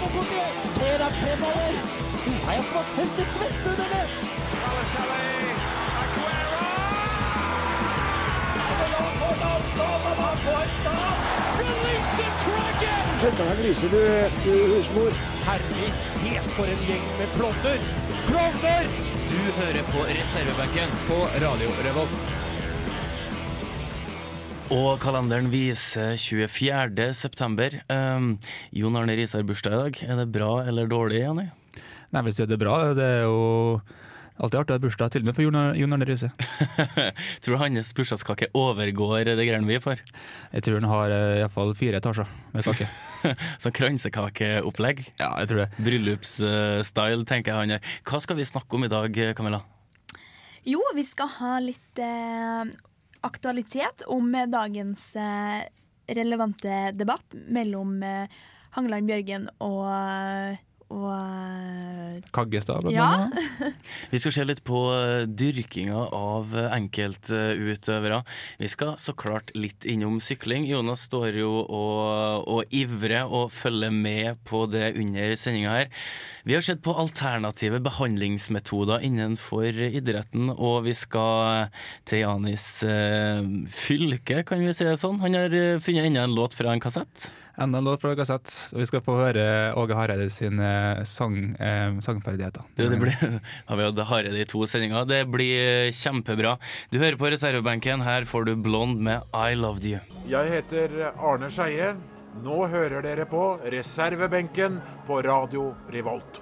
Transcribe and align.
på 0.00 0.06
potet! 0.14 0.54
Ser 0.74 0.98
han 1.04 1.14
fremover! 1.20 1.72
Har 2.46 2.52
jeg 2.58 2.64
smakt 2.70 2.90
tørke 2.96 3.24
svette 3.34 3.66
under 3.72 3.88
det? 3.94 4.06
Herlighet 15.48 16.50
for 16.56 16.64
en 16.74 16.82
gjeng 16.88 17.06
med 17.18 17.28
klovner! 17.36 17.86
Klovner! 18.28 18.92
Du 19.30 19.40
hører 19.60 19.82
på 19.92 20.04
reservebenken 20.18 21.00
på 21.08 21.18
Radio 21.46 21.70
Revolt. 21.88 22.47
Og 24.68 24.98
kalenderen 25.00 25.46
viser 25.48 26.18
24. 26.20 27.06
september. 27.16 27.72
Um, 27.88 28.34
Jon 28.76 28.98
Arne 29.00 29.14
Riis 29.16 29.32
har 29.32 29.46
bursdag 29.48 29.72
i 29.72 29.78
dag. 29.78 30.00
Er 30.04 30.18
det 30.20 30.26
bra 30.34 30.50
eller 30.60 30.90
dårlig, 30.90 31.22
Janni? 31.22 31.46
Nei, 32.12 32.20
at 32.20 32.36
det 32.36 32.52
er 32.52 32.60
bra. 32.60 32.74
Det 32.92 33.06
er 33.06 33.22
jo 33.24 33.78
alltid 34.36 34.58
artig 34.60 34.74
å 34.74 34.76
ha 34.76 34.82
bursdag, 34.82 35.12
til 35.14 35.24
og 35.24 35.30
med 35.30 35.38
for 35.38 35.46
Jon 35.46 35.96
Arne 35.96 36.08
Riise. 36.10 36.28
Tror 37.40 37.56
du 37.56 37.62
hans 37.62 37.94
bursdagskake 37.96 38.50
overgår 38.52 39.30
det 39.30 39.38
greiene 39.38 39.70
vi 39.70 39.78
får? 39.80 40.02
Jeg 40.52 40.66
tror 40.66 40.76
han 40.82 40.90
har 40.92 41.14
uh, 41.16 41.38
iallfall 41.38 41.72
fire 41.78 42.02
etasjer 42.02 42.28
med 42.52 42.68
kake. 42.68 42.90
Sånn 43.64 43.76
kransekakeopplegg? 43.78 45.00
Ja, 45.14 45.30
jeg 45.40 45.48
tror 45.48 45.62
det. 45.64 45.70
Bryllupsstyle, 45.80 47.24
tenker 47.24 47.54
jeg 47.54 47.62
han 47.62 47.74
gjør. 47.78 47.96
Hva 48.12 48.20
skal 48.26 48.36
vi 48.42 48.50
snakke 48.52 48.76
om 48.76 48.84
i 48.84 48.92
dag, 48.92 49.16
Camilla? 49.40 49.62
Jo, 50.68 50.84
vi 50.92 51.06
skal 51.08 51.32
ha 51.38 51.56
litt 51.64 52.04
eh, 52.04 52.68
aktualitet 53.20 54.04
om 54.06 54.34
eh, 54.34 54.46
dagens 54.46 55.16
eh, 55.16 55.62
relevante 56.06 56.92
debatt 56.94 57.34
mellom 57.48 58.02
eh, 58.02 58.24
Hangeland 58.70 59.08
Bjørgen 59.08 59.48
og, 59.64 59.84
og 60.88 61.10
eh, 61.12 62.22
Kaggestad, 62.34 62.80
blant 62.82 62.94
Ja. 62.96 63.06
annet. 63.28 63.74
Vi 64.12 64.18
skal 64.22 64.32
se 64.34 64.44
litt 64.48 64.62
på 64.66 64.78
eh, 64.96 65.26
dyrkinga 65.28 66.00
av 66.16 66.54
eh, 66.56 66.68
enkeltutøvere. 66.78 68.22
Vi 68.62 68.70
skal 68.72 68.94
så 69.00 69.12
klart 69.18 69.52
litt 69.58 69.84
innom 69.88 70.16
sykling. 70.24 70.64
Jonas 70.70 71.04
står 71.08 71.36
jo 71.40 71.50
og, 71.64 72.48
og 72.48 72.74
ivrer 72.74 73.28
og 73.28 73.52
følger 73.52 73.92
med 73.94 74.40
på 74.48 74.64
det 74.72 74.94
under 74.98 75.34
sendinga 75.38 75.74
her. 75.76 75.90
Vi 76.48 76.56
har 76.56 76.64
sett 76.64 76.80
på 76.84 76.94
alternative 76.96 77.82
behandlingsmetoder 77.84 79.04
innenfor 79.04 79.68
idretten, 79.68 80.48
og 80.56 80.86
vi 80.86 80.94
skal 80.96 81.68
til 82.08 82.22
Janis 82.24 82.70
fylke, 83.74 84.42
kan 84.48 84.62
vi 84.64 84.72
si 84.72 84.86
det 84.88 84.96
sånn. 85.00 85.20
Han 85.20 85.36
har 85.36 85.52
funnet 85.84 86.08
enda 86.08 86.24
en 86.24 86.36
låt 86.38 86.56
fra 86.56 86.72
en 86.72 86.80
kassett. 86.82 87.28
Enda 87.58 87.78
en 87.78 87.84
låt 87.84 88.00
fra 88.00 88.14
kassett. 88.14 88.52
Og 88.72 88.78
vi 88.78 88.86
skal 88.86 89.02
få 89.02 89.16
høre 89.18 89.44
Åge 89.78 89.96
Hareide 89.98 90.28
sine 90.30 90.68
sang, 91.08 91.34
eh, 91.58 91.96
sangferdigheter. 92.04 92.62
Det, 92.78 92.86
det 92.92 93.00
blir, 93.02 93.16
har 93.68 93.80
vi 93.80 93.88
hatt 93.88 94.02
Hareide 94.06 94.44
i 94.44 94.46
to 94.46 94.62
sendinger. 94.70 95.08
Det 95.08 95.24
blir 95.26 95.90
kjempebra. 95.90 96.54
Du 96.92 97.00
hører 97.02 97.18
på 97.18 97.32
reservebenken. 97.34 98.06
Her 98.06 98.28
får 98.30 98.46
du 98.46 98.54
Blond 98.54 99.02
med 99.02 99.26
I 99.34 99.58
Loved 99.58 99.88
You. 99.90 99.98
Jeg 100.30 100.54
heter 100.54 101.10
Arne 101.16 101.50
Skeie. 101.50 101.96
Nå 102.44 102.62
hører 102.70 103.02
dere 103.02 103.26
på 103.26 103.56
reservebenken 103.66 104.78
på 105.08 105.18
Radio 105.26 105.72
Revolt. 105.90 106.38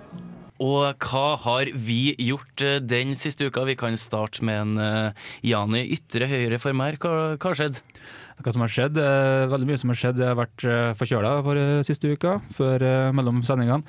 Og 0.61 1.05
hva 1.05 1.27
har 1.45 1.69
vi 1.73 2.15
gjort 2.21 2.63
eh, 2.65 2.79
den 2.81 3.17
siste 3.17 3.49
uka? 3.49 3.65
Vi 3.69 3.77
kan 3.77 3.97
starte 4.01 4.45
med 4.45 4.61
en 4.63 4.79
uh, 4.81 5.27
Jani 5.45 5.83
ytre 5.97 6.29
høyre 6.29 6.61
for 6.61 6.77
meg. 6.77 6.97
Hva, 7.01 7.37
hva 7.37 7.53
har 7.53 7.61
Hva 8.37 8.53
som 8.53 8.63
har 8.63 8.69
skjedd? 8.73 8.99
eh, 9.01 9.47
Veldig 9.49 9.67
mye 9.71 9.81
som 9.81 9.91
har 9.93 9.99
skjedd. 9.99 10.19
Jeg 10.21 10.29
har 10.29 10.37
vært 10.39 10.65
uh, 10.69 10.93
forkjøla 10.99 11.31
for 11.47 11.57
eh, 11.61 11.81
siste 11.89 12.11
uka, 12.13 12.37
før, 12.53 12.83
eh, 12.85 13.13
mellom 13.17 13.41
sendingene. 13.47 13.81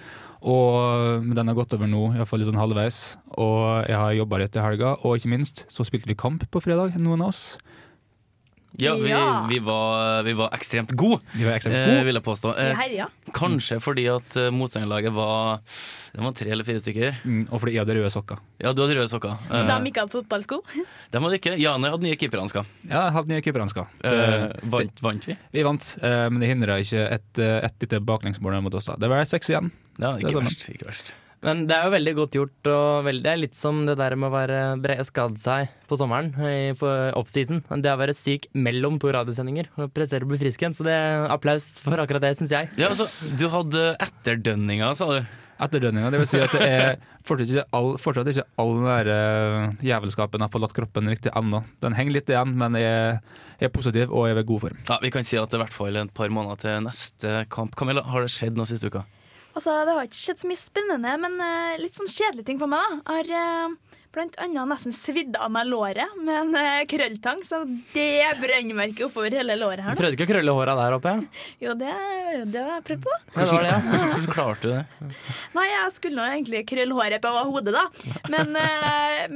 Og 0.47 1.25
den 1.35 1.50
har 1.50 1.58
gått 1.58 1.74
over 1.75 1.90
nå, 1.90 2.13
iallfall 2.16 2.40
litt 2.40 2.47
sånn 2.47 2.62
halvveis. 2.62 3.18
Og 3.35 3.90
jeg 3.90 3.97
har 3.97 4.13
jobba 4.16 4.40
litt 4.44 4.56
i 4.56 4.63
helga, 4.63 4.94
og 5.03 5.18
ikke 5.18 5.34
minst 5.34 5.66
så 5.74 5.84
spilte 5.88 6.08
vi 6.08 6.16
kamp 6.16 6.46
på 6.53 6.62
fredag, 6.63 6.96
noen 7.02 7.25
av 7.25 7.34
oss. 7.34 7.58
Ja, 8.78 8.94
vi, 8.95 9.09
Ja. 9.09 9.47
vi, 9.50 9.57
var, 9.59 10.22
vi 10.23 10.33
var 10.38 10.50
ekstremt 10.53 10.91
gode, 10.95 11.22
Vi 11.33 11.45
var 11.47 11.55
ekstremt 11.55 11.73
eh, 11.75 11.85
gode. 11.88 12.03
vil 12.05 12.13
jeg 12.19 12.23
påstå. 12.23 12.51
Eh, 12.59 13.05
kanskje 13.33 13.79
fordi 13.81 14.05
at 14.11 14.35
eh, 14.38 14.50
motstanderlaget 14.53 15.13
var 15.16 15.61
Det 16.13 16.22
var 16.22 16.31
tre 16.38 16.51
eller 16.51 16.63
fire 16.67 16.79
stykker. 16.83 17.16
Mm, 17.25 17.47
og 17.51 17.59
fordi 17.61 17.73
jeg 17.73 17.81
hadde 17.85 17.95
røde 17.97 18.11
sokker. 18.13 18.38
Ja, 18.61 18.73
du 18.73 18.81
hadde 18.83 18.95
røde 19.00 19.09
sokker. 19.09 19.33
Eh, 19.50 19.66
De 19.67 19.89
ikke 19.91 20.03
hadde 20.03 20.13
fotballsko. 20.13 20.61
De 21.11 21.19
hadde 21.23 21.39
ikke. 21.39 21.55
Jane 21.57 21.89
hadde 21.89 22.03
nye 22.05 22.16
keeperhansker. 22.19 22.66
Ja, 22.89 23.09
hadde 23.16 23.29
nye 23.33 23.41
keeperhansker. 23.41 23.88
Eh, 24.03 24.47
vant, 24.69 25.01
vant 25.01 25.25
vi? 25.31 25.38
Vi 25.53 25.63
vant, 25.63 25.95
eh, 26.01 26.28
men 26.29 26.39
det 26.44 26.49
hindra 26.53 26.78
ikke 26.84 27.07
et, 27.17 27.39
eh, 27.39 27.66
et 27.66 27.73
lite 27.81 27.99
baklengsmål 28.03 28.61
mot 28.61 28.73
oss. 28.78 28.85
da. 28.91 28.95
Det 28.99 29.09
var 29.09 29.23
seks 29.25 29.49
igjen. 29.49 29.72
Ja, 29.97 30.13
Det 30.17 30.25
ikke 30.28 30.38
sånn. 30.38 30.51
verst. 30.51 30.69
Ikke 30.73 30.85
verst. 30.91 31.13
Men 31.46 31.66
det 31.70 31.75
er 31.78 31.86
jo 31.86 31.92
veldig 31.94 32.14
godt 32.18 32.36
gjort. 32.40 32.70
Og 32.74 33.06
veldig, 33.06 33.24
det 33.24 33.31
er 33.31 33.42
litt 33.44 33.58
som 33.58 33.84
det 33.86 33.94
der 34.00 34.16
med 34.18 34.30
å 34.31 34.34
være 34.34 34.59
bre- 34.81 34.98
skade 35.06 35.38
seg 35.38 35.70
på 35.88 35.98
sommeren 36.00 36.31
i 36.42 36.74
for 36.78 37.12
offseason. 37.20 37.62
Det 37.84 37.92
å 37.94 38.00
være 38.00 38.16
syk 38.18 38.48
mellom 38.58 38.98
to 39.00 39.12
radiosendinger 39.14 39.70
og 39.78 39.92
prestere 39.94 40.26
å 40.26 40.31
bli 40.31 40.40
frisk 40.42 40.64
igjen. 40.66 40.74
Så 40.78 40.84
det 40.88 40.96
er 40.97 41.28
applaus 41.34 41.76
for 41.84 42.00
akkurat 42.02 42.26
det, 42.26 42.34
syns 42.40 42.56
jeg. 42.56 42.72
Ja, 42.81 42.90
altså, 42.90 43.06
du 43.38 43.46
hadde 43.53 43.92
etterdønninger, 44.08 44.96
sa 44.97 45.12
du. 45.14 45.36
Etterdønninga. 45.58 46.12
Det 46.14 46.20
vil 46.22 46.28
si 46.30 46.38
at 46.42 46.53
det 46.53 46.66
er 46.70 46.97
fortsatt 47.26 47.50
ikke 47.50 47.64
all, 47.74 47.88
fortsatt 48.02 48.28
ikke 48.30 48.44
all 48.62 48.74
den 48.76 48.86
der 48.92 49.08
eh, 49.09 49.72
jævelskapen 49.90 50.44
har 50.46 50.52
forlatt 50.53 50.76
kroppen 50.78 51.09
riktig 51.09 51.31
ennå. 51.38 51.64
Den 51.81 51.96
henger 51.97 52.14
litt 52.20 52.30
igjen, 52.30 52.52
men 52.62 52.78
jeg, 52.78 52.86
er- 52.86 53.66
er 53.66 53.72
positiv 53.74 54.14
og 54.14 54.28
er 54.30 54.36
ved 54.38 54.46
god 54.52 54.62
form. 54.68 54.78
Ja, 54.90 55.00
Vi 55.02 55.09
kan 55.14 55.26
si 55.26 55.38
at 55.42 55.50
det 55.50 55.58
er 55.58 55.64
i 55.64 55.66
hvert 55.66 55.74
fall 55.74 55.97
et 55.97 56.14
par 56.14 56.30
måneder 56.30 56.62
til 56.62 56.84
neste 56.86 57.40
kamp. 57.50 57.74
Camilla, 57.80 58.03
har 58.06 58.22
det 58.28 58.30
skjedd 58.36 58.58
noe 58.59 58.70
siste 58.70 58.92
uka? 58.94 59.02
Altså, 59.57 59.73
Det 59.88 59.94
har 59.97 60.06
ikke 60.06 60.22
skjedd 60.22 60.44
så 60.44 60.50
mye 60.51 60.62
spennende, 60.62 61.18
men 61.23 61.40
uh, 61.41 61.78
litt 61.81 61.97
sånn 61.97 62.09
kjedelige 62.12 62.51
ting 62.51 62.59
for 62.62 62.69
meg. 62.69 62.84
da. 63.01 63.18
Jeg 63.18 63.31
har 63.34 63.72
uh, 63.73 64.03
blant 64.13 64.38
annet 64.41 64.69
nesten 64.69 64.94
svidd 64.94 65.38
av 65.41 65.50
meg 65.53 65.66
låret 65.69 66.13
med 66.22 66.38
en 66.44 66.57
uh, 66.57 66.84
krølltang, 66.90 67.41
så 67.45 67.63
det 67.96 68.38
brennmerket 68.38 69.07
oppover 69.07 69.34
hele 69.40 69.57
låret 69.57 69.81
her 69.81 69.96
nå. 69.96 70.00
prøvde 70.00 70.17
ikke 70.17 70.28
å 70.28 70.31
krølle 70.35 70.56
håra 70.59 70.78
der 70.78 70.97
oppe? 71.00 71.16
Jo, 71.63 71.73
det, 71.79 71.90
det 72.53 72.62
har 72.67 72.75
jeg 72.75 72.85
prøvd 72.91 73.07
på. 73.07 73.17
Ja, 73.34 73.47
det 73.47 73.50
det, 73.50 73.73
ja. 73.73 73.81
Hvordan, 73.90 74.29
klarte 74.35 74.62
du 74.62 74.72
det? 74.75 75.12
Nei, 75.57 75.67
jeg 75.73 75.97
skulle 75.97 76.22
nå 76.22 76.29
egentlig 76.38 76.63
krølle 76.69 77.01
håret 77.01 77.25
på 77.25 77.34
hodet, 77.50 77.73
da. 77.73 77.88
Men, 78.34 78.53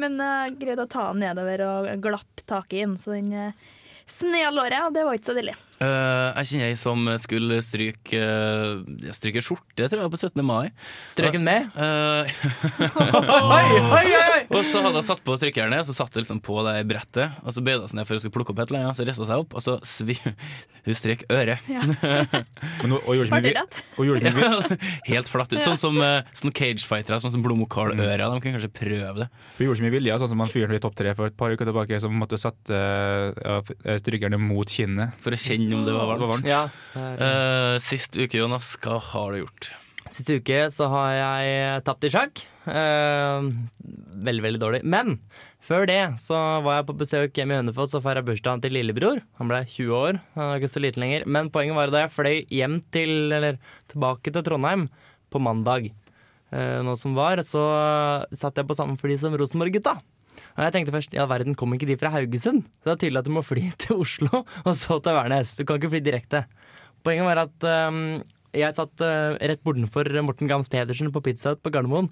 men 0.06 0.22
jeg 0.22 0.56
greide 0.62 0.86
å 0.86 0.94
ta 0.98 1.10
den 1.10 1.26
nedover 1.26 1.66
og 1.66 1.92
glapp 2.06 2.46
taket 2.46 2.86
inn, 2.86 2.98
så 3.02 3.18
den 3.18 3.34
uh, 3.34 3.70
sned 4.06 4.54
låret, 4.54 4.84
og 4.86 4.94
det 4.94 5.08
var 5.08 5.18
ikke 5.18 5.32
så 5.34 5.38
deilig. 5.42 5.58
Eh, 5.82 6.28
jeg 6.44 6.50
kjenner 6.52 6.68
ei 6.70 6.76
som 6.78 7.08
skulle 7.18 7.58
stryke 7.66 8.20
uh, 8.22 9.10
Stryke 9.16 9.42
skjorte, 9.42 9.88
tror 9.90 10.04
jeg, 10.04 10.12
på 10.14 10.20
17. 10.22 10.44
mai. 10.46 10.70
Strøken 11.14 11.46
med? 11.48 11.70
Uh, 11.82 12.28
Oi, 13.02 13.80
oi, 13.80 14.06
oi! 14.16 14.42
og 14.52 14.66
så 14.68 14.82
hadde 14.84 15.00
hun 15.00 15.06
satt 15.06 15.22
på 15.26 15.34
strykejernet, 15.40 15.82
og 15.84 15.88
så 15.90 15.96
satt 15.96 16.14
det 16.14 16.22
liksom 16.24 16.42
på 16.44 16.60
det 16.68 16.76
brettet. 16.90 17.38
Og 17.46 17.54
så 17.56 17.64
bøyde 17.66 17.84
hun 17.86 17.92
seg 17.92 17.98
ned 18.02 18.08
for 18.10 18.18
å 18.18 18.22
skulle 18.22 18.36
plukke 18.36 18.54
opp 18.54 18.62
et 18.64 18.72
eller 18.72 18.84
annet, 18.84 18.94
og 18.94 19.00
så 19.00 19.06
rista 19.08 19.24
hun 19.24 19.30
seg 19.32 19.44
opp, 19.44 19.56
og 19.58 19.66
så 19.66 19.78
svi 19.88 20.18
Hun 20.82 20.96
strøk 20.98 21.24
øret. 21.30 21.62
Men, 21.70 21.92
hun- 22.82 22.96
og 22.98 23.14
gjorde 23.14 23.42
det 23.44 24.32
ikke 24.32 24.38
mye, 24.38 24.78
Helt 25.06 25.30
flatt 25.30 25.52
ut. 25.54 25.62
Sånn 25.62 25.78
som 25.78 25.98
uh, 26.02 26.24
sånn 26.38 26.54
cagefightere, 26.58 27.20
sånn 27.22 27.34
som 27.36 27.44
Blomokal-ører. 27.46 28.24
De 28.26 28.42
kunne 28.42 28.56
kanskje 28.58 28.72
prøve 28.74 29.14
det. 29.24 29.28
hun 29.60 29.68
gjorde 29.68 29.82
så 29.82 29.86
mye 29.86 29.94
vilje, 29.94 30.18
sånn 30.24 30.32
som 30.34 30.42
han 30.42 30.50
fyren 30.54 30.74
i 30.78 30.82
topp 30.82 30.98
tre 30.98 31.14
for 31.18 31.30
et 31.30 31.38
par 31.38 31.54
uker 31.54 31.70
tilbake, 31.70 32.00
som 32.02 32.16
måtte 32.18 32.40
sette 32.42 32.82
uh, 32.82 33.62
strykejernet 34.02 34.42
mot 34.42 34.74
kinnet. 34.74 35.14
For 35.22 35.38
å 35.38 35.42
kjenne 35.42 35.71
om 35.78 35.86
det 35.88 35.94
var 35.96 36.06
Det 36.06 36.08
var 36.08 36.32
varmt. 36.34 36.46
varmt. 36.46 36.50
Ja. 36.50 36.64
uh, 36.98 37.78
sist 37.84 38.18
uke, 38.18 38.38
Jonas, 38.42 38.74
hva 38.84 39.00
har 39.12 39.32
du 39.36 39.44
gjort? 39.44 39.72
Siste 40.12 40.36
uke 40.42 40.66
så 40.74 40.90
har 40.92 41.12
jeg 41.16 41.84
tapt 41.88 42.04
i 42.04 42.12
sjakk. 42.12 42.42
Uh, 42.68 43.48
veldig, 44.28 44.44
veldig 44.44 44.60
dårlig. 44.62 44.82
Men 44.84 45.16
før 45.64 45.86
det 45.88 46.00
så 46.20 46.36
var 46.66 46.80
jeg 46.82 46.88
på 46.90 46.98
besøk 47.00 47.38
hjemme 47.40 47.56
i 47.56 47.60
Hønefoss 47.62 47.96
og 47.96 48.04
feira 48.04 48.24
bursdagen 48.26 48.62
til 48.64 48.76
lillebror. 48.76 49.22
Han 49.40 49.48
ble 49.52 49.62
20 49.70 49.96
år, 49.96 50.20
han 50.36 50.50
er 50.50 50.60
ikke 50.60 50.74
så 50.74 50.84
liten 50.84 51.06
lenger. 51.06 51.26
Men 51.32 51.50
poenget 51.54 51.78
var 51.80 51.94
da 51.94 52.04
jeg 52.06 52.16
fløy 52.18 52.36
hjem 52.52 52.80
til, 52.92 53.32
eller 53.32 53.60
tilbake 53.94 54.34
til 54.36 54.44
Trondheim 54.46 54.90
på 55.32 55.40
mandag 55.40 55.92
uh, 56.52 56.82
nå 56.84 56.98
som 57.00 57.16
var, 57.16 57.40
så 57.48 57.64
satt 58.36 58.60
jeg 58.60 58.68
på 58.68 58.76
samme 58.78 59.00
fly 59.00 59.16
som 59.22 59.38
Rosenborg-gutta. 59.40 59.96
Og 60.58 60.64
jeg 60.66 60.74
tenkte 60.76 60.94
først 60.96 61.14
ja 61.16 61.26
verden 61.30 61.56
kom 61.56 61.74
ikke 61.78 61.88
de 61.90 61.98
fra 62.02 62.12
Haugesund? 62.14 62.66
Så 62.82 62.90
det 62.90 62.94
er 62.96 63.02
tydelig 63.06 63.22
at 63.24 63.30
du 63.30 63.34
må 63.38 63.44
fly 63.46 63.70
til 63.82 64.02
Oslo 64.04 64.44
og 64.44 64.74
så 64.76 65.00
til 65.04 65.16
Værnes. 65.18 65.56
Du 65.58 65.64
kan 65.66 65.80
ikke 65.80 65.94
fly 65.96 66.02
direkte. 66.04 66.44
Poenget 67.06 67.26
var 67.30 67.44
at 67.48 67.70
um, 67.90 68.02
jeg 68.54 68.76
satt 68.76 69.02
uh, 69.06 69.38
rett 69.40 69.64
bortenfor 69.66 70.06
Morten 70.28 70.50
Gams 70.52 70.70
Pedersen 70.70 71.10
på 71.16 71.22
Pizza 71.24 71.54
Hut 71.56 71.64
på 71.64 71.72
Gardermoen. 71.74 72.12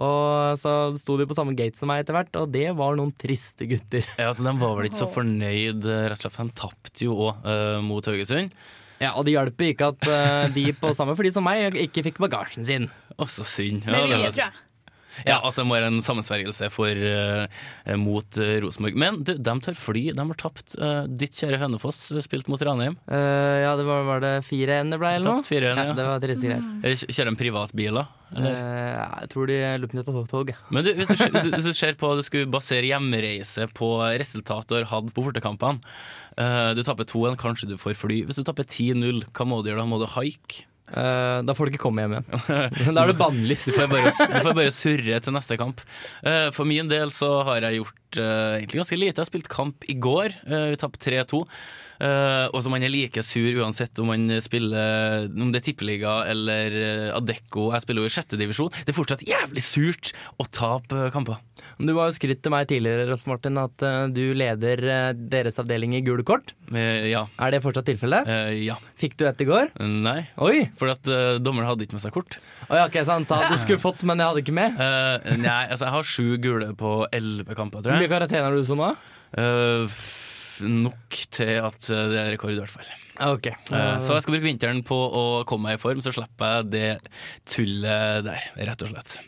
Og 0.00 0.54
så 0.56 0.70
sto 0.96 1.18
de 1.20 1.26
på 1.28 1.34
samme 1.36 1.52
gate 1.58 1.76
som 1.76 1.90
meg 1.92 2.00
etter 2.00 2.16
hvert, 2.16 2.30
og 2.40 2.48
det 2.54 2.70
var 2.78 2.94
noen 2.96 3.10
triste 3.20 3.66
gutter. 3.68 4.06
Ja, 4.16 4.30
altså, 4.30 4.46
De 4.46 4.54
var 4.56 4.78
vel 4.78 4.88
ikke 4.88 5.02
så 5.02 5.08
fornøyd, 5.12 5.84
eh, 5.84 6.06
rett 6.08 6.16
og 6.16 6.22
slett. 6.22 6.32
for 6.38 6.48
De 6.48 6.56
tapte 6.62 7.04
jo 7.04 7.16
òg 7.26 7.82
mot 7.84 8.08
Haugesund. 8.08 8.54
Ja, 9.02 9.10
Og 9.18 9.26
det 9.26 9.34
hjalp 9.34 9.60
ikke 9.66 9.90
at 9.92 10.08
uh, 10.08 10.46
de 10.54 10.64
på 10.80 10.94
samme 10.96 11.12
fly 11.18 11.28
som 11.34 11.44
meg 11.44 11.76
ikke 11.76 12.06
fikk 12.08 12.22
bagasjen 12.24 12.64
sin. 12.64 12.88
Å, 13.18 13.26
så 13.28 13.44
synd. 13.44 13.84
Ja, 13.84 13.92
Med 13.98 14.06
det 14.06 14.14
vilje, 14.14 14.30
var- 14.30 14.36
tror 14.38 14.46
jeg. 14.46 14.68
Ja, 15.28 15.38
altså 15.40 15.62
det 15.62 15.68
må 15.70 15.76
være 15.78 15.90
en 15.92 16.02
sammensvergelse 16.04 16.70
for, 16.72 16.96
uh, 16.96 17.96
mot 18.00 18.40
uh, 18.40 18.54
Rosenborg. 18.64 18.98
Men 18.98 19.22
du, 19.26 19.34
de 19.36 19.56
tar 19.64 19.78
fly. 19.78 20.08
De 20.16 20.26
har 20.32 20.40
tapt. 20.40 20.76
Uh, 20.80 21.04
ditt 21.08 21.36
kjære 21.38 21.60
Hønefoss 21.62 22.04
spilte 22.24 22.50
mot 22.52 22.62
Ranheim. 22.62 22.96
Eh, 23.10 23.62
ja, 23.64 23.74
det 23.76 23.84
var, 23.86 24.02
var 24.06 24.22
det 24.22 24.32
4-1 24.46 24.92
det 24.92 24.98
ble, 25.00 25.12
eller 25.18 25.28
noe? 25.28 25.42
Tapt 25.42 25.52
4-1, 25.52 25.68
ja. 25.68 25.84
ja. 25.90 25.94
Det 25.98 26.08
var 26.08 26.22
triste 26.22 26.48
greier. 26.48 26.66
Eh, 26.86 27.04
Kjører 27.08 27.30
de 27.30 27.40
privatbiler? 27.40 28.10
Eller? 28.32 28.56
Eh, 28.56 28.98
jeg 29.22 29.30
tror 29.34 29.50
de 29.50 29.58
lurer 29.82 29.92
på 29.92 30.02
å 30.02 30.06
ta 30.06 30.24
tog. 30.32 30.52
Men 30.72 30.86
du, 30.86 30.92
hvis, 30.98 31.12
du, 31.12 31.22
hvis, 31.26 31.46
du, 31.46 31.54
hvis 31.56 31.68
du 31.68 31.72
ser 31.76 31.98
på 32.00 32.12
at 32.12 32.22
du 32.22 32.26
skulle 32.26 32.50
basere 32.52 32.88
hjemreise 32.88 33.68
på 33.76 33.92
resultatet 34.22 34.72
du 34.72 34.78
har 34.80 34.90
hatt 34.94 35.12
på 35.12 35.24
bortekampene 35.26 35.82
eh, 36.40 36.72
Du 36.78 36.82
taper 36.86 37.08
2-1, 37.08 37.38
kanskje 37.40 37.72
du 37.72 37.78
får 37.80 37.98
fly. 38.00 38.22
Hvis 38.28 38.40
du 38.40 38.46
taper 38.48 38.68
10-0, 38.68 39.24
hva 39.30 39.48
må 39.48 39.60
du 39.62 39.72
gjøre 39.72 39.84
da? 39.84 39.88
Må 39.90 40.00
du 40.02 40.08
haike? 40.16 40.66
Eh, 40.90 41.38
da 41.46 41.54
får 41.54 41.68
du 41.68 41.72
ikke 41.72 41.84
komme 41.86 42.02
hjem 42.02 42.16
igjen. 42.18 42.94
da 42.96 43.04
er 43.04 43.12
du 43.12 43.18
bannlyst. 43.20 43.70
Du 43.70 43.78
du 43.78 44.38
får 44.42 44.56
bare 44.56 44.74
surre 44.74 45.20
til 45.22 45.36
neste 45.36 45.58
kamp. 45.60 45.82
Uh, 46.24 46.50
For 46.54 46.68
min 46.68 46.90
del 46.90 47.12
så 47.14 47.30
har 47.48 47.64
jeg 47.64 47.80
gjort 47.80 48.18
uh, 48.18 48.58
egentlig 48.58 48.82
ganske 48.82 48.98
lite. 48.98 49.14
Jeg 49.14 49.22
har 49.22 49.30
spilt 49.30 49.52
kamp 49.52 49.86
i 49.88 49.96
går. 49.96 50.36
Vi 50.42 50.80
tapte 50.80 51.02
3-2. 51.06 51.44
Eh, 52.02 52.46
og 52.50 52.56
så 52.64 52.70
man 52.72 52.82
er 52.82 52.90
like 52.90 53.22
sur 53.22 53.60
uansett 53.62 54.00
om 54.02 54.08
man 54.10 54.24
spiller 54.42 55.28
Om 55.30 55.52
det 55.54 55.60
er 55.60 55.66
tippeliga 55.68 56.14
eller 56.32 56.74
Adecco. 57.14 57.68
Jeg 57.76 57.84
spiller 57.84 58.02
jo 58.02 58.10
i 58.10 58.14
sjette 58.16 58.40
divisjon. 58.40 58.72
Det 58.82 58.90
er 58.90 58.98
fortsatt 58.98 59.22
jævlig 59.28 59.62
surt 59.62 60.10
å 60.42 60.48
tape 60.50 61.12
kamper. 61.14 61.38
Du 61.78 61.92
har 61.96 62.10
jo 62.10 62.16
skrytt 62.16 62.42
til 62.44 62.52
meg 62.52 62.66
tidligere 62.70 63.06
Rolf 63.10 63.24
Martin, 63.30 63.56
at 63.60 63.82
eh, 63.86 64.06
du 64.12 64.20
leder 64.36 64.82
eh, 64.84 65.12
deres 65.32 65.58
avdeling 65.62 65.94
i 65.96 66.02
gule 66.04 66.24
kort. 66.26 66.52
Eh, 66.72 67.08
Ja. 67.12 67.26
Er 67.40 67.50
det 67.54 67.62
fortsatt 67.64 67.86
tilfellet? 67.88 68.28
Ja. 68.62 68.76
Fikk 69.00 69.16
du 69.20 69.26
et 69.28 69.40
i 69.40 69.48
går? 69.48 69.72
Nei. 69.80 70.26
Oi! 70.42 70.66
For 70.78 70.92
at 70.92 71.06
uh, 71.10 71.38
dommeren 71.42 71.68
hadde 71.68 71.84
ikke 71.86 71.96
med 71.98 72.04
seg 72.04 72.14
kort. 72.14 72.38
Oi, 72.68 72.76
ja, 72.78 72.86
ok, 72.88 72.98
Så 73.04 73.12
han 73.16 73.24
sa 73.28 73.40
at 73.44 73.52
du 73.52 73.58
skulle 73.60 73.80
fått, 73.82 74.04
men 74.08 74.18
jeg 74.22 74.30
hadde 74.30 74.42
ikke 74.44 74.54
med? 74.56 74.78
Eh, 74.80 75.36
nei, 75.40 75.62
altså 75.72 75.86
jeg 75.88 75.94
har 75.96 76.08
sju 76.08 76.26
gule 76.42 76.70
på 76.78 76.92
elleve 77.12 77.56
kamper, 77.58 77.80
Hvor 77.82 77.88
tror 77.90 77.98
mye 78.00 78.06
jeg. 78.06 78.12
karantene 78.14 78.44
har 78.46 78.56
du 78.56 78.64
så 78.68 78.78
nå? 78.78 78.90
Eh, 79.42 80.02
nok 80.68 81.18
til 81.34 81.54
at 81.64 81.88
det 81.88 82.18
er 82.22 82.30
rekord, 82.36 82.54
i 82.54 82.60
hvert 82.62 82.72
fall. 82.72 82.90
Ok. 83.32 83.50
Eh, 83.52 83.96
så 84.02 84.16
jeg 84.16 84.24
skal 84.24 84.36
bruke 84.36 84.46
vinteren 84.48 84.80
på 84.86 84.96
å 84.96 85.24
komme 85.48 85.68
meg 85.70 85.80
i 85.80 85.82
form, 85.82 86.00
så 86.04 86.14
slipper 86.14 86.56
jeg 86.62 86.70
det 86.72 86.88
tullet 87.50 88.24
der, 88.28 88.48
rett 88.70 88.86
og 88.86 88.94
slett. 88.94 89.18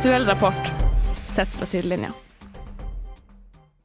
Aktuell 0.00 0.24
rapport 0.24 0.72
sett 1.26 1.48
fra 1.48 1.66
sidelinja. 1.66 2.12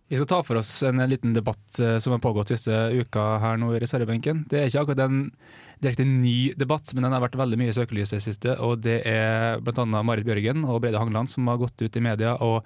Vi 0.08 0.16
skal 0.16 0.28
ta 0.28 0.38
for 0.48 0.56
oss 0.56 0.84
en 0.84 1.10
liten 1.10 1.34
debatt 1.36 1.80
eh, 1.80 1.98
som 2.00 2.14
har 2.16 2.22
pågått 2.24 2.54
siste 2.54 2.72
uka 2.96 3.24
her 3.44 3.58
nå 3.60 3.74
i 3.76 3.82
reservebenken. 3.84 4.46
Det 4.48 4.62
er 4.62 4.70
ikke 4.70 4.86
akkurat 4.86 5.02
en 5.10 5.18
direkte 5.84 6.06
ny 6.08 6.54
debatt, 6.56 6.94
men 6.94 7.04
den 7.04 7.18
har 7.18 7.24
vært 7.26 7.36
veldig 7.36 7.60
mye 7.60 7.74
i 7.74 7.76
søkelyset 7.76 8.22
i 8.22 8.24
siste. 8.30 8.56
Og 8.64 8.80
det 8.86 9.02
er 9.12 9.60
bl.a. 9.60 9.84
Marit 10.08 10.24
Bjørgen 10.24 10.64
og 10.64 10.80
Brede 10.86 11.02
Hangeland 11.04 11.34
som 11.34 11.52
har 11.52 11.60
gått 11.60 11.84
ut 11.84 12.00
i 12.00 12.06
media 12.08 12.38
og 12.48 12.64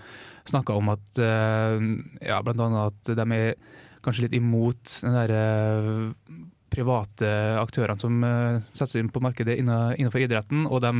snakka 0.52 0.78
om 0.78 0.94
at 0.94 1.24
eh, 1.25 1.90
ja, 2.30 2.38
annet 2.45 2.80
at 2.86 3.13
de 3.18 3.28
er 3.40 3.57
kanskje 4.06 4.28
litt 4.28 4.38
imot 4.38 4.94
den 5.02 5.19
der 5.24 5.36
eh, 5.40 6.38
private 6.69 7.34
aktørene 7.57 7.98
som 7.98 8.22
setter 8.69 8.92
seg 8.94 9.02
inn 9.02 9.10
på 9.10 9.25
markedet 9.25 9.57
innenfor 9.57 10.22
idretten. 10.22 10.68
og 10.69 10.84
de 10.86 11.00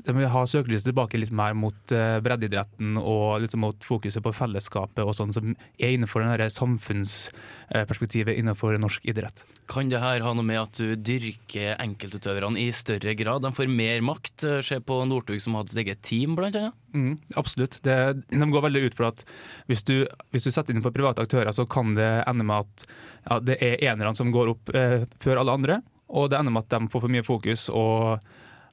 de 0.00 0.12
vil 0.16 0.28
ha 0.32 0.42
søkelyset 0.48 0.88
tilbake 0.88 1.18
litt 1.20 1.32
mer 1.36 1.52
mot 1.54 1.92
eh, 1.94 2.16
breddeidretten 2.24 2.96
og 2.98 3.42
litt 3.44 3.54
mot 3.60 3.84
fokuset 3.84 4.24
på 4.24 4.32
fellesskapet 4.34 5.04
og 5.04 5.14
sånn 5.18 5.34
som 5.36 5.52
er 5.76 5.92
innenfor 5.94 6.24
det 6.40 6.48
samfunnsperspektivet 6.54 8.38
innenfor 8.40 8.78
norsk 8.80 9.04
idrett. 9.12 9.44
Kan 9.70 9.92
det 9.92 10.00
her 10.02 10.24
ha 10.24 10.32
noe 10.34 10.46
med 10.46 10.60
at 10.62 10.80
du 10.80 10.96
dyrker 10.96 11.76
enkeltutøverne 11.82 12.60
i 12.60 12.70
større 12.76 13.14
grad? 13.18 13.44
De 13.44 13.52
får 13.54 13.70
mer 13.70 14.02
makt. 14.04 14.46
Eh, 14.48 14.60
Se 14.64 14.80
på 14.80 14.98
Northug 15.08 15.40
som 15.42 15.56
hadde 15.58 15.74
sitt 15.74 15.84
eget 15.84 16.02
team, 16.06 16.36
blant 16.38 16.56
annet. 16.58 16.76
Mm, 16.96 17.14
absolutt. 17.36 17.78
Det, 17.84 17.96
de 18.32 18.50
går 18.52 18.66
veldig 18.66 18.84
ut 18.88 18.96
for 18.98 19.10
at 19.12 19.24
hvis 19.70 19.84
du, 19.88 19.96
hvis 20.32 20.48
du 20.48 20.52
setter 20.52 20.74
inn 20.74 20.84
for 20.84 20.94
private 20.94 21.24
aktører, 21.24 21.52
så 21.56 21.66
kan 21.68 21.94
det 21.98 22.10
ende 22.26 22.46
med 22.48 22.64
at 22.64 22.86
ja, 23.28 23.38
det 23.40 23.60
er 23.62 23.80
enerne 23.92 24.16
som 24.18 24.32
går 24.34 24.54
opp 24.56 24.72
eh, 24.76 25.04
før 25.22 25.40
alle 25.42 25.56
andre, 25.60 25.82
og 26.12 26.28
det 26.32 26.40
ender 26.40 26.52
med 26.56 26.66
at 26.66 26.74
de 26.74 26.90
får 26.92 27.04
for 27.06 27.12
mye 27.12 27.24
fokus. 27.26 27.68
og 27.72 28.24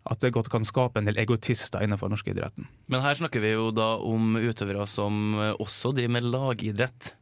at 0.09 0.21
det 0.23 0.31
godt 0.35 0.49
kan 0.51 0.65
skape 0.65 0.99
en 0.99 1.09
del 1.09 1.19
egotister 1.19 1.83
innenfor 1.83 2.11
norsk 2.11 2.29
idretten. 2.31 2.67
Men 2.87 3.03
her 3.03 3.17
snakker 3.19 3.43
vi 3.43 3.53
jo 3.53 3.69
da 3.75 3.97
om 3.99 4.37
utøvere 4.39 4.87
som 4.89 5.35
eh, 5.35 5.55
også 5.59 5.93
driver 5.97 6.15
med 6.17 6.29
lagidrett. 6.31 7.15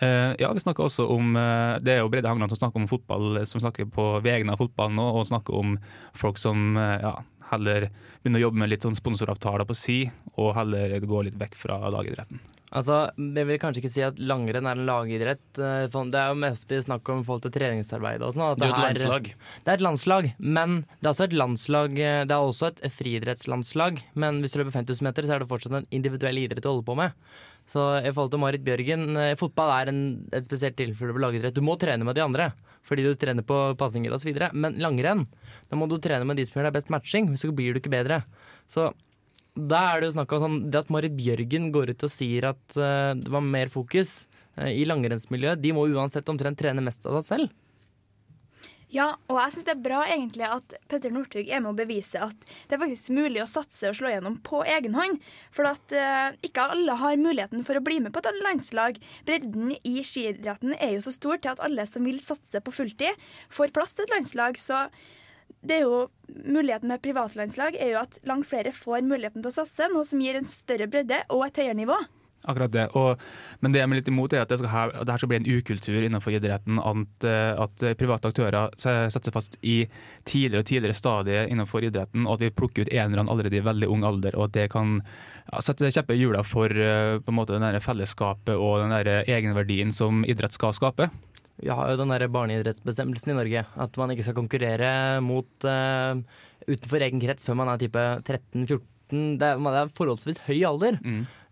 Uh, 0.00 0.32
ja, 0.40 0.48
vi 0.48 0.62
snakker 0.62 0.86
også 0.86 1.04
om 1.12 1.34
uh, 1.36 1.76
Det 1.84 1.92
er 1.92 1.98
jo 2.00 2.08
Brede 2.08 2.30
Hangland 2.30 2.48
som 2.48 2.62
snakker 2.62 2.80
om 2.80 2.88
fotball, 2.88 3.42
som 3.44 3.60
snakker 3.60 3.90
på 3.92 4.06
vegne 4.24 4.54
av 4.54 4.62
fotballen 4.62 4.96
nå, 4.96 5.04
og 5.18 5.26
snakker 5.28 5.52
om 5.58 5.74
folk 6.16 6.40
som 6.40 6.78
uh, 6.80 6.96
ja, 6.96 7.12
heller 7.50 7.90
begynner 8.22 8.40
å 8.40 8.46
jobbe 8.46 8.62
med 8.62 8.72
litt 8.72 8.86
sånn 8.86 8.96
sponsoravtaler 8.96 9.68
på 9.68 9.76
si, 9.76 9.98
og 10.40 10.54
heller 10.56 10.96
går 11.04 11.28
litt 11.28 11.36
vekk 11.36 11.58
fra 11.60 11.76
lagidretten. 11.92 12.40
Altså, 12.72 13.10
Jeg 13.18 13.46
vil 13.46 13.58
kanskje 13.60 13.82
ikke 13.82 13.92
si 13.92 14.00
at 14.06 14.16
langrenn 14.16 14.64
er 14.66 14.78
en 14.78 14.86
lagidrett. 14.88 15.44
eh, 15.60 15.86
Det 15.86 16.14
er 16.18 16.28
jo 16.32 16.38
mest 16.40 16.68
snakk 16.86 17.08
om 17.12 17.22
forhold 17.22 17.42
til 17.42 17.52
treningsarbeid 17.52 18.22
og 18.22 18.32
sånn. 18.34 18.56
Det, 18.56 18.64
Det 18.64 18.72
er 18.72 18.90
et 18.90 19.02
landslag. 19.04 19.24
Det 19.64 19.68
er 19.68 19.74
et 19.74 19.86
landslag, 19.86 20.34
men 20.40 20.76
det 21.00 21.06
er 21.06 21.12
også 21.12 21.24
et 21.28 21.36
landslag 21.36 21.98
eh, 21.98 22.24
Det 22.24 22.32
er 22.32 22.40
også 22.48 22.66
et 22.72 22.80
friidrettslandslag. 22.90 24.02
Men 24.14 24.40
hvis 24.40 24.52
du 24.52 24.62
løper 24.62 24.72
5000 24.72 25.02
meter, 25.04 25.22
så 25.28 25.34
er 25.36 25.38
det 25.40 25.48
fortsatt 25.48 25.76
en 25.76 25.86
individuell 25.90 26.38
idrett 26.38 26.62
du 26.62 26.68
holder 26.70 26.86
på 26.88 26.96
med. 26.96 27.12
Så 27.68 27.78
i 28.02 28.10
forhold 28.10 28.32
til 28.32 28.40
Marit 28.42 28.64
Bjørgen, 28.64 29.16
eh, 29.16 29.34
fotball 29.38 29.70
er 29.70 29.88
en, 29.92 30.00
et 30.32 30.44
spesielt 30.44 30.74
tilfelle 30.76 31.12
for 31.12 31.20
lagidrett. 31.22 31.54
Du 31.54 31.60
må 31.60 31.76
trene 31.78 32.04
med 32.04 32.16
de 32.16 32.24
andre, 32.24 32.52
fordi 32.82 33.04
du 33.04 33.14
trener 33.14 33.44
på 33.46 33.76
pasninger 33.76 34.10
osv. 34.12 34.32
Men 34.54 34.80
langrenn, 34.80 35.26
da 35.70 35.76
må 35.76 35.88
du 35.88 35.98
trene 35.98 36.24
med 36.26 36.36
de 36.36 36.46
som 36.46 36.58
gjør 36.58 36.70
deg 36.70 36.80
best 36.80 36.90
matching, 36.90 37.28
hvis 37.28 37.44
så 37.44 37.52
blir 37.54 37.74
du 37.74 37.80
ikke 37.80 37.92
bedre. 37.92 38.24
Så 38.66 38.92
da 39.52 39.80
er 39.92 40.00
det 40.00 40.10
jo 40.10 40.16
snakk 40.16 40.32
om 40.32 40.44
sånn, 40.46 40.60
det 40.72 40.80
at 40.80 40.92
Marit 40.92 41.16
Bjørgen 41.16 41.72
går 41.74 41.92
ut 41.92 42.06
og 42.06 42.12
sier 42.12 42.48
at 42.54 42.78
uh, 42.78 43.12
det 43.18 43.32
var 43.32 43.44
mer 43.44 43.72
fokus 43.72 44.22
uh, 44.56 44.70
i 44.70 44.86
langrennsmiljøet. 44.88 45.60
De 45.60 45.74
må 45.76 45.84
uansett 45.92 46.28
omtrent 46.32 46.58
trene 46.60 46.84
mest 46.84 47.04
av 47.04 47.20
seg 47.20 47.28
selv. 47.28 47.58
Ja, 48.92 49.06
og 49.32 49.38
jeg 49.40 49.52
syns 49.54 49.64
det 49.64 49.72
er 49.72 49.84
bra 49.86 50.00
egentlig 50.04 50.44
at 50.44 50.74
Petter 50.88 51.12
Northug 51.12 51.48
er 51.48 51.62
med 51.64 51.70
å 51.70 51.78
bevise 51.78 52.20
at 52.20 52.42
det 52.68 52.76
er 52.76 52.80
faktisk 52.82 53.08
mulig 53.16 53.40
å 53.40 53.48
satse 53.48 53.88
og 53.88 53.96
slå 53.96 54.10
gjennom 54.12 54.36
på 54.44 54.60
egen 54.68 54.96
hånd. 54.98 55.16
For 55.52 55.68
at 55.68 55.94
uh, 55.96 56.36
ikke 56.44 56.66
alle 56.74 56.98
har 57.00 57.20
muligheten 57.20 57.64
for 57.68 57.76
å 57.76 57.84
bli 57.84 58.02
med 58.04 58.12
på 58.12 58.20
et 58.20 58.42
landslag. 58.44 59.00
Bredden 59.28 59.72
i 59.80 60.04
skiidretten 60.04 60.76
er 60.76 60.96
jo 60.96 61.06
så 61.08 61.14
stor 61.16 61.40
til 61.40 61.54
at 61.54 61.64
alle 61.64 61.88
som 61.88 62.04
vil 62.08 62.20
satse 62.24 62.60
på 62.60 62.76
fulltid, 62.82 63.20
får 63.52 63.72
plass 63.72 63.96
til 63.96 64.08
et 64.08 64.16
landslag. 64.16 64.60
Så 64.60 64.86
det 65.62 65.78
er 65.78 65.84
jo 65.86 66.08
muligheten 66.32 66.90
med 66.90 67.02
privatlandslag 67.04 67.76
er 67.78 67.94
jo 67.94 68.00
at 68.02 68.18
langt 68.26 68.48
flere 68.50 68.72
får 68.74 69.04
muligheten 69.06 69.44
til 69.44 69.52
å 69.52 69.58
satse, 69.62 69.90
noe 69.92 70.06
som 70.08 70.22
gir 70.22 70.38
en 70.38 70.48
større 70.48 70.88
bredde 70.90 71.22
og 71.30 71.46
et 71.46 71.62
høyere 71.62 71.78
nivå. 71.78 71.98
Akkurat 72.42 72.72
det. 72.74 72.88
Og, 72.98 73.20
men 73.62 73.70
det 73.70 73.78
jeg 73.78 73.86
er 73.86 73.98
litt 74.00 74.08
imot, 74.10 74.32
er 74.34 74.42
at 74.42 74.50
det, 74.50 74.58
skal 74.58 74.72
ha, 74.72 74.82
det 75.06 75.14
skal 75.20 75.30
bli 75.30 75.38
en 75.38 75.46
ukultur 75.46 76.02
innenfor 76.02 76.34
idretten. 76.34 76.80
At, 76.82 77.26
eh, 77.28 77.52
at 77.62 77.84
private 78.00 78.32
aktører 78.32 78.74
setter 78.74 79.34
fast 79.34 79.54
i 79.62 79.84
tidligere 80.26 80.64
og 80.64 80.70
tidligere 80.72 80.98
stadier 80.98 81.52
innenfor 81.52 81.86
idretten, 81.86 82.26
og 82.26 82.40
at 82.40 82.46
vi 82.48 82.54
plukker 82.58 82.86
ut 82.86 82.90
enerne 82.90 83.30
allerede 83.30 83.60
i 83.60 83.62
veldig 83.62 83.90
ung 83.94 84.02
alder. 84.08 84.34
og 84.34 84.48
at 84.48 84.56
det 84.58 84.70
kan 84.74 84.98
ja, 84.98 85.62
sette 85.62 85.92
kjepper 85.94 86.18
i 86.18 86.24
hjula 86.24 86.42
for 86.42 86.66
eh, 86.66 87.20
på 87.22 87.30
en 87.30 87.38
måte 87.38 87.54
den 87.54 87.80
fellesskapet 87.80 88.58
og 88.58 88.82
den 88.82 89.22
egenverdien 89.22 89.94
som 89.94 90.26
idrett 90.26 90.58
skal 90.58 90.74
skape. 90.74 91.12
Vi 91.62 91.70
har 91.70 91.92
jo 91.92 91.98
den 92.00 92.10
der 92.10 92.26
barneidrettsbestemmelsen 92.32 93.32
i 93.34 93.38
Norge. 93.38 93.64
At 93.80 93.96
man 94.00 94.10
ikke 94.14 94.24
skal 94.26 94.34
konkurrere 94.38 95.20
mot 95.22 95.46
uh, 95.68 96.18
utenfor 96.66 97.04
egen 97.06 97.22
krets 97.22 97.46
før 97.46 97.58
man 97.62 97.70
er 97.72 97.78
type 97.82 98.02
13-14. 98.26 98.80
Det, 99.12 99.44
er- 99.44 99.58
man 99.60 99.74
er 99.76 99.90
forholdsvis 99.92 100.38
høy 100.46 100.62
alder. 100.64 100.96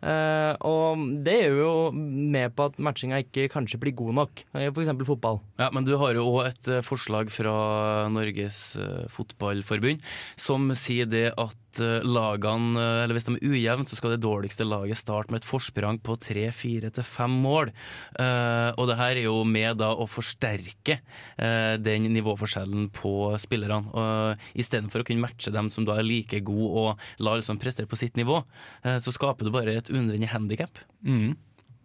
Eh, 0.01 0.53
og 0.65 1.03
det 1.27 1.35
gjør 1.43 1.59
jo 1.61 1.73
med 1.93 2.55
på 2.57 2.71
at 2.71 2.79
matchinga 2.81 3.19
ikke 3.21 3.51
kanskje 3.53 3.77
blir 3.83 3.93
god 3.99 4.15
nok. 4.17 4.43
Uh, 4.57 4.63
F.eks. 4.73 4.89
fotball. 5.05 5.43
Ja, 5.61 5.69
Men 5.77 5.85
du 5.85 5.93
har 6.01 6.17
jo 6.17 6.25
òg 6.25 6.47
et 6.49 6.71
eh, 6.73 6.81
forslag 6.81 7.29
fra 7.29 8.09
Norges 8.09 8.63
eh, 8.81 9.05
Fotballforbund 9.13 10.01
som 10.41 10.71
sier 10.73 11.05
det 11.05 11.27
at 11.37 11.53
eh, 11.53 11.70
lagene, 11.79 12.75
eh, 12.81 13.03
eller 13.05 13.17
hvis 13.17 13.29
de 13.29 13.37
er 13.37 13.53
ujevne, 13.53 13.87
så 13.87 13.99
skal 13.99 14.15
det 14.15 14.23
dårligste 14.25 14.67
laget 14.67 14.99
starte 14.99 15.31
med 15.31 15.43
et 15.43 15.49
forsprang 15.49 16.01
på 16.03 16.17
tre, 16.21 16.49
fire 16.55 16.91
til 16.91 17.07
fem 17.07 17.37
mål. 17.45 17.71
Uh, 18.19 18.71
og 18.81 18.89
det 18.91 18.97
her 18.99 19.15
er 19.17 19.25
jo 19.27 19.43
med 19.47 19.79
da 19.81 19.93
å 19.95 20.07
forsterke 20.11 20.99
uh, 21.39 21.77
den 21.81 22.09
nivåforskjellen 22.15 22.89
på 22.97 23.15
spillerne. 23.41 23.95
Og 23.95 24.59
Istedenfor 24.59 25.05
å 25.05 25.07
kunne 25.07 25.25
matche 25.25 25.53
dem 25.55 25.71
som 25.73 25.87
da 25.87 25.99
er 26.01 26.07
like 26.07 26.43
gode 26.47 26.71
og 26.71 27.23
la 27.23 27.37
liksom 27.39 27.61
prestere 27.61 27.91
på 27.91 27.99
sitt 28.01 28.19
nivå, 28.21 28.43
uh, 28.87 28.99
så 28.99 29.15
skaper 29.15 29.47
du 29.47 29.55
bare 29.55 29.79
et 29.79 29.93
unødvendig 29.93 30.33
handikap. 30.35 30.83
Mm, 31.07 31.37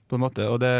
på 0.09 0.17
en 0.17 0.25
måte. 0.25 0.49
Og 0.49 0.59
det, 0.63 0.73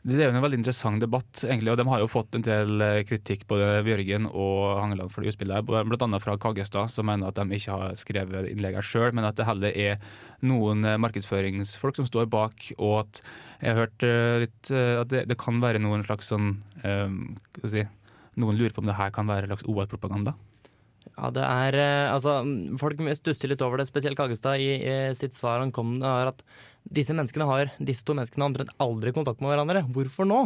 Det 0.00 0.16
er 0.16 0.30
jo 0.30 0.32
en 0.32 0.40
veldig 0.40 0.56
interessant 0.62 1.02
debatt, 1.02 1.42
egentlig, 1.44 1.74
og 1.74 1.76
de 1.76 1.84
har 1.90 2.00
jo 2.00 2.08
fått 2.08 2.36
en 2.38 2.44
del 2.44 2.80
eh, 2.80 3.02
kritikk, 3.04 3.42
både 3.50 3.82
Bjørgen 3.84 4.30
og 4.30 4.78
Hangeland, 4.78 5.12
for 5.12 5.20
det 5.20 5.34
utspillet. 5.34 5.68
Annet 6.00 6.24
fra 6.24 6.38
Kaggestad, 6.40 6.88
som 6.88 7.04
mener 7.10 7.28
at 7.28 7.36
de 7.36 7.58
ikke 7.58 7.74
har 7.76 7.98
skrevet 8.00 8.48
innleggene 8.48 8.84
sjøl, 8.86 9.10
men 9.12 9.28
at 9.28 9.36
det 9.36 9.44
heller 9.44 9.76
er 9.76 9.98
noen 10.40 10.88
eh, 10.88 10.96
markedsføringsfolk 11.04 12.00
som 12.00 12.08
står 12.08 12.30
bak, 12.32 12.70
og 12.78 12.94
at 13.02 13.20
jeg 13.60 13.74
har 13.74 13.82
hørt 13.82 14.06
eh, 14.08 14.38
litt 14.46 14.72
at 14.72 15.12
det, 15.12 15.26
det 15.28 15.36
kan 15.40 15.60
være 15.60 15.82
noen 15.84 16.06
slags 16.06 16.32
sånn 16.32 16.54
um, 16.80 17.18
si, 17.60 17.84
Noen 18.40 18.56
lurer 18.56 18.72
på 18.72 18.80
om 18.80 18.88
det 18.88 18.96
her 18.96 19.10
kan 19.12 19.28
være 19.28 19.50
slags 19.50 19.66
OL-propaganda? 19.68 20.32
Ja, 21.10 21.28
det 21.34 21.44
er 21.44 21.76
Altså, 22.14 22.38
folk 22.80 23.02
stusser 23.18 23.52
litt 23.52 23.60
over 23.66 23.82
det, 23.82 23.90
spesielt 23.90 24.16
Kaggestad 24.16 24.62
i, 24.64 24.78
i 24.80 24.98
sitt 25.18 25.36
svar 25.36 25.60
han 25.60 25.74
kom 25.76 25.98
med, 25.98 26.32
at 26.32 26.44
disse 26.84 27.14
menneskene 27.14 27.46
har, 27.48 27.70
disse 27.78 28.06
to 28.06 28.16
menneskene 28.16 28.44
har 28.44 28.52
omtrent 28.52 28.74
aldri 28.82 29.12
kontakt 29.16 29.42
med 29.42 29.52
hverandre. 29.52 29.84
Hvorfor 29.94 30.28
nå? 30.28 30.44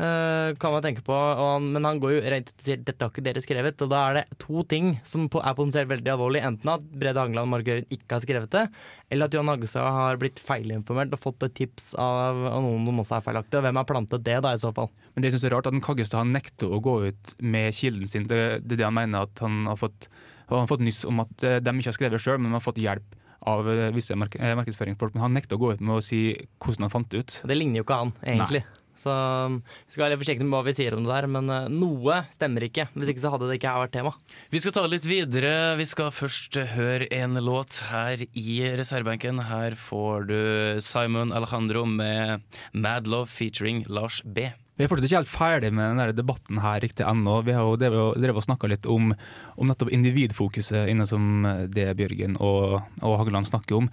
Uh, 0.00 0.56
kan 0.56 0.72
man 0.72 0.80
tenke 0.80 1.02
på, 1.04 1.12
han, 1.12 1.66
Men 1.74 1.84
han 1.84 1.98
går 2.00 2.14
jo 2.14 2.20
rett 2.32 2.48
og 2.48 2.62
sier 2.64 2.78
dette 2.80 3.04
har 3.04 3.12
ikke 3.12 3.24
dere 3.26 3.42
skrevet. 3.44 3.82
Og 3.84 3.90
da 3.92 4.00
er 4.08 4.16
det 4.16 4.38
to 4.40 4.64
ting 4.66 4.94
som 5.06 5.26
er 5.28 5.56
potensielt 5.58 5.90
veldig 5.90 6.14
alvorlig. 6.14 6.40
Enten 6.48 6.72
at 6.72 6.86
Brede 6.96 7.20
Hangeland 7.20 7.44
og 7.44 7.52
Margøren 7.52 7.86
ikke 7.92 8.16
har 8.16 8.24
skrevet 8.24 8.54
det, 8.54 8.64
eller 9.12 9.28
at 9.28 9.36
Johan 9.36 9.52
Haggestad 9.52 9.86
har 9.98 10.18
blitt 10.22 10.40
feilinformert 10.42 11.12
og 11.12 11.22
fått 11.22 11.46
et 11.46 11.56
tips 11.60 11.92
av, 12.00 12.40
noen 12.64 12.88
som 12.88 13.04
også 13.04 13.18
er 13.18 13.26
feilaktig. 13.28 13.60
Og 13.60 13.66
hvem 13.68 13.80
har 13.82 13.88
plantet 13.92 14.26
det, 14.26 14.38
da, 14.46 14.54
i 14.56 14.62
så 14.64 14.72
fall? 14.74 14.90
Men 15.12 15.22
det 15.22 15.30
jeg 15.30 15.38
synes 15.38 15.48
er 15.50 15.56
rart, 15.58 15.68
at 15.68 15.84
Kaggestad 15.84 16.22
har 16.22 16.30
nekter 16.32 16.72
å 16.72 16.82
gå 16.82 16.98
ut 17.10 17.34
med 17.44 17.76
kilden 17.76 18.10
sin. 18.10 18.28
Det, 18.30 18.42
det 18.64 18.78
er 18.78 18.84
det 18.84 18.88
han 18.88 18.96
mener 18.96 19.28
at 19.28 19.44
han 19.44 19.66
har 19.68 19.78
fått, 19.78 20.08
han 20.48 20.64
har 20.64 20.72
fått 20.72 20.86
nyss 20.88 21.04
om 21.08 21.20
at 21.22 21.44
eh, 21.46 21.60
de 21.60 21.76
ikke 21.78 21.92
har 21.92 22.00
skrevet 22.00 22.24
sjøl, 22.24 22.40
men 22.40 22.50
de 22.50 22.56
har 22.56 22.64
fått 22.64 22.80
hjelp 22.80 23.18
av 23.48 23.68
eh, 23.70 23.88
visse 23.94 24.16
mark 24.18 24.36
eh, 24.38 24.54
markedsføringsfolk, 24.58 25.16
men 25.16 25.26
han 25.26 25.34
nekta 25.36 25.58
å 25.58 25.62
gå 25.62 25.74
ut 25.74 25.82
med 25.82 25.98
å 25.98 26.04
si 26.04 26.28
hvordan 26.62 26.86
han 26.86 26.94
fant 26.94 27.10
det 27.12 27.24
ut. 27.24 27.40
Det 27.48 27.58
ligner 27.58 27.82
jo 27.82 27.88
ikke 27.88 28.00
han, 28.04 28.14
egentlig. 28.22 28.64
Nei. 28.66 28.78
Så 29.02 29.10
um, 29.10 29.54
vi 29.86 29.94
skal 29.94 30.04
være 30.04 30.12
litt 30.12 30.20
forsiktige 30.20 30.46
med 30.46 30.58
hva 30.58 30.66
vi 30.66 30.74
sier 30.76 30.94
om 30.94 31.04
det 31.06 31.10
der, 31.10 31.26
men 31.32 31.48
uh, 31.50 31.70
noe 31.72 32.18
stemmer 32.30 32.66
ikke. 32.66 32.86
Hvis 32.92 33.12
ikke 33.14 33.24
så 33.24 33.32
hadde 33.32 33.48
det 33.48 33.56
ikke 33.58 33.72
vært 33.80 33.94
tema. 33.96 34.12
Vi 34.52 34.60
skal 34.62 34.76
ta 34.76 34.84
litt 34.86 35.08
videre. 35.08 35.52
Vi 35.80 35.86
skal 35.88 36.12
først 36.14 36.58
høre 36.74 37.08
en 37.16 37.40
låt 37.40 37.80
her 37.88 38.26
i 38.28 38.58
reservebenken. 38.78 39.40
Her 39.48 39.78
får 39.80 40.28
du 40.28 40.40
Simon 40.84 41.32
Alejandro 41.34 41.86
med 41.88 42.44
Mad 42.76 43.08
Love 43.10 43.32
featuring 43.32 43.86
Lars 43.88 44.20
B. 44.22 44.52
Vi 44.76 44.86
er 44.86 44.88
fortsatt 44.88 45.04
ikke 45.04 45.18
helt 45.20 45.30
ferdig 45.30 45.70
med 45.76 45.90
denne 45.92 46.14
debatten 46.16 46.60
her 46.64 46.80
riktig 46.80 47.04
ennå. 47.04 47.42
Vi 47.44 47.52
har 47.52 47.66
jo 47.66 47.76
drevet 47.76 48.38
og 48.38 48.44
snakka 48.46 48.70
litt 48.72 48.88
om, 48.88 49.10
om, 49.12 49.68
nettopp 49.68 49.92
individfokuset 49.92 50.88
inne 50.88 51.04
som 51.08 51.44
det 51.68 51.90
Bjørgen 51.98 52.38
og, 52.40 52.78
og 53.04 53.18
Hageland 53.20 53.50
snakker 53.50 53.82
om. 53.82 53.90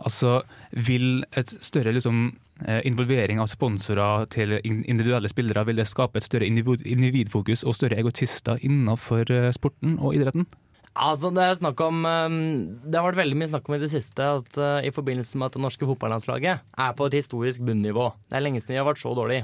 Altså, 0.00 0.40
Vil 0.72 1.26
et 1.36 1.52
større 1.60 1.92
liksom, 1.92 2.24
eh, 2.64 2.80
involvering 2.88 3.42
av 3.44 3.52
sponsorer 3.52 4.26
til 4.32 4.56
individuelle 4.64 5.28
spillere 5.28 5.66
vil 5.68 5.82
det 5.82 5.90
skape 5.90 6.18
et 6.18 6.26
større 6.26 6.48
individfokus 6.48 7.66
og 7.66 7.76
større 7.76 8.00
egotister 8.00 8.56
innenfor 8.64 9.28
eh, 9.30 9.52
sporten 9.52 9.98
og 10.00 10.16
idretten? 10.16 10.48
Altså, 10.92 11.30
det, 11.32 11.44
om, 11.80 12.02
ehm, 12.04 12.40
det 12.84 12.98
har 12.98 13.06
vært 13.06 13.22
veldig 13.22 13.36
mye 13.40 13.48
snakk 13.48 13.68
om 13.68 13.78
i 13.78 13.80
det 13.80 13.88
siste 13.94 14.26
at 14.28 14.58
uh, 14.60 14.84
i 14.84 14.92
forbindelse 14.92 15.38
med 15.40 15.48
at 15.48 15.54
det 15.56 15.62
norske 15.64 15.86
fotballandslaget 15.88 16.60
er 16.60 16.96
på 16.98 17.06
et 17.08 17.16
historisk 17.16 17.64
bunnivå. 17.64 18.10
Det 18.28 18.36
er 18.36 18.44
lenge 18.44 18.60
siden 18.60 18.76
vi 18.76 18.82
har 18.82 18.90
vært 18.90 19.00
så 19.00 19.14
dårlig 19.16 19.40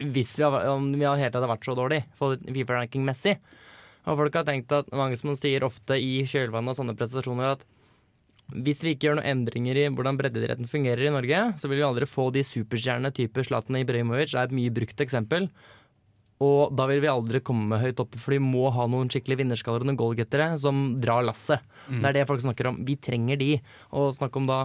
hvis 0.00 0.36
vi 0.38 0.46
har, 0.46 0.68
om 0.72 0.88
vi 0.94 1.06
har 1.06 1.20
helt 1.20 1.36
vært 1.52 1.66
så 1.66 1.76
dårlig 1.76 2.02
Fifa-ranking-messig. 2.18 3.36
Og 4.08 4.16
folk 4.16 4.38
har 4.38 4.46
tenkt 4.48 4.72
at 4.72 4.88
mange 4.96 5.18
som 5.20 5.34
sier 5.36 5.66
ofte 5.66 5.98
i 6.00 6.22
kjølvannet 6.28 6.72
av 6.72 6.80
sånne 6.80 6.96
prestasjoner 6.96 7.52
at 7.52 7.66
hvis 8.50 8.80
vi 8.82 8.94
ikke 8.96 9.06
gjør 9.06 9.20
noen 9.20 9.30
endringer 9.30 9.78
i 9.78 9.88
hvordan 9.94 10.16
breddeidretten 10.18 10.66
fungerer 10.70 11.06
i 11.06 11.12
Norge, 11.14 11.42
så 11.60 11.68
vil 11.70 11.78
vi 11.78 11.86
aldri 11.86 12.08
få 12.10 12.30
de 12.34 12.42
superstjernene 12.46 13.12
type 13.14 13.44
Zlatan 13.46 13.78
Ibrahimovic, 13.78 14.32
det 14.32 14.40
er 14.40 14.48
et 14.48 14.56
mye 14.56 14.72
brukt 14.74 15.04
eksempel. 15.04 15.46
Og 16.40 16.72
da 16.72 16.86
vil 16.88 17.02
vi 17.04 17.10
aldri 17.12 17.42
komme 17.44 17.78
høyt 17.82 18.00
oppe, 18.00 18.18
for 18.18 18.32
vi 18.32 18.40
må 18.40 18.70
ha 18.72 18.86
noen 18.88 19.10
skikkelig 19.12 19.42
vinnerskaller 19.42 19.84
og 19.84 19.90
noen 19.90 20.00
goalgettere 20.00 20.54
som 20.58 20.96
drar 20.98 21.22
lasset. 21.26 21.60
Mm. 21.86 22.00
Det 22.00 22.08
er 22.08 22.16
det 22.16 22.26
folk 22.30 22.42
snakker 22.42 22.70
om. 22.70 22.80
Vi 22.88 22.96
trenger 22.96 23.38
de. 23.38 23.50
Og 23.92 24.14
snakk 24.16 24.38
om 24.40 24.48
da 24.48 24.62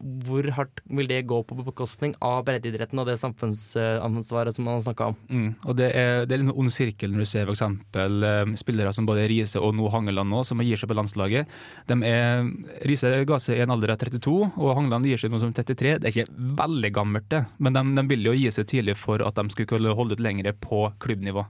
hvor 0.00 0.46
hardt 0.56 0.80
vil 0.88 1.08
det 1.10 1.20
gå 1.28 1.40
på 1.44 1.56
bekostning 1.60 2.14
av 2.24 2.44
breddeidretten 2.46 3.00
og 3.00 3.08
det 3.08 3.18
samfunnsansvaret 3.20 4.56
som 4.56 4.66
man 4.66 4.78
har 4.78 4.84
snakka 4.86 5.10
om? 5.12 5.18
Mm, 5.28 5.50
og 5.64 5.76
Det 5.76 5.90
er, 5.92 6.24
det 6.26 6.36
er 6.36 6.42
en 6.42 6.50
sånn 6.50 6.62
ond 6.64 6.74
sirkel 6.74 7.12
når 7.12 7.24
du 7.24 7.30
ser 7.30 7.50
f.eks. 7.50 7.64
Eh, 8.00 8.54
spillere 8.60 8.94
som 8.96 9.08
både 9.08 9.28
Riise 9.30 9.60
og 9.60 9.74
nå 9.76 9.90
Hangeland 9.92 10.32
nå, 10.32 10.42
som 10.48 10.62
gir 10.64 10.80
seg 10.80 10.90
på 10.90 10.96
landslaget. 10.96 11.52
Er, 11.90 12.48
Riise 12.88 13.12
ga 13.28 13.40
seg 13.42 13.60
i 13.60 13.64
en 13.66 13.74
alder 13.76 13.94
av 13.94 14.00
32, 14.00 14.36
og 14.56 14.74
Hangeland 14.78 15.08
gir 15.08 15.20
seg 15.20 15.32
nå 15.32 15.42
som 15.42 15.52
33. 15.54 15.98
Det 16.00 16.10
er 16.10 16.16
ikke 16.16 16.50
veldig 16.60 16.92
gammelt, 16.96 17.30
det, 17.32 17.44
men 17.58 17.76
de, 17.76 17.84
de 18.00 18.06
vil 18.10 18.30
jo 18.32 18.36
gi 18.38 18.50
seg 18.54 18.68
tidlig 18.70 18.96
for 19.00 19.22
at 19.26 19.36
de 19.36 19.48
skulle 19.52 19.96
holde 19.96 20.16
ut 20.16 20.24
lenger 20.24 20.52
på 20.60 20.86
klubbnivå. 21.02 21.44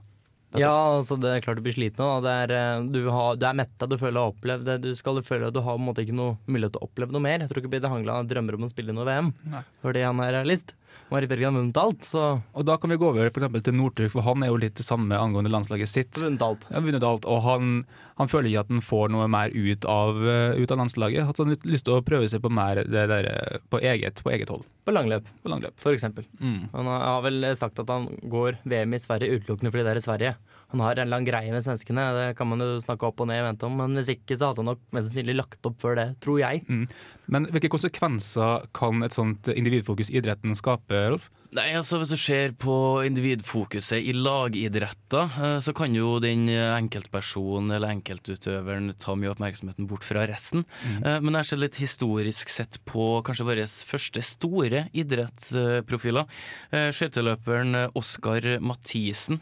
Ja, 0.59 0.71
altså 0.97 1.15
det 1.21 1.29
er 1.31 1.43
klart 1.45 1.61
du 1.61 1.63
blir 1.63 1.75
sliten 1.75 2.03
nå. 2.03 2.27
Er, 2.27 2.51
eh, 2.51 2.83
du, 2.91 2.99
har, 3.13 3.37
du, 3.39 3.45
er 3.47 3.55
metta, 3.55 3.87
du 3.87 3.95
føler 3.95 4.17
du 4.17 4.21
har 4.21 4.33
opplevd 4.33 4.67
det. 4.67 4.77
Du 4.83 4.91
skal 4.97 5.21
føle 5.23 5.47
at 5.47 5.55
du 5.55 5.61
har 5.63 5.77
på 5.77 5.81
en 5.81 5.87
måte 5.87 6.03
ikke 6.03 6.17
noe 6.17 6.35
mulighet 6.51 6.75
til 6.75 6.83
å 6.83 6.89
oppleve 6.89 7.15
noe 7.15 7.23
mer. 7.23 7.39
Jeg 7.39 7.51
tror 7.51 7.63
ikke 7.63 7.71
Bidde 7.77 7.91
Hangla 7.91 8.19
drømmer 8.27 8.57
om 8.57 8.67
å 8.67 8.71
spille 8.71 8.95
noe 8.95 9.07
VM 9.07 9.31
Nei. 9.53 9.63
fordi 9.85 10.03
han 10.03 10.19
er 10.25 10.35
realist. 10.39 10.75
Marit 11.11 11.29
Bergen 11.31 11.51
har 11.51 11.59
vunnet 11.59 11.77
alt, 11.81 12.05
så 12.07 12.41
Og 12.55 12.65
da 12.65 12.77
kan 12.79 12.89
vi 12.89 12.97
gå 12.99 13.09
over 13.09 13.31
for 13.33 13.59
til 13.59 13.75
Northug, 13.75 14.11
for 14.13 14.23
han 14.23 14.43
er 14.43 14.51
jo 14.51 14.59
litt 14.61 14.77
det 14.79 14.85
samme 14.87 15.17
angående 15.17 15.51
landslaget 15.51 15.89
sitt. 15.91 16.21
Vunnet 16.21 16.41
alt. 16.45 16.67
Ja, 16.71 16.79
vunnet 16.79 17.03
alt. 17.03 17.27
Og 17.27 17.41
han, 17.43 17.83
han 18.17 18.31
føler 18.31 18.49
ikke 18.49 18.63
at 18.63 18.71
han 18.71 18.85
får 18.85 19.11
noe 19.11 19.27
mer 19.31 19.51
ut 19.51 19.85
av, 19.91 20.21
eh, 20.23 20.61
ut 20.61 20.71
av 20.71 20.79
landslaget. 20.79 21.27
Har 21.27 21.35
han 21.37 21.57
lyst 21.67 21.87
til 21.87 21.97
å 21.97 22.05
prøve 22.05 22.29
seg 22.31 22.43
på 22.43 22.53
mer 22.53 22.83
det 22.85 23.07
der, 23.11 23.27
eh, 23.27 23.59
på, 23.69 23.81
eget, 23.83 24.23
på 24.23 24.31
eget 24.31 24.53
hold. 24.53 24.63
På 24.87 24.95
langløp, 24.95 25.27
på 25.43 25.51
langløp. 25.51 25.75
for 25.77 25.93
eksempel. 25.93 26.25
Mm. 26.39 26.69
Han 26.71 26.85
har 26.85 27.21
vel 27.21 27.51
sagt 27.55 27.79
at 27.79 27.89
han 27.89 28.07
går 28.23 28.57
VM 28.63 28.95
i 28.95 29.03
Sverige 29.03 29.39
utelukkende 29.39 29.71
fordi 29.71 29.83
det 29.83 29.91
er 29.91 30.01
i 30.01 30.07
Sverige 30.07 30.35
han 30.71 30.79
har 30.79 30.99
en 31.01 31.09
lang 31.11 31.25
greie 31.27 31.51
med 31.51 31.63
svenskene, 31.65 32.03
det 32.15 32.27
kan 32.39 32.47
man 32.47 32.63
jo 32.63 32.77
snakke 32.83 33.03
opp 33.03 33.19
og 33.19 33.27
ned 33.27 33.41
og 33.41 33.49
vente 33.49 33.67
om. 33.67 33.73
Men 33.75 33.97
hvis 33.99 34.13
ikke 34.13 34.37
så 34.39 34.49
hadde 34.49 34.63
han 34.63 34.69
nok 34.71 34.83
mest 34.95 35.09
sannsynlig 35.09 35.35
lagt 35.35 35.67
opp 35.67 35.81
før 35.83 35.97
det, 35.99 36.05
tror 36.23 36.39
jeg. 36.39 36.61
Mm. 36.71 36.85
Men 37.31 37.47
hvilke 37.51 37.71
konsekvenser 37.73 38.69
kan 38.75 39.03
et 39.03 39.15
sånt 39.15 39.49
individfokus 39.51 40.11
i 40.11 40.15
idretten 40.21 40.55
skape, 40.55 40.80
Rolf? 40.89 41.29
Nei, 41.51 41.73
altså 41.75 41.97
Hvis 41.99 42.13
du 42.13 42.19
ser 42.19 42.53
på 42.55 42.73
individfokuset 43.03 43.99
i 44.07 44.13
lagidretter, 44.15 45.33
eh, 45.35 45.57
så 45.59 45.73
kan 45.75 45.91
jo 45.95 46.13
den 46.23 46.45
enkeltpersonen 46.47 47.73
eller 47.75 47.91
enkeltutøveren 47.91 48.93
ta 48.95 49.17
mye 49.19 49.33
oppmerksomheten 49.33 49.89
bort 49.89 50.07
fra 50.07 50.23
resten. 50.31 50.63
Mm. 50.87 51.27
Men 51.27 51.39
jeg 51.41 51.49
ser 51.49 51.59
litt 51.59 51.81
historisk 51.81 52.53
sett 52.53 52.79
på 52.87 53.19
kanskje 53.27 53.47
våre 53.49 53.67
første 53.67 54.23
store 54.23 54.85
idrettsprofiler. 54.95 56.31
Eh, 56.71 56.89
skøyteløperen 56.95 57.91
Oskar 57.99 58.47
Mathisen. 58.63 59.41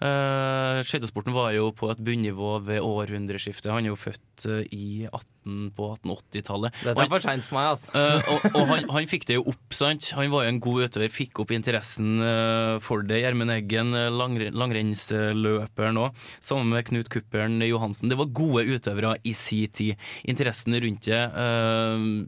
Skøytesporten 0.00 1.36
var 1.36 1.54
jo 1.56 1.70
på 1.76 1.90
et 1.92 2.02
bunnivå 2.04 2.58
ved 2.66 2.84
århundreskiftet. 2.84 3.72
Han 3.72 3.86
er 3.86 3.92
jo 3.92 3.98
født 3.98 4.48
i 4.74 5.06
18 5.08 5.70
på 5.76 5.88
1880-tallet. 5.98 6.76
Dette 6.84 7.04
er 7.04 7.10
for 7.10 7.24
seint 7.24 7.44
for 7.44 7.58
meg, 7.58 7.70
altså. 7.74 7.90
Uh, 7.92 8.30
og, 8.32 8.46
og 8.50 8.70
han, 8.70 8.86
han, 8.94 9.08
fikk 9.10 9.26
det 9.28 9.38
jo 9.38 9.44
opp, 9.52 9.76
sant. 9.76 10.10
Han 10.16 10.32
var 10.32 10.46
jo 10.46 10.54
en 10.54 10.62
god 10.64 10.88
utøver, 10.88 11.12
fikk 11.12 11.42
opp 11.44 11.52
interessen 11.54 12.22
uh, 12.22 12.76
for 12.84 13.04
det. 13.06 13.20
Gjermund 13.24 13.54
Eggen, 13.54 13.92
langrennsløperen 13.94 16.00
òg, 16.00 16.24
sammen 16.44 16.72
med 16.72 16.88
Knut 16.88 17.12
Kuppern 17.12 17.60
Johansen. 17.64 18.10
Det 18.12 18.20
var 18.20 18.32
gode 18.36 18.66
utøvere 18.72 19.16
i 19.24 19.36
si 19.38 19.64
tid. 19.68 20.00
Interessen 20.28 20.76
rundt 20.84 21.10
det 21.10 21.22
uh, 21.36 22.24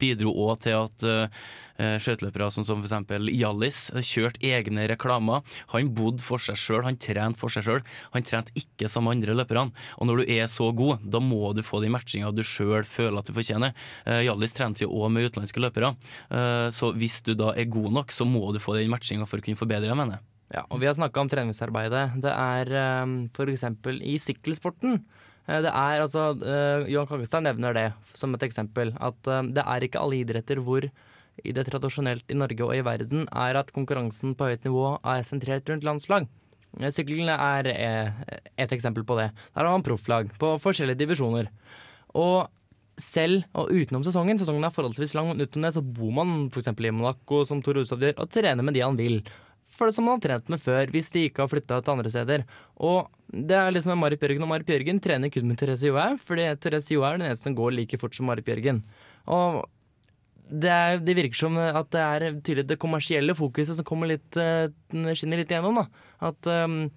bidro 0.00 0.32
òg 0.46 0.62
til 0.64 0.76
at 0.78 1.06
uh, 1.06 1.48
skøyteløpere 1.78 2.48
sånn 2.52 2.66
som 2.66 2.82
f.eks. 2.82 3.12
Hjallis 3.34 3.80
kjørte 4.10 4.42
egne 4.46 4.88
reklamer. 4.90 5.44
Han 5.74 5.92
bodde 5.94 6.24
for 6.24 6.42
seg 6.42 6.58
sjøl, 6.58 6.82
han 6.86 6.98
trente 7.00 7.38
for 7.38 7.52
seg 7.52 7.66
sjøl. 7.66 7.84
Han 8.16 8.26
trente 8.26 8.54
ikke 8.58 8.90
som 8.90 9.10
andre 9.10 9.36
løperne. 9.36 9.74
Og 9.98 10.10
når 10.10 10.22
du 10.22 10.32
er 10.38 10.48
så 10.50 10.70
god, 10.76 11.04
da 11.04 11.22
må 11.22 11.52
du 11.56 11.62
få 11.66 11.82
den 11.84 11.94
matchinga 11.94 12.32
du 12.34 12.42
sjøl 12.46 12.86
føler 12.88 13.20
at 13.20 13.30
du 13.30 13.36
fortjener. 13.36 13.76
Uh, 14.06 14.24
trente 14.58 14.82
jo 14.82 14.90
òg 14.96 15.12
med 15.12 15.28
utenlandske 15.28 15.60
løpere, 15.62 15.92
uh, 16.32 16.66
så 16.74 16.90
hvis 16.96 17.20
du 17.26 17.34
da 17.38 17.52
er 17.54 17.68
god 17.70 17.92
nok, 18.00 18.14
så 18.14 18.26
må 18.26 18.48
du 18.54 18.58
få 18.62 18.74
den 18.78 18.90
matchinga 18.90 19.28
for 19.28 19.38
å 19.38 19.44
kunne 19.44 19.60
forbedre 19.60 19.86
deg, 19.86 19.96
mener 19.98 20.18
jeg. 20.18 20.24
Ja, 20.48 20.64
og 20.72 20.80
vi 20.80 20.88
har 20.88 20.96
snakka 20.96 21.20
om 21.20 21.28
treningsarbeidet. 21.28 22.04
Det 22.24 22.32
er 22.32 22.70
um, 23.04 23.16
f.eks. 23.28 23.66
i 24.00 24.16
sykkelsporten 24.22 25.02
det 25.48 25.70
er 25.72 26.02
altså 26.02 26.30
uh, 26.36 26.88
Johan 26.90 27.08
Kaggestad 27.08 27.44
nevner 27.46 27.76
det 27.76 27.86
som 28.18 28.34
et 28.36 28.44
eksempel. 28.44 28.92
At 29.00 29.30
uh, 29.30 29.40
det 29.44 29.64
er 29.64 29.86
ikke 29.86 30.02
alle 30.02 30.20
idretter 30.20 30.60
hvor 30.64 30.84
i 30.84 31.54
det 31.54 31.64
tradisjonelt 31.68 32.28
i 32.28 32.36
Norge 32.36 32.66
og 32.66 32.74
i 32.74 32.82
verden 32.84 33.24
er 33.30 33.56
at 33.60 33.72
konkurransen 33.72 34.34
på 34.36 34.50
høyt 34.50 34.66
nivå 34.66 34.98
er 35.06 35.24
sentrert 35.24 35.70
rundt 35.70 35.86
landslag. 35.86 36.26
Sykling 36.92 37.30
er 37.32 37.68
et 37.70 38.72
eksempel 38.74 39.06
på 39.06 39.16
det. 39.16 39.30
Der 39.54 39.64
har 39.64 39.72
man 39.72 39.86
profflag 39.86 40.28
på 40.38 40.50
forskjellige 40.60 40.98
divisjoner. 41.00 41.46
Og 42.18 42.50
selv 42.98 43.46
og 43.56 43.70
utenom 43.70 44.02
sesongen, 44.04 44.38
sesongen 44.40 44.66
er 44.66 44.74
forholdsvis 44.74 45.14
lang, 45.16 45.30
men 45.30 45.46
utenom 45.46 45.68
det 45.68 45.76
så 45.76 45.82
bor 45.82 46.10
man 46.18 46.48
f.eks. 46.50 46.72
i 46.74 46.90
Monaco, 46.94 47.44
som 47.46 47.62
Tore 47.62 47.84
Hushovd 47.84 48.04
gjør, 48.04 48.16
og 48.18 48.32
trener 48.34 48.66
med 48.66 48.76
de 48.76 48.82
han 48.84 48.98
vil 48.98 49.20
for 49.78 49.88
det 49.88 49.94
som 49.96 50.08
han 50.08 50.18
har 50.18 50.24
trent 50.24 50.50
med 50.52 50.60
før, 50.62 50.90
hvis 50.92 51.12
de 51.14 51.24
ikke 51.28 51.44
har 51.44 51.50
flytta 51.52 51.80
til 51.80 51.94
andre 51.94 52.12
steder. 52.12 52.44
Og 52.82 53.08
det 53.30 53.56
er 53.56 53.72
liksom 53.72 53.94
med 53.94 54.02
Marit 54.02 54.20
Bjørgen, 54.20 54.44
og 54.44 54.50
Marit 54.50 54.68
Bjørgen 54.68 55.00
trener 55.04 55.32
kun 55.32 55.48
med 55.48 55.58
Therese 55.60 55.86
Johaug, 55.88 56.20
fordi 56.26 56.46
Therese 56.58 56.94
Johaug 56.94 57.14
er 57.14 57.22
den 57.22 57.30
eneste 57.30 57.48
som 57.48 57.58
går 57.58 57.74
like 57.76 58.00
fort 58.00 58.16
som 58.18 58.28
Marit 58.30 58.46
Bjørgen. 58.46 58.82
Og 59.30 59.64
det, 60.48 60.70
er, 60.72 61.02
det 61.04 61.16
virker 61.18 61.36
som 61.36 61.58
at 61.60 61.90
det 61.92 62.04
er 62.04 62.38
tydelig 62.40 62.68
det 62.70 62.80
kommersielle 62.80 63.36
fokuset 63.36 63.76
som 63.78 63.86
kommer 63.86 64.10
litt, 64.10 64.38
eh, 64.40 64.70
skinner 65.14 65.42
litt 65.42 65.52
igjennom. 65.52 65.82
da. 65.82 66.06
At 66.30 66.48
um, 66.48 66.88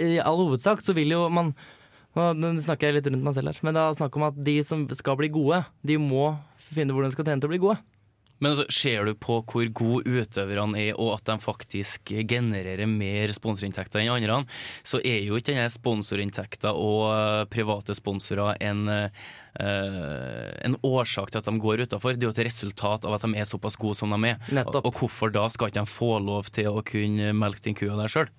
i 0.00 0.18
all 0.20 0.42
hovedsak 0.42 0.84
så 0.84 0.94
vil 0.96 1.16
jo 1.16 1.26
man 1.32 1.54
Nå 2.14 2.52
snakker 2.62 2.92
jeg 2.92 2.94
litt 2.94 3.08
rundt 3.10 3.24
meg 3.26 3.34
selv 3.34 3.50
her, 3.50 3.56
men 3.66 3.74
det 3.74 3.80
er 3.82 3.96
snakk 3.98 4.14
om 4.14 4.24
at 4.28 4.36
de 4.46 4.52
som 4.62 4.84
skal 4.94 5.16
bli 5.18 5.26
gode, 5.34 5.64
de 5.82 5.96
må 5.98 6.28
finne 6.62 6.94
hvordan 6.94 7.10
de 7.10 7.16
skal 7.16 7.26
tjene 7.26 7.42
til 7.42 7.48
å 7.48 7.50
bli 7.50 7.58
gode. 7.64 7.80
Men 8.42 8.52
altså, 8.52 8.66
ser 8.72 9.06
du 9.06 9.14
på 9.18 9.38
hvor 9.46 9.68
gode 9.76 10.20
utøverne 10.20 10.80
er, 10.80 10.98
og 10.98 11.14
at 11.16 11.28
de 11.30 11.36
faktisk 11.42 12.12
genererer 12.28 12.88
mer 12.90 13.32
sponsorinntekter 13.36 14.02
enn 14.02 14.12
andre, 14.16 14.40
så 14.86 15.00
er 15.04 15.22
jo 15.24 15.38
ikke 15.38 15.52
denne 15.52 15.70
sponsorinntekta 15.72 16.74
og 16.74 17.00
eh, 17.12 17.40
private 17.52 17.96
sponsorer 17.96 18.58
en, 18.64 18.84
uh, 18.90 19.08
en 20.66 20.78
årsak 20.82 21.30
til 21.30 21.40
at 21.40 21.48
de 21.48 21.62
går 21.62 21.84
utafor. 21.86 22.18
Det 22.18 22.26
er 22.26 22.32
jo 22.32 22.36
et 22.36 22.46
resultat 22.50 23.06
av 23.06 23.16
at 23.16 23.26
de 23.26 23.38
er 23.38 23.48
såpass 23.48 23.78
gode 23.80 23.98
som 23.98 24.14
de 24.14 24.34
er. 24.34 24.40
Nettopp. 24.54 24.88
Og 24.88 25.02
hvorfor 25.02 25.34
da 25.34 25.46
skal 25.52 25.70
ikke 25.70 25.84
de 25.84 25.94
få 25.94 26.16
lov 26.24 26.50
til 26.54 26.72
å 26.72 26.84
kunne 26.86 27.34
melke 27.38 27.68
den 27.68 27.78
kua 27.78 27.98
der 28.00 28.12
sjøl? 28.12 28.32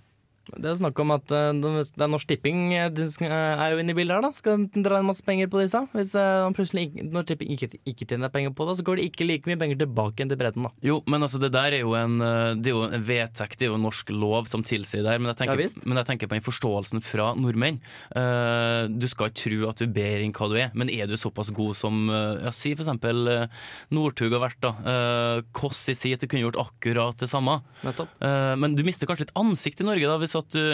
Det 0.54 0.70
er 0.70 0.78
snakk 0.80 1.00
om 1.02 1.14
at 1.16 1.34
uh, 1.34 1.52
det 1.58 2.04
er 2.06 2.12
Norsk 2.12 2.30
Tipping 2.30 2.74
uh, 2.76 3.02
er 3.26 3.74
jo 3.74 3.82
inne 3.82 3.94
i 3.94 3.98
bildet 3.98 4.18
her. 4.18 4.24
da 4.26 4.32
Skal 4.38 4.68
dra 4.74 5.00
inn 5.02 5.10
masse 5.10 5.26
penger 5.26 5.50
på 5.52 5.62
disse. 5.64 5.82
Hvis 5.96 6.14
plutselig 6.58 6.88
Norsk 7.04 7.32
Tipping 7.32 7.56
ikke, 7.56 7.80
ikke 7.88 8.08
tjener 8.10 8.32
penger 8.34 8.54
på 8.56 8.68
det, 8.70 8.78
så 8.80 8.86
går 8.88 9.00
det 9.00 9.08
ikke 9.10 9.28
like 9.28 9.50
mye 9.50 9.60
penger 9.62 9.82
tilbake 9.82 10.22
igjen 10.22 10.32
til 10.32 10.40
bredden. 10.40 10.68
da 10.68 10.72
Jo, 10.86 11.00
men 11.12 11.26
altså 11.26 11.42
det 11.42 11.52
der 11.56 11.78
er 11.80 11.84
jo 11.84 11.96
en 11.98 12.18
Det 12.62 12.72
er 12.72 12.76
jo 12.76 12.86
en 12.88 13.06
vedtekt, 13.06 13.60
det 13.60 13.68
er 13.68 13.74
jo 13.74 13.82
norsk 13.82 14.14
lov 14.14 14.50
som 14.52 14.64
tilsier 14.66 15.04
det 15.04 15.12
her. 15.12 15.22
Men 15.22 15.34
jeg 15.34 15.42
tenker, 15.44 15.66
Ja, 15.66 15.86
men 15.86 16.02
jeg 16.02 16.10
tenker 16.12 16.32
på 16.32 16.38
den 16.38 16.46
forståelsen 16.46 17.04
fra 17.04 17.34
nordmenn. 17.36 17.82
du 18.14 19.08
skal 19.10 19.32
ikke 19.32 19.42
tro 19.42 19.70
at 19.70 19.82
du 19.82 19.88
ber 19.92 20.24
inn 20.24 20.34
hva 20.36 20.50
du 20.52 20.56
er, 20.60 20.72
men 20.74 20.90
er 20.94 21.10
du 21.10 21.18
såpass 21.20 21.52
god 21.56 21.76
som 21.78 22.08
ja, 22.10 22.52
Si 22.56 22.74
for 22.76 22.86
eksempel 22.86 23.50
Northug 23.94 24.34
har 24.36 24.44
vært, 24.44 24.62
da. 24.64 25.42
Kåss 25.56 25.90
i 25.92 25.96
si 25.98 26.14
at 26.16 26.22
du 26.22 26.30
kunne 26.30 26.46
gjort 26.46 26.60
akkurat 26.62 27.18
det 27.20 27.30
samme. 27.32 27.60
Nettopp. 27.86 28.12
Eh, 28.22 28.54
men 28.62 28.76
du 28.78 28.84
mister 28.88 29.10
kanskje 29.10 29.28
litt 29.28 29.36
ansikt 29.40 29.82
i 29.82 29.88
Norge 29.88 30.10
da, 30.10 30.18
hvis 30.22 30.35
at 30.40 30.56
du, 30.56 30.66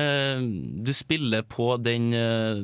eh, 0.00 0.44
du 0.86 0.92
spiller 0.96 1.44
på 1.46 1.74
den 1.82 2.10
eh, 2.16 2.62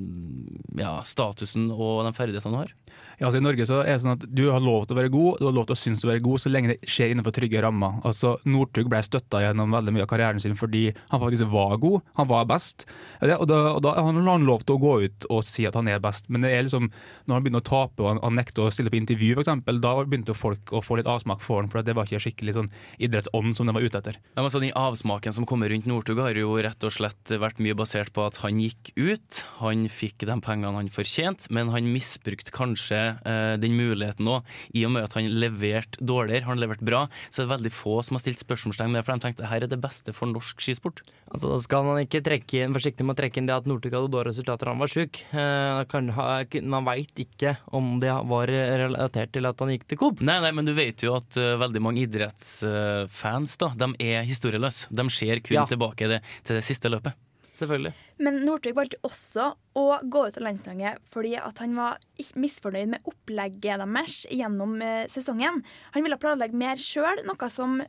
ja, 0.81 0.99
statusen 1.09 1.71
og 1.71 2.05
de 2.07 2.15
ferdighetene 2.17 2.55
du 2.55 2.61
har. 2.63 2.75
Altså 3.21 3.41
I 3.41 3.45
Norge 3.45 3.67
så 3.69 3.83
er 3.83 3.93
det 3.93 4.01
sånn 4.03 4.15
at 4.15 4.25
du 4.25 4.47
har 4.49 4.63
lov 4.65 4.87
til 4.87 4.97
å 4.97 5.01
være 5.01 5.13
god, 5.13 5.41
du 5.41 5.47
har 5.49 5.57
lov 5.57 5.67
til 5.69 5.77
å 5.77 5.81
synes 5.81 6.05
å 6.07 6.11
være 6.11 6.25
god, 6.25 6.41
så 6.41 6.53
lenge 6.53 6.73
det 6.73 6.89
skjer 6.89 7.13
innenfor 7.13 7.35
trygge 7.37 7.61
rammer. 7.65 7.99
Altså 8.09 8.35
Northug 8.49 8.89
ble 8.93 9.03
støtta 9.05 9.43
gjennom 9.45 9.77
veldig 9.77 9.95
mye 9.97 10.07
av 10.07 10.11
karrieren 10.13 10.41
sin 10.43 10.57
fordi 10.59 10.87
han 11.13 11.23
faktisk 11.23 11.51
var 11.53 11.77
god, 11.83 12.07
han 12.17 12.31
var 12.31 12.49
best. 12.49 12.87
Og 13.21 13.47
da, 13.51 13.61
og 13.75 13.83
da 13.85 13.95
har 13.99 14.09
han 14.09 14.49
lov 14.49 14.65
til 14.65 14.79
å 14.79 14.83
gå 14.83 14.95
ut 15.05 15.29
og 15.29 15.45
si 15.47 15.67
at 15.69 15.77
han 15.77 15.91
er 15.93 16.01
best, 16.03 16.31
men 16.33 16.47
det 16.47 16.55
er 16.55 16.65
liksom 16.65 16.89
når 17.29 17.35
han 17.37 17.45
begynner 17.45 17.65
å 17.65 17.69
tape 17.69 18.03
og 18.03 18.09
han, 18.11 18.23
han 18.25 18.39
nekter 18.41 18.65
å 18.65 18.73
stille 18.73 18.93
på 18.93 19.01
intervju, 19.01 19.37
f.eks., 19.37 19.69
da 19.81 19.95
begynte 20.01 20.37
folk 20.37 20.73
å 20.77 20.83
få 20.85 20.99
litt 20.99 21.09
avsmak 21.11 21.45
for 21.45 21.61
han, 21.61 21.69
for 21.71 21.85
det 21.85 21.95
var 21.97 22.09
ikke 22.09 22.23
skikkelig 22.25 22.57
sånn 22.57 22.73
idrettsånd 23.03 23.57
som 23.57 23.69
de 23.69 23.77
var 23.77 23.85
ute 23.85 24.01
etter. 24.01 24.19
Ja, 24.35 24.43
men 24.43 24.53
så 24.53 24.61
Den 24.61 24.75
avsmaken 24.77 25.33
som 25.37 25.47
kommer 25.49 25.73
rundt 25.73 25.89
Northug, 25.89 26.21
har 26.21 26.37
jo 26.37 26.57
rett 26.61 26.85
og 26.85 26.93
slett 26.93 27.33
vært 27.41 27.61
mye 27.63 27.77
basert 27.77 28.13
på 28.17 28.25
at 28.27 28.41
han 28.45 28.61
gikk 28.61 28.93
ut, 28.97 29.45
han 29.61 29.87
fikk 29.93 30.27
de 30.29 30.37
pengene 30.45 30.77
han 30.77 30.93
fortjente, 30.93 31.49
men 31.55 31.73
han 31.73 31.89
misbrukte 31.93 32.53
kanskje 32.55 33.10
eh, 33.25 33.55
den 33.63 33.77
muligheten 33.79 34.29
òg. 34.31 34.47
I 34.77 34.85
og 34.89 34.95
med 34.95 35.07
at 35.07 35.17
han 35.19 35.29
leverte 35.43 36.01
dårligere, 36.05 36.45
har 36.47 36.55
han 36.55 36.63
levert 36.63 36.85
bra, 36.85 37.05
så 37.31 37.43
er 37.43 37.49
det 37.49 37.55
veldig 37.57 37.73
få 37.75 37.99
som 38.07 38.17
har 38.19 38.25
stilt 38.25 38.43
spørsmålstegn 38.43 38.93
ved 38.95 39.01
det, 39.01 39.07
for 39.07 39.17
de 39.17 39.25
tenkte 39.27 39.51
her 39.51 39.67
er 39.67 39.71
det 39.71 39.81
beste 39.83 40.15
for 40.17 40.31
norsk 40.31 40.61
skisport. 40.63 41.03
Altså, 41.31 41.53
da 41.53 41.59
skal 41.63 41.87
man 41.87 42.01
ikke 42.03 42.23
trekke 42.27 42.65
inn, 42.65 42.75
forsiktig 42.75 43.07
med 43.07 43.15
å 43.17 43.21
trekke 43.23 43.41
inn 43.41 43.49
det 43.51 43.57
at 43.61 43.69
Northug 43.71 43.95
hadde 43.95 44.11
dårlige 44.13 44.33
resultater 44.33 44.67
da 44.71 44.75
han 44.75 44.83
var 44.83 44.93
sjuk. 44.93 45.23
Uh, 45.33 46.61
man 46.71 46.89
veit 46.89 47.23
ikke 47.23 47.57
om 47.77 47.99
det 48.03 48.11
var 48.11 48.51
relatert 48.51 49.33
til 49.37 49.47
at 49.47 49.63
han 49.63 49.73
gikk 49.75 49.87
til 49.91 50.01
Coop. 50.01 50.23
Nei, 50.27 50.41
nei, 50.43 50.53
men 50.57 50.67
du 50.69 50.75
vet 50.77 51.05
jo 51.07 51.15
at 51.19 51.39
uh, 51.39 51.55
veldig 51.61 51.83
mange 51.85 52.03
idrettsfans 52.07 53.57
da, 53.61 53.73
de 53.79 53.93
er 54.11 54.27
historieløse. 54.29 54.91
De 54.91 55.07
ser 55.13 55.41
kun 55.45 55.61
Ja. 55.61 55.67
tilbake 55.67 56.09
det, 56.09 56.23
til 56.45 56.57
det 56.59 56.65
siste 56.67 56.91
løpet. 56.91 57.15
Selvfølgelig. 57.61 57.93
Men 58.25 58.41
Northug 58.47 58.77
valgte 58.79 59.01
også 59.05 59.51
å 59.77 59.85
gå 60.01 60.25
ut 60.27 60.39
av 60.39 60.47
landslaget 60.47 61.01
fordi 61.13 61.35
han 61.37 61.77
var 61.77 62.01
misfornøyd 62.41 62.95
med 62.95 63.09
opplegget 63.09 63.83
deres 63.85 64.23
gjennom 64.33 64.79
eh, 64.85 65.07
sesongen. 65.13 65.61
Han 65.95 66.07
ville 66.07 66.21
planlegge 66.21 66.57
mer 66.57 66.81
sjøl, 66.81 67.21
noe 67.29 67.51
som 67.53 67.83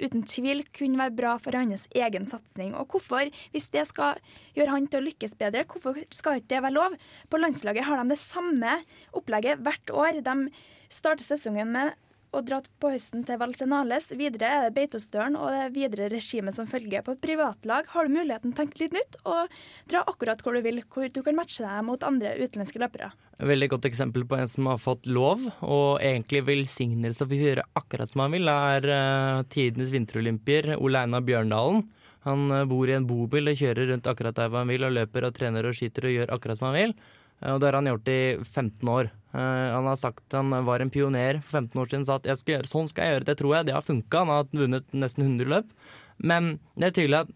uten 0.00 0.24
tvil 0.26 0.64
kunne 0.74 0.98
være 0.98 1.14
bra 1.16 1.34
for 1.42 1.56
hans 1.56 1.86
egen 1.94 2.26
satsing. 2.28 2.74
Og 2.76 2.94
hvorfor, 2.94 3.30
hvis 3.54 3.70
det 3.74 3.86
skal 3.90 4.20
gjøre 4.56 4.74
han 4.74 4.88
til 4.90 5.00
å 5.00 5.06
lykkes 5.08 5.36
bedre, 5.40 5.66
hvorfor 5.70 6.00
skal 6.14 6.40
ikke 6.40 6.52
det 6.56 6.62
være 6.66 6.76
lov? 6.76 6.96
På 7.30 7.40
landslaget 7.40 7.86
har 7.88 8.02
de 8.02 8.14
det 8.14 8.20
samme 8.22 8.80
opplegget 9.14 9.62
hvert 9.64 9.94
år. 9.94 10.20
De 10.26 10.50
starter 10.92 11.24
sesongen 11.24 11.72
med 11.74 11.94
å 12.34 12.42
dratt 12.44 12.66
på 12.82 12.90
høsten 12.92 13.22
til 13.26 13.38
Valsenales. 13.40 14.10
Videre 14.18 14.50
er 14.50 14.64
det 14.66 14.74
Beitostølen 14.76 15.38
og 15.38 15.52
det 15.54 15.68
videre 15.76 16.10
regimet 16.12 16.56
som 16.56 16.68
følger. 16.70 17.04
På 17.06 17.14
et 17.14 17.22
privatlag 17.22 17.88
har 17.94 18.08
du 18.08 18.14
muligheten 18.16 18.52
til 18.52 18.56
å 18.56 18.60
tenke 18.62 18.82
litt 18.82 18.96
nytt 18.96 19.18
og 19.22 19.54
dra 19.90 20.02
akkurat 20.10 20.42
hvor 20.42 20.56
du 20.56 20.64
vil, 20.66 20.82
hvor 20.90 21.08
du 21.08 21.22
kan 21.26 21.38
matche 21.38 21.64
deg 21.64 21.86
mot 21.86 22.06
andre 22.06 22.34
utenlandske 22.40 22.82
løpere. 22.82 23.12
Veldig 23.44 23.70
godt 23.72 23.88
eksempel 23.88 24.26
på 24.30 24.38
en 24.38 24.50
som 24.50 24.68
har 24.70 24.78
fått 24.78 25.08
lov, 25.10 25.42
og 25.64 26.02
egentlig 26.04 26.44
velsignelse 26.46 27.24
og 27.24 27.34
å 27.34 27.40
gjøre 27.40 27.66
akkurat 27.80 28.10
som 28.10 28.22
han 28.22 28.36
vil, 28.36 28.50
er 28.50 28.86
eh, 28.94 29.42
tidenes 29.50 29.90
vinterolympier 29.94 30.76
Ole 30.76 31.02
Einar 31.02 31.24
Bjørndalen. 31.26 31.82
Han 32.28 32.46
eh, 32.54 32.64
bor 32.70 32.88
i 32.88 32.94
en 32.96 33.08
bobil 33.08 33.50
og 33.50 33.58
kjører 33.58 33.90
rundt 33.90 34.06
akkurat 34.10 34.38
der 34.38 34.54
han 34.54 34.70
vil, 34.70 34.86
og 34.86 34.94
løper 34.94 35.28
og 35.28 35.34
trener 35.36 35.66
og 35.66 35.76
skyter 35.76 36.08
og 36.08 36.16
gjør 36.18 36.34
akkurat 36.36 36.60
som 36.60 36.70
han 36.70 36.78
vil. 36.78 36.96
Eh, 37.42 37.52
Og 37.52 37.60
det 37.60 37.68
har 37.68 37.80
han 37.80 37.90
gjort 37.90 38.12
i 38.14 38.20
15 38.38 38.94
år. 38.94 39.10
Eh, 39.34 39.68
Han 39.74 39.86
har 39.90 39.96
sagt 39.98 40.32
han 40.32 40.50
var 40.66 40.80
en 40.80 40.90
pioner 40.94 41.40
for 41.42 41.58
15 41.60 41.80
år 41.82 41.90
siden, 41.90 42.06
sa 42.06 42.18
at 42.20 42.28
jeg 42.30 42.40
skal 42.40 42.54
gjøre, 42.56 42.70
sånn 42.70 42.90
skal 42.90 43.04
jeg 43.04 43.16
gjøre 43.16 43.28
det, 43.30 43.38
tror 43.40 43.56
jeg. 43.56 43.66
Det 43.66 43.74
har 43.74 43.86
funka. 43.86 44.24
Han 44.24 44.34
har 44.34 44.50
vunnet 44.52 44.94
nesten 44.94 45.26
100 45.26 45.50
løp. 45.50 45.72
Men 46.18 46.58
det 46.78 46.90
er 46.90 46.96
tydelig 47.00 47.20
at 47.24 47.32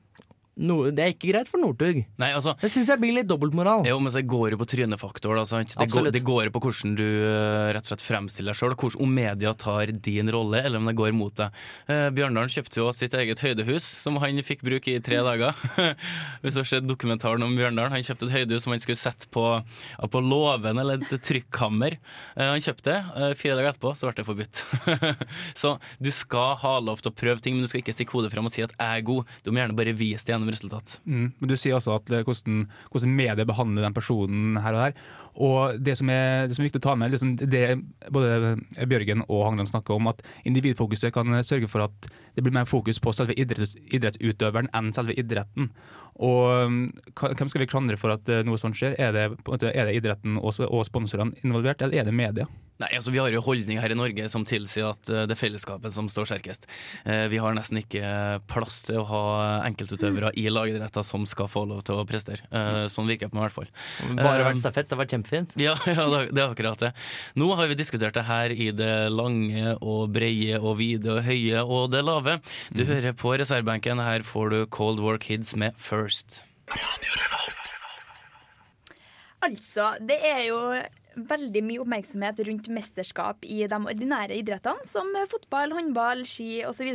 no, 0.59 0.79
det 0.90 1.05
er 1.05 1.14
ikke 1.14 1.31
greit 1.33 1.51
for 1.51 1.62
Northug. 1.62 2.03
Nei, 2.21 2.31
altså, 2.35 2.55
Det 2.61 2.71
syns 2.73 2.90
jeg 2.92 3.03
blir 3.03 3.14
litt 3.16 3.29
dobbeltmoral. 3.31 3.87
Jo, 3.88 3.99
men 4.03 4.12
det 4.14 4.25
går 4.29 4.55
jo 4.55 4.61
på 4.61 4.68
trynefaktor. 4.73 5.38
Sant? 5.49 5.77
Det, 5.79 5.88
går, 5.92 6.11
det 6.14 6.23
går 6.27 6.49
jo 6.49 6.55
på 6.55 6.62
hvordan 6.66 6.97
du 6.99 7.05
eh, 7.07 7.71
rett 7.77 7.87
og 7.87 7.92
slett 7.92 8.05
fremstiller 8.05 8.55
deg 8.55 8.61
sjøl, 8.61 8.77
om 8.99 9.14
media 9.14 9.53
tar 9.59 9.92
din 9.92 10.31
rolle, 10.33 10.62
eller 10.64 10.83
om 10.83 10.88
det 10.88 10.97
går 10.99 11.14
mot 11.16 11.35
deg. 11.38 11.55
Eh, 11.90 12.09
Bjørndalen 12.16 12.53
kjøpte 12.53 12.81
jo 12.81 12.88
sitt 12.97 13.14
eget 13.18 13.42
høydehus, 13.44 13.87
som 14.03 14.18
han 14.23 14.42
fikk 14.47 14.64
bruke 14.66 14.94
i 14.94 15.03
tre 15.05 15.21
dager. 15.25 15.57
Hvis 16.42 16.57
du 16.57 16.62
har 16.62 16.71
sett 16.71 16.88
dokumentaren 16.88 17.44
om 17.47 17.55
Bjørndalen, 17.59 17.94
han 17.94 18.07
kjøpte 18.07 18.29
et 18.29 18.37
høydehus 18.40 18.66
som 18.66 18.75
han 18.75 18.83
skulle 18.83 19.01
sette 19.01 19.31
på, 19.35 19.44
på 20.11 20.25
låven 20.25 20.83
eller 20.83 21.03
et 21.03 21.16
trykkammer. 21.25 21.99
Eh, 22.37 22.47
han 22.47 22.64
kjøpte 22.64 22.88
det, 22.90 22.99
eh, 22.99 23.37
fire 23.38 23.59
dager 23.59 23.73
etterpå 23.73 23.94
så 23.99 24.09
ble 24.09 24.18
det 24.18 24.27
forbudt. 24.29 24.64
så 25.62 25.75
du 26.03 26.11
skal 26.14 26.57
ha 26.62 26.75
lov 26.83 27.03
til 27.03 27.12
å 27.12 27.16
prøve 27.16 27.42
ting, 27.44 27.57
men 27.57 27.66
du 27.66 27.71
skal 27.71 27.83
ikke 27.83 27.94
stikke 27.97 28.16
hodet 28.16 28.33
fram 28.35 28.49
og 28.49 28.55
si 28.55 28.64
at 28.64 28.75
jeg 28.75 29.03
er 29.03 29.07
god. 29.07 29.38
Du 29.44 29.53
må 29.53 29.62
gjerne 29.62 29.79
bare 29.79 29.97
vise 29.97 30.27
det 30.27 30.35
gjennom 30.35 30.47
resultat. 30.54 30.98
Mm. 31.04 31.30
Men 31.38 31.50
du 31.50 31.56
sier 31.56 31.76
også 31.78 31.96
at 31.98 32.12
hvordan, 32.26 32.66
hvordan 32.92 33.16
medier 33.18 33.48
behandler 33.48 33.87
den 33.87 33.96
personen 33.96 34.58
her 34.62 34.76
og 34.76 34.84
der. 34.87 35.02
Og 35.38 35.78
det 35.84 35.94
som 36.00 36.11
er, 36.11 36.48
det 36.48 36.56
som 36.56 36.64
er 36.64 36.68
viktig 36.68 36.80
å 36.82 36.87
ta 36.88 36.94
med, 36.98 37.12
liksom 37.14 37.37
det 37.38 37.64
både 38.14 38.56
Bjørgen 38.90 39.22
og 39.28 39.44
Hangland 39.46 39.70
snakker 39.70 39.94
om, 39.94 40.11
at 40.11 40.24
individfokuset 40.48 41.14
kan 41.14 41.30
sørge 41.46 41.70
for 41.70 41.87
at 41.87 42.11
det 42.34 42.42
blir 42.42 42.54
mer 42.54 42.66
fokus 42.70 42.98
på 43.02 43.14
selve 43.14 43.37
idretts, 43.38 43.76
idrettsutøveren 43.94 44.70
enn 44.74 44.90
selve 44.96 45.14
idretten. 45.18 45.70
Og 46.18 46.66
um, 46.66 46.78
hvem 47.14 47.48
skal 47.50 47.62
vi 47.62 47.70
klandre 47.70 47.98
for 48.00 48.14
at 48.16 48.28
eh, 48.33 48.44
noe 48.46 48.59
sånt 48.61 48.78
skjer? 48.78 48.96
Er 48.98 49.12
det, 49.14 49.26
på 49.42 49.52
en 49.52 49.59
måte, 49.59 49.70
er 49.74 49.87
det 49.90 49.98
idretten 50.00 50.38
og, 50.40 50.57
og 50.68 50.87
sponsorene 50.88 51.37
involvert, 51.44 51.83
eller 51.85 52.00
er 52.02 52.09
det 52.11 52.16
media? 52.16 52.48
Nei, 52.78 52.92
altså 52.94 53.11
Vi 53.11 53.18
har 53.18 53.33
jo 53.35 53.40
holdning 53.42 53.81
her 53.83 53.90
i 53.90 53.96
Norge 53.98 54.28
som 54.31 54.44
tilsier 54.46 54.92
at 54.92 55.09
eh, 55.11 55.24
det 55.26 55.35
er 55.35 55.40
fellesskapet 55.40 55.90
som 55.90 56.07
står 56.11 56.28
sterkest. 56.31 56.68
Eh, 57.04 57.24
Vi 57.33 57.40
har 57.42 57.54
nesten 57.57 57.81
ikke 57.81 58.38
plass 58.50 58.85
til 58.87 59.00
å 59.00 59.07
ha 59.09 59.22
enkeltutøvere 59.66 60.31
i 60.38 60.44
lagidretter 60.52 61.02
som 61.07 61.24
skal 61.26 61.50
få 61.50 61.64
lov 61.66 61.83
til 61.88 61.98
å 61.98 62.04
prestere. 62.07 62.46
Eh, 62.54 62.85
Sånn 62.92 63.11
virker 63.11 63.26
det 63.26 63.35
på 63.35 63.38
meg 63.40 63.48
i 63.48 63.48
hvert 63.48 63.57
fall. 63.57 64.14
Bare 64.20 64.46
vært 64.46 64.62
stafett, 64.62 64.87
så 64.87 64.94
det 64.94 64.98
har 64.98 65.02
vært 65.02 65.14
kjempefint. 65.16 65.57
Ja, 65.59 65.74
ja, 65.90 66.07
det 66.14 66.22
det 66.35 66.44
er 66.44 66.52
akkurat 66.52 66.85
det. 66.87 66.92
Nå 67.38 67.50
har 67.59 67.66
vi 67.70 67.78
diskutert 67.78 68.14
det 68.14 68.26
her 68.28 68.54
i 68.54 68.70
det 68.70 68.92
lange 69.11 69.74
og 69.83 70.12
breie 70.14 70.59
og 70.62 70.78
vide 70.78 71.16
og 71.16 71.22
høye 71.26 71.64
og 71.66 71.90
det 71.94 72.04
lave. 72.07 72.38
Du 72.74 72.85
hører 72.87 73.11
på 73.18 73.35
reservebenken. 73.42 73.98
Her 74.07 74.22
får 74.26 74.54
du 74.54 74.59
Cold 74.70 75.02
War 75.02 75.18
Kids 75.18 75.57
med 75.59 75.74
First. 75.83 76.08
Altså, 79.49 79.92
det 80.03 80.18
er 80.27 80.40
jo 80.49 80.59
veldig 81.29 81.62
mye 81.66 81.83
oppmerksomhet 81.83 82.40
rundt 82.47 82.68
mesterskap 82.73 83.44
i 83.47 83.61
de 83.71 83.79
ordinære 83.79 84.37
idrettene, 84.38 84.87
som 84.87 85.11
fotball, 85.31 85.73
håndball, 85.77 86.25
ski 86.29 86.62
osv. 86.68 86.90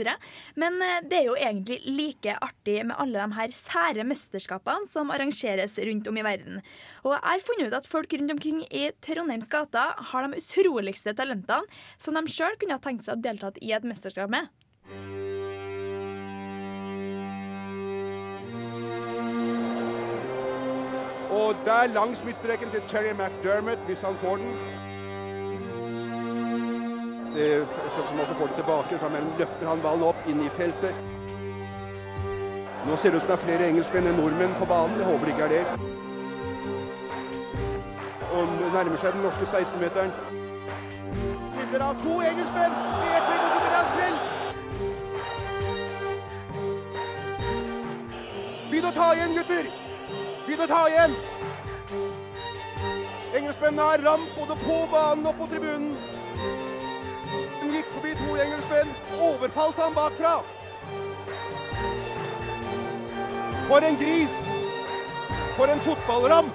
Men 0.59 0.79
eh, 0.83 1.01
det 1.09 1.19
er 1.19 1.27
jo 1.27 1.37
egentlig 1.37 1.79
like 1.87 2.37
artig 2.45 2.79
med 2.87 2.97
alle 2.99 3.19
de 3.19 3.39
her 3.39 3.55
sære 3.57 4.07
mesterskapene 4.07 4.89
som 4.91 5.11
arrangeres 5.13 5.77
rundt 5.89 6.07
om 6.11 6.19
i 6.19 6.25
verden. 6.25 6.61
Og 7.03 7.15
jeg 7.15 7.25
har 7.27 7.47
funnet 7.49 7.71
ut 7.71 7.79
at 7.81 7.89
folk 7.89 8.15
rundt 8.15 8.37
omkring 8.37 8.63
i 8.69 8.89
Trondheims 9.03 9.51
gater 9.51 9.95
har 10.13 10.27
de 10.27 10.41
utroligste 10.43 11.15
talentene 11.17 11.83
som 11.97 12.15
de 12.17 12.25
sjøl 12.31 12.57
kunne 12.59 12.79
ha 12.79 12.83
tenkt 12.83 13.07
seg 13.07 13.17
å 13.17 13.23
deltatt 13.23 13.59
i 13.61 13.75
et 13.75 13.87
mesterskap 13.87 14.31
med. 14.31 14.51
Og 21.33 21.55
der 21.65 21.87
langs 21.87 22.23
midtstreken 22.23 22.69
til 22.69 22.81
Terry 22.87 23.13
McDermott, 23.13 23.79
hvis 23.85 24.01
han 24.01 24.15
får 24.21 24.35
den. 24.35 24.53
Det, 27.35 27.67
som 28.07 28.19
også 28.19 28.33
får 28.33 28.47
det 28.47 28.55
tilbake. 28.55 28.99
Fra 28.99 29.09
mellom 29.09 29.33
løfter 29.39 29.69
han 29.69 29.81
ballen 29.81 30.03
opp 30.03 30.27
inn 30.29 30.41
i 30.45 30.49
feltet. 30.57 30.95
Nå 32.85 32.97
ser 32.97 33.09
det 33.09 33.17
ut 33.17 33.21
som 33.23 33.31
det 33.31 33.37
er 33.37 33.45
flere 33.45 33.67
engelskmenn 33.71 34.07
enn 34.11 34.19
nordmenn 34.19 34.55
på 34.59 34.65
banen. 34.69 34.99
Jeg 34.99 35.07
håper 35.09 35.25
det 35.25 35.33
ikke 35.33 35.43
er 35.43 35.53
det. 35.57 35.65
Og 38.33 38.47
nærmer 38.73 38.97
seg 39.01 39.13
den 39.15 39.23
norske 39.25 39.45
16-meteren. 39.49 40.11
Spiller 41.55 41.81
av 41.87 41.95
to 42.03 42.13
engelskmenn 42.21 42.73
ett 43.13 43.25
legg, 43.31 43.41
og 43.45 43.49
så 43.53 43.59
blir 43.63 43.75
han 43.77 43.89
frelst! 43.95 44.27
Begynn 48.69 48.89
å 48.91 48.97
ta 48.99 49.07
igjen, 49.15 49.35
gutter! 49.39 49.82
Begynn 50.53 50.67
å 50.67 50.69
ta 50.69 50.81
igjen! 50.85 51.13
Engelskmennene 53.33 53.85
har 53.87 54.01
ramp 54.05 54.35
både 54.37 54.53
på 54.61 54.75
banen 54.91 55.25
og 55.25 55.39
på 55.39 55.47
tribunen. 55.49 55.95
De 57.57 57.69
gikk 57.73 57.87
forbi 57.95 58.11
to 58.19 58.35
engelskmenn, 58.43 58.91
overfalt 59.17 59.79
ham 59.81 59.95
bakfra. 59.97 60.35
For 63.65 63.87
en 63.87 63.97
gris! 63.97 64.35
For 65.57 65.73
en 65.73 65.81
fotballram! 65.87 66.51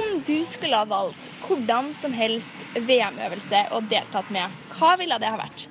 Om 0.00 0.08
du 0.24 0.38
skulle 0.48 0.80
ha 0.80 0.88
valgt 0.88 1.28
hvordan 1.44 1.92
som 2.00 2.16
helst 2.16 2.56
VM-øvelse 2.88 3.66
og 3.76 3.92
deltatt 3.92 4.32
med, 4.32 4.48
hva 4.78 4.94
ville 4.96 5.20
det 5.20 5.28
ha 5.28 5.42
vært? 5.44 5.68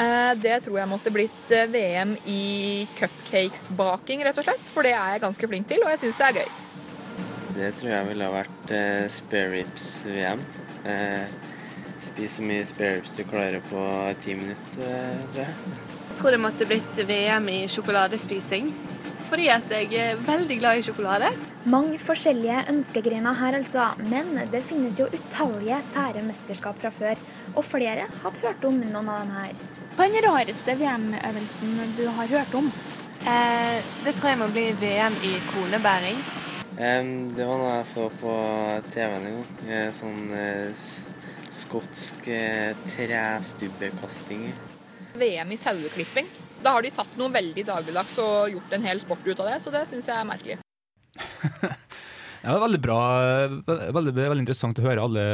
Eh, 0.00 0.32
Det 0.40 0.56
tror 0.64 0.78
jeg 0.80 0.88
måtte 0.88 1.12
blitt 1.12 1.52
eh, 1.52 1.66
VM 1.68 2.16
i 2.30 2.86
cupcakesbaking, 2.96 4.24
rett 4.24 4.40
og 4.40 4.46
slett. 4.48 4.66
For 4.72 4.86
det 4.86 4.94
er 4.96 5.14
jeg 5.16 5.24
ganske 5.26 5.50
flink 5.52 5.68
til, 5.68 5.84
og 5.84 5.92
jeg 5.94 6.02
syns 6.06 6.20
det 6.20 6.28
er 6.30 6.38
gøy. 6.40 6.50
Det 7.60 7.70
tror 7.76 7.90
jeg 7.92 8.08
ville 8.08 8.28
ha 8.28 8.34
vært 8.38 8.72
eh, 8.72 9.06
spareribs-VM. 9.12 10.44
Eh, 10.88 11.24
spis 12.00 12.38
så 12.38 12.44
mye 12.46 12.64
spareribs 12.64 13.16
du 13.18 13.24
klarer 13.28 13.60
på 13.68 13.82
ti 14.24 14.36
minutter, 14.38 14.86
eh, 14.86 15.26
tror 15.34 15.42
jeg. 15.42 15.74
Jeg 16.10 16.16
tror 16.22 16.34
det 16.34 16.40
måtte 16.42 16.68
blitt 16.68 17.02
VM 17.08 17.50
i 17.52 17.58
sjokoladespising. 17.70 18.72
Fordi 19.30 19.44
at 19.52 19.68
jeg 19.70 19.92
er 19.94 20.22
veldig 20.26 20.56
glad 20.58 20.80
i 20.80 20.82
sjokolade. 20.82 21.28
Mange 21.70 22.00
forskjellige 22.02 22.64
ønskegrener 22.72 23.36
her, 23.38 23.58
altså. 23.60 23.84
Men 24.10 24.32
det 24.50 24.62
finnes 24.66 24.98
jo 24.98 25.06
utallige 25.06 25.78
sære 25.92 26.24
mesterskap 26.26 26.80
fra 26.82 26.90
før. 26.90 27.20
Og 27.54 27.62
flere 27.62 28.08
hadde 28.24 28.42
hørt 28.42 28.66
om 28.66 28.80
noen 28.80 29.12
av 29.12 29.20
dem 29.22 29.36
her. 29.36 29.54
Hva 29.96 30.06
er 30.06 30.14
den 30.14 30.24
rareste 30.24 30.76
VM-øvelsen 30.78 31.94
du 31.96 32.04
har 32.16 32.30
hørt 32.30 32.54
om? 32.54 32.70
Eh, 33.20 33.80
det 34.04 34.14
tror 34.16 34.30
jeg 34.30 34.38
må 34.40 34.46
bli 34.52 34.70
VM 34.80 35.16
i 35.26 35.34
konebæring. 35.50 36.20
Em, 36.80 37.28
det 37.36 37.44
var 37.44 37.58
noe 37.60 37.74
jeg 37.74 37.88
så 37.90 38.06
på 38.22 38.34
TV-en 38.94 39.26
en 39.28 39.34
gang. 39.40 39.50
Eh, 39.68 39.88
sånn 39.92 40.30
eh, 40.32 40.70
skotsk 41.50 42.30
eh, 42.32 42.72
trestubbekasting. 42.94 44.46
VM 45.20 45.52
i 45.52 45.60
saueklipping. 45.60 46.30
Da 46.64 46.76
har 46.76 46.84
de 46.84 46.94
tatt 46.94 47.18
noe 47.20 47.32
veldig 47.34 47.66
dagligdags 47.68 48.16
og 48.22 48.54
gjort 48.54 48.74
en 48.76 48.88
hel 48.88 49.00
sport 49.02 49.26
ut 49.26 49.38
av 49.40 49.50
det, 49.50 49.60
så 49.60 49.72
det 49.74 49.86
syns 49.90 50.08
jeg 50.08 50.16
er 50.16 50.28
merkelig. 50.28 50.58
Ja, 52.40 52.54
det 52.54 52.56
er 52.56 52.62
veldig 52.64 52.80
bra, 52.80 52.98
veldig, 53.68 53.88
veldig, 53.96 54.14
veldig 54.16 54.44
interessant 54.46 54.78
å 54.80 54.84
høre 54.86 55.02
alle 55.04 55.24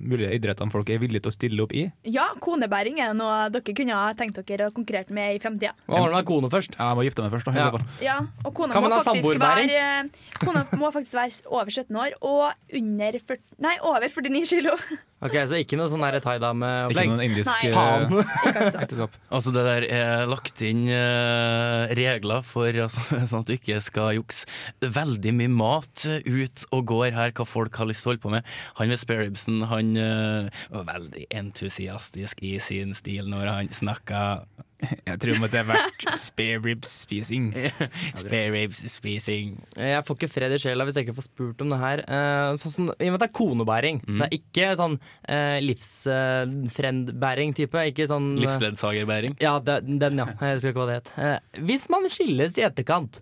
mulige 0.00 0.30
idrettene 0.38 0.72
folk 0.72 0.88
er 0.94 1.00
villige 1.02 1.26
til 1.26 1.32
å 1.32 1.34
stille 1.34 1.64
opp 1.66 1.74
i. 1.76 1.84
Ja, 2.08 2.30
konebæring 2.42 3.00
er 3.04 3.12
noe 3.16 3.48
dere 3.52 3.74
kunne 3.76 3.96
ha 3.98 4.14
tenkt 4.16 4.40
dere 4.48 4.70
å 4.70 4.74
konkurrere 4.76 5.12
med 5.16 5.36
i 5.36 5.42
fremtida. 5.42 5.74
Det 5.86 6.00
med 6.16 6.28
kone 6.28 6.50
først? 6.52 6.78
Ja, 6.78 6.90
jeg 6.92 7.00
må 7.00 7.04
gifte 7.08 7.26
meg 7.26 7.34
først. 7.36 7.50
da, 7.50 7.52
Ja. 7.56 7.82
Ja, 8.02 8.16
og 8.44 8.54
kona 8.56 8.72
Kan 8.76 8.82
må, 8.86 8.88
man 8.88 8.98
ha 8.98 9.04
samboerbæring? 9.04 9.74
være, 9.74 10.08
kona 10.40 10.64
må 10.80 10.92
faktisk 10.94 11.18
være 11.18 11.44
over 11.52 11.70
17 11.70 12.00
år 12.06 12.16
og 12.22 12.52
under 12.80 13.20
40, 13.20 13.44
nei, 13.66 13.76
over 13.82 14.08
49 14.08 14.46
kilo. 14.54 14.76
Ok, 15.24 15.32
Så 15.48 15.56
ikke 15.56 15.78
noe 15.80 15.88
sånn 15.88 16.02
der 16.04 16.18
Ikke 16.18 16.26
thaidame-opplegg? 16.28 17.08
noen 17.08 17.22
indisk 17.24 17.48
eh, 17.64 17.72
Faen. 17.72 18.10
Altså. 18.12 18.80
ekteskap. 18.82 19.14
Altså 19.32 19.52
Det 19.54 19.62
der 19.64 19.86
er 19.88 20.26
lagt 20.28 20.60
inn 20.60 20.82
eh, 20.92 21.94
regler 21.96 22.42
for 22.44 22.68
altså, 22.68 23.00
sånn 23.30 23.40
at 23.40 23.48
du 23.48 23.54
ikke 23.56 23.78
skal 23.80 24.12
jukse. 24.18 24.44
Veldig 24.84 25.32
mye 25.38 25.52
mat 25.56 26.04
eh, 26.10 26.20
ut 26.46 26.66
og 26.72 26.86
går 26.92 27.16
her, 27.16 27.34
hva 27.36 27.48
folk 27.48 27.80
har 27.80 27.90
lyst 27.90 28.04
til 28.04 28.10
å 28.10 28.14
holde 28.14 28.24
på 28.24 28.34
med. 28.36 28.54
Han 28.80 28.92
ved 28.92 29.02
spareribsen 29.02 29.66
han 29.70 29.96
eh, 30.00 30.64
var 30.74 30.88
veldig 30.94 31.28
entusiastisk 31.42 32.42
i 32.46 32.56
sin 32.62 32.94
stil 32.96 33.30
når 33.32 33.52
han 33.52 33.74
snakka 33.74 34.22
Jeg 35.08 35.20
tror 35.20 35.32
det 35.32 35.40
måtte 35.40 35.60
ha 35.60 35.66
vært 35.68 36.04
spare 36.20 36.60
ribs-spising. 36.64 37.44
spareribs-spising. 38.20 39.54
Jeg 39.80 40.04
får 40.06 40.14
ikke 40.18 40.32
fred 40.32 40.54
i 40.56 40.58
sjela 40.60 40.84
hvis 40.86 40.96
jeg 40.98 41.04
ikke 41.06 41.18
får 41.18 41.28
spurt 41.28 41.62
om 41.64 41.70
det 41.72 41.78
her. 41.80 41.98
Eh, 42.04 42.50
sånn 42.60 42.74
som, 42.74 42.84
I 42.92 43.08
og 43.08 43.12
med 43.14 43.18
at 43.18 43.24
det 43.24 43.30
er 43.30 43.40
konebæring. 43.40 43.96
Mm. 44.04 44.18
Det 44.20 44.26
er 44.26 44.34
ikke 44.36 44.66
sånn 44.80 44.96
uh, 45.00 45.58
livsfrendbæring-type. 45.64 47.78
Ikke 47.92 48.08
sånn 48.10 48.26
eh, 48.34 48.40
Livsledsagerbæring. 48.44 49.32
Ja, 49.42 49.54
det, 49.64 49.74
den, 49.86 50.20
ja. 50.20 50.26
Jeg 50.34 50.58
husker 50.58 50.70
ikke 50.74 50.82
hva 50.82 50.90
det 50.90 51.00
het. 51.00 51.08
Eh, 51.16 51.38
hvis 51.70 51.84
man 51.92 52.02
skilles 52.12 52.52
i 52.60 52.66
etterkant, 52.68 53.12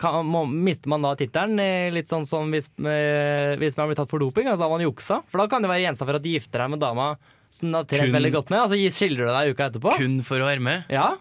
kan, 0.00 0.24
må, 0.26 0.44
mister 0.50 0.90
man 0.92 1.04
da 1.04 1.14
tittelen? 1.18 1.58
eh, 1.62 1.92
Litt 1.94 2.10
sånn 2.12 2.26
som 2.28 2.50
hvis, 2.54 2.68
eh, 2.80 3.54
hvis 3.60 3.76
man 3.78 3.90
blir 3.90 3.98
tatt 3.98 4.10
for 4.10 4.22
doping, 4.22 4.48
altså 4.50 4.66
har 4.66 4.74
man 4.74 4.84
juksa? 4.84 5.22
For 5.30 5.42
da 5.42 5.48
kan 5.50 5.64
det 5.64 5.70
være 5.72 5.86
gjenstand 5.86 6.10
for 6.10 6.18
at 6.18 6.24
du 6.24 6.30
gifter 6.32 6.64
deg 6.64 6.74
med 6.74 6.82
dama 6.82 7.14
som 7.54 7.70
du 7.70 7.76
har 7.78 7.84
trent 7.86 8.10
veldig 8.10 8.32
godt 8.34 8.48
med, 8.50 8.64
og 8.64 8.72
så 8.72 8.78
skildrer 8.96 9.28
du 9.28 9.30
deg 9.30 9.52
uka 9.54 9.68
etterpå. 9.70 9.92
Kun 9.94 10.16
for 10.26 10.42
å 10.42 10.48
være 10.48 10.62
med. 10.64 10.88
Ja, 10.90 11.12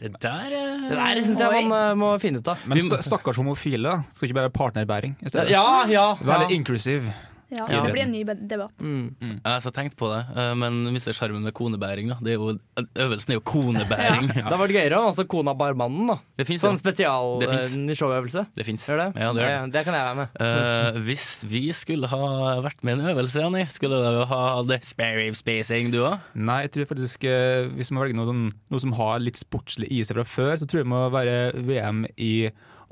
Det 0.00 0.14
der 0.22 0.54
eh, 0.56 0.86
Det 0.88 0.96
der 0.96 1.20
syns 1.26 1.42
jeg 1.44 1.66
man 1.68 1.76
eh, 1.76 1.98
må 2.00 2.14
finne 2.22 2.40
ut 2.40 2.48
av. 2.48 2.62
Men 2.64 2.80
st 2.80 3.02
stakkars 3.04 3.36
homofile 3.42 3.90
da. 3.90 3.98
skal 4.16 4.30
ikke 4.30 4.38
bare 4.40 4.48
være 4.48 4.56
partnerbæring 4.56 5.18
i 5.20 5.28
stedet. 5.28 5.52
Ja, 5.52 5.84
ja, 5.92 6.06
Veldig 6.16 6.32
Være 6.32 6.56
inclusive. 6.56 7.12
Ja, 7.52 7.66
Ja. 7.68 7.82
Det 7.84 7.92
blir 7.94 8.04
en 8.06 8.12
ny 8.12 8.22
debatt. 8.24 8.74
Mm. 8.80 9.14
Jeg 9.20 9.40
har 9.44 9.60
så 9.64 9.72
tenkt 9.74 9.96
på 10.00 10.08
det, 10.12 10.22
eh, 10.36 10.52
men 10.58 10.82
mister 10.94 11.12
sjarmen 11.16 11.42
med 11.44 11.54
konebæring. 11.56 12.08
da 12.08 12.16
det 12.22 12.34
er 12.34 12.38
jo, 12.40 12.58
Øvelsen 12.96 13.34
er 13.34 13.38
jo 13.38 13.44
konebæring. 13.44 14.28
Det 14.32 14.44
hadde 14.44 14.58
vært 14.60 14.74
gøyere 14.76 15.00
altså 15.02 15.26
kona 15.28 15.54
bar 15.54 15.74
mannen, 15.78 16.06
da. 16.08 16.16
Det 16.38 16.46
fins 16.48 16.62
Sånn 16.64 16.78
spesial 16.80 17.38
Det 17.42 17.48
finnes. 17.50 17.74
eh. 18.38 18.46
Det 18.56 18.66
det? 19.02 19.08
Ja, 19.20 19.32
det 19.32 19.42
det. 19.42 19.72
det 19.74 19.84
kan 19.86 19.94
jeg 19.96 20.06
være 20.08 20.18
med. 20.20 20.28
Uh, 20.40 21.00
hvis 21.06 21.26
vi 21.48 21.62
skulle 21.76 22.08
ha 22.08 22.60
vært 22.64 22.82
med 22.82 22.96
i 22.98 23.00
en 23.00 23.12
øvelse, 23.14 23.42
Annie, 23.44 23.68
skulle 23.72 23.98
du 24.02 24.24
ha 24.32 24.42
det 24.68 24.80
spare 24.88 25.16
rib 25.20 25.36
spacing, 25.38 25.90
du 25.92 26.00
òg? 26.06 26.18
Nei, 26.34 26.62
jeg 26.66 26.72
tror 26.76 26.90
faktisk 26.94 27.24
eh, 27.28 27.68
hvis 27.76 27.90
man 27.92 28.04
velger 28.04 28.18
noe, 28.18 28.28
sånn, 28.30 28.44
noe 28.72 28.82
som 28.82 28.94
har 28.98 29.20
litt 29.22 29.40
sportslig 29.40 29.90
i 29.92 30.02
seg 30.06 30.16
fra 30.18 30.24
før, 30.28 30.54
så 30.60 30.68
tror 30.68 30.82
jeg 30.82 30.86
det 30.88 30.92
må 30.94 31.02
være 31.12 31.36
VM 31.66 32.06
i 32.16 32.32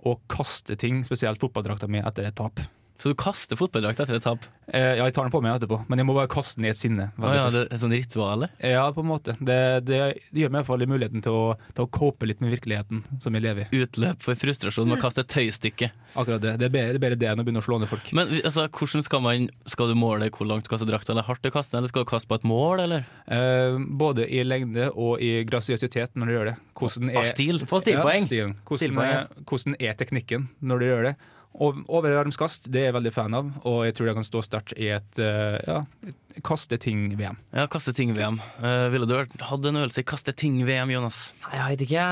å 0.06 0.16
kaste 0.32 0.76
ting, 0.80 1.02
spesielt 1.04 1.40
fotballdrakta 1.42 1.88
mi, 1.90 2.00
etter 2.00 2.28
et 2.28 2.36
tap. 2.38 2.60
Så 3.00 3.08
du 3.08 3.16
kaster 3.16 3.56
fotballdrakt 3.56 4.02
etter 4.04 4.18
et 4.18 4.24
tap? 4.26 4.44
Eh, 4.70 4.98
ja, 4.98 5.06
jeg 5.08 5.14
tar 5.16 5.24
den 5.24 5.32
på 5.32 5.40
meg 5.40 5.54
etterpå, 5.56 5.78
men 5.88 5.98
jeg 6.02 6.06
må 6.06 6.12
bare 6.14 6.28
kaste 6.30 6.58
den 6.60 6.66
i 6.68 6.70
et 6.70 6.76
sinne. 6.78 7.06
Å 7.16 7.30
ja, 7.32 7.46
det 7.54 7.62
er 7.72 7.80
sånn 7.80 7.94
ritual? 7.96 8.44
Ja, 8.60 8.82
på 8.92 9.00
en 9.00 9.08
måte. 9.08 9.34
Det, 9.40 9.56
det, 9.88 10.00
det 10.30 10.42
gir 10.42 10.52
meg 10.52 10.66
fall 10.68 10.84
muligheten 10.84 11.24
til 11.24 11.32
å, 11.32 11.44
til 11.72 11.86
å 11.86 11.88
cope 11.96 12.28
litt 12.28 12.42
med 12.44 12.52
virkeligheten 12.52 13.00
som 13.24 13.34
jeg 13.38 13.42
lever 13.46 13.64
i. 13.72 13.80
Utløp 13.82 14.20
for 14.20 14.36
frustrasjon 14.38 14.86
med 14.90 14.98
å 14.98 15.00
kaste 15.00 15.24
et 15.24 15.30
tøystykke. 15.32 15.88
Akkurat 16.20 16.44
det. 16.44 16.52
Det 16.60 16.68
er 16.68 16.74
bedre 16.76 16.92
det, 16.92 17.00
er 17.00 17.04
bedre 17.06 17.20
det 17.24 17.30
enn 17.32 17.40
å 17.40 17.46
begynne 17.48 17.64
å 17.64 17.66
slå 17.66 17.80
ned 17.80 17.88
folk. 17.90 18.12
Men 18.20 18.36
altså, 18.44 18.66
hvordan 18.68 19.06
skal 19.08 19.24
man 19.24 19.48
Skal 19.70 19.90
du 19.90 19.96
måle 19.98 20.28
hvor 20.36 20.46
langt 20.52 20.68
du 20.68 20.70
kaster 20.74 20.88
drakta, 20.92 21.14
eller 21.16 21.26
hardt 21.26 21.42
du 21.42 21.50
kaster 21.54 21.78
den, 21.78 21.82
eller 21.86 21.94
skal 21.94 22.04
du 22.04 22.10
kaste 22.12 22.28
på 22.30 22.36
et 22.38 22.46
mål, 22.52 22.84
eller? 22.84 23.08
Eh, 23.32 23.80
både 24.04 24.28
i 24.28 24.44
lengde 24.44 24.90
og 24.92 25.24
i 25.24 25.32
grasiøsitet 25.48 26.14
når 26.20 26.26
du 26.30 26.36
gjør 26.36 26.52
det. 26.52 26.56
Hvordan 26.76 27.10
Ah, 27.16 27.24
stil. 27.32 27.64
Få 27.64 27.80
stilpoeng. 27.80 28.28
Ja. 28.36 28.52
Hvordan, 28.68 29.02
er- 29.08 29.44
hvordan 29.48 29.80
er 29.80 29.96
teknikken 30.04 30.48
når 30.60 30.84
du 30.84 30.90
gjør 30.92 31.06
det? 31.10 31.16
Overarmskast 31.50 32.68
det 32.70 32.84
er 32.84 32.90
jeg 32.90 32.96
veldig 33.00 33.12
fan 33.14 33.34
av, 33.34 33.48
og 33.66 33.80
jeg 33.88 33.96
tror 33.96 34.10
jeg 34.10 34.18
kan 34.20 34.26
stå 34.28 34.42
sterkt 34.46 34.74
i 34.78 34.92
et 34.94 35.18
eh, 35.18 35.56
ja, 35.66 35.80
et 36.06 36.29
kaste 36.44 36.78
ting-VM. 36.80 37.36
Ja, 37.54 37.66
kaste 37.70 37.92
ting-VM. 37.96 38.38
Uh, 38.62 38.88
ville 38.92 39.06
du 39.08 39.14
hatt 39.16 39.64
en 39.68 39.80
øvelse 39.80 40.02
i 40.02 40.06
kaste 40.06 40.32
ting-VM, 40.36 40.90
Jonas? 40.94 41.32
Nei, 41.44 41.56
Jeg 41.56 41.70
vet 41.72 41.84
ikke. 41.88 42.04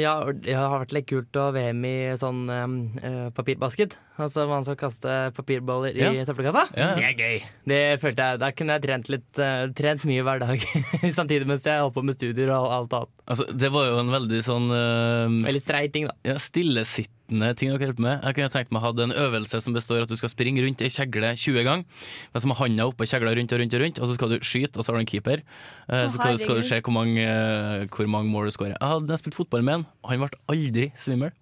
Ja, 0.00 0.14
det 0.32 0.56
har 0.56 0.78
vært 0.82 0.94
litt 0.96 1.08
kult 1.10 1.38
å 1.40 1.48
VM 1.54 1.84
i 1.86 1.94
sånn 2.18 2.42
eh, 2.50 3.28
papirbasket. 3.36 3.98
Altså 4.14 4.44
man 4.46 4.62
skal 4.66 4.76
kaste 4.78 5.14
papirballer 5.34 5.94
i 5.96 6.02
Ja. 6.04 6.10
søppelkassa. 6.26 6.68
Ja. 6.78 6.92
Det 6.94 7.04
er 7.08 7.14
gøy. 7.18 7.40
Det 7.66 7.80
følte 8.02 8.22
jeg, 8.28 8.38
Da 8.44 8.50
kunne 8.54 8.76
jeg 8.76 8.82
trent 8.84 9.08
litt 9.10 9.40
uh, 9.42 9.66
Trent 9.74 10.04
mye 10.06 10.22
hver 10.22 10.38
dag. 10.42 10.62
Samtidig 11.18 11.48
mens 11.50 11.66
jeg 11.66 11.80
holdt 11.82 11.96
på 11.96 12.04
med 12.06 12.14
studier 12.14 12.52
og 12.54 12.68
alt 12.70 12.94
annet. 12.94 13.10
Altså, 13.26 13.46
det 13.50 13.70
var 13.74 13.88
jo 13.88 13.98
en 14.04 14.12
veldig 14.14 14.40
sånn 14.46 14.68
uh, 14.70 15.26
Veldig 15.48 15.62
streit 15.64 15.94
ting, 15.96 16.06
da. 16.06 16.14
ja, 16.30 16.36
stillesittende 16.38 17.54
ting 17.58 17.72
dere 17.74 17.94
på 17.96 18.04
med. 18.04 18.20
Jeg 18.22 18.36
kunne 18.38 18.52
tenkt 18.54 18.70
meg 18.74 18.82
å 18.82 18.86
ha 18.86 18.92
en 19.06 19.14
øvelse 19.24 19.60
som 19.64 19.74
består 19.74 20.04
at 20.04 20.12
du 20.12 20.16
skal 20.20 20.30
springe 20.30 20.62
rundt 20.62 20.82
ei 20.84 20.92
kjegle 20.92 21.32
20 21.34 21.66
ganger. 21.66 22.06
Men 22.34 22.44
så 22.44 22.50
må 22.50 22.58
handa 22.60 22.86
oppå 22.90 23.08
kjegla 23.10 23.34
rundt 23.34 23.53
og 23.54 23.62
rundt 23.62 23.76
og 23.78 23.82
rundt, 23.84 24.00
og 24.02 24.10
så 24.10 24.18
skal 24.18 24.34
du 24.34 24.36
skyte, 24.44 24.74
og 24.76 24.84
så 24.84 24.92
har 24.92 24.98
du 25.00 25.04
en 25.04 25.10
keeper. 25.10 25.42
Eh, 25.88 26.04
så 26.10 26.18
skal, 26.18 26.38
skal 26.42 26.60
du 26.60 26.66
se 26.66 26.80
hvor 26.84 26.96
mange, 26.98 27.24
eh, 27.24 27.86
hvor 27.94 28.10
mange 28.10 28.30
mål 28.34 28.50
du 28.50 28.56
skårer. 28.58 28.74
Jeg 28.76 28.92
hadde 28.94 29.20
spilt 29.22 29.38
fotball 29.38 29.64
med 29.66 29.80
en, 29.80 29.86
han 30.10 30.24
ble 30.26 30.42
aldri 30.52 30.90
svimmel. 31.00 31.32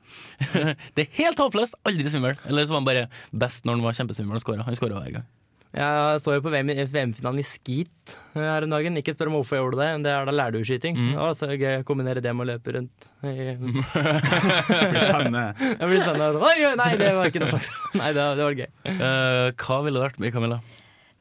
det 0.97 1.07
er 1.09 1.15
helt 1.25 1.41
håpløst! 1.43 1.81
Aldri 1.89 2.09
svimmel. 2.13 2.37
Eller 2.47 2.69
så 2.69 2.77
var 2.77 2.85
han 2.85 2.91
bare 2.93 3.07
best 3.33 3.65
når 3.67 3.81
han 3.81 3.87
var 3.91 3.97
kjempesvimmel 4.01 4.39
og 4.39 4.45
skåra. 4.45 4.67
Han 4.69 4.79
skåra 4.79 5.01
hver 5.03 5.17
gang. 5.21 5.31
Jeg 5.73 6.19
så 6.21 6.35
jo 6.37 6.43
på 6.45 6.51
VM-finalen 6.53 7.39
i 7.41 7.45
skeet 7.49 8.13
her 8.37 8.67
om 8.67 8.75
dagen. 8.75 8.99
Ikke 9.01 9.15
spør 9.17 9.31
om 9.31 9.39
hvorfor 9.39 9.57
jeg 9.57 9.63
gjorde 9.65 9.79
det, 9.81 9.87
men 9.95 10.03
det 10.05 10.11
er 10.13 10.27
da 10.29 10.35
lærdueskyting. 10.37 10.99
Mm. 11.01 11.15
Var 11.17 11.33
så 11.39 11.49
gøy 11.49 11.79
å 11.79 11.87
kombinere 11.89 12.21
det 12.21 12.35
med 12.37 12.45
å 12.45 12.49
løpe 12.51 12.75
rundt. 12.77 13.07
i- 13.25 13.55
Det 13.57 14.91
blir 14.93 15.01
spennende. 15.01 15.47
Det 15.81 15.89
blir 15.89 16.05
spennende. 16.05 16.45
Oi, 16.45 16.59
oi, 16.69 16.75
nei, 16.77 16.91
det 17.01 17.09
var 17.17 17.33
ikke 17.33 17.41
noe 17.45 17.55
slags 17.55 17.71
Nei, 17.97 18.11
det 18.13 18.21
var, 18.21 18.37
det 18.37 18.45
var 18.51 18.59
gøy. 18.61 18.69
Uh, 18.85 19.49
hva 19.65 19.79
ville 19.87 19.97
det 19.97 20.05
vært 20.11 20.21
med, 20.21 20.35
Camilla? 20.37 20.61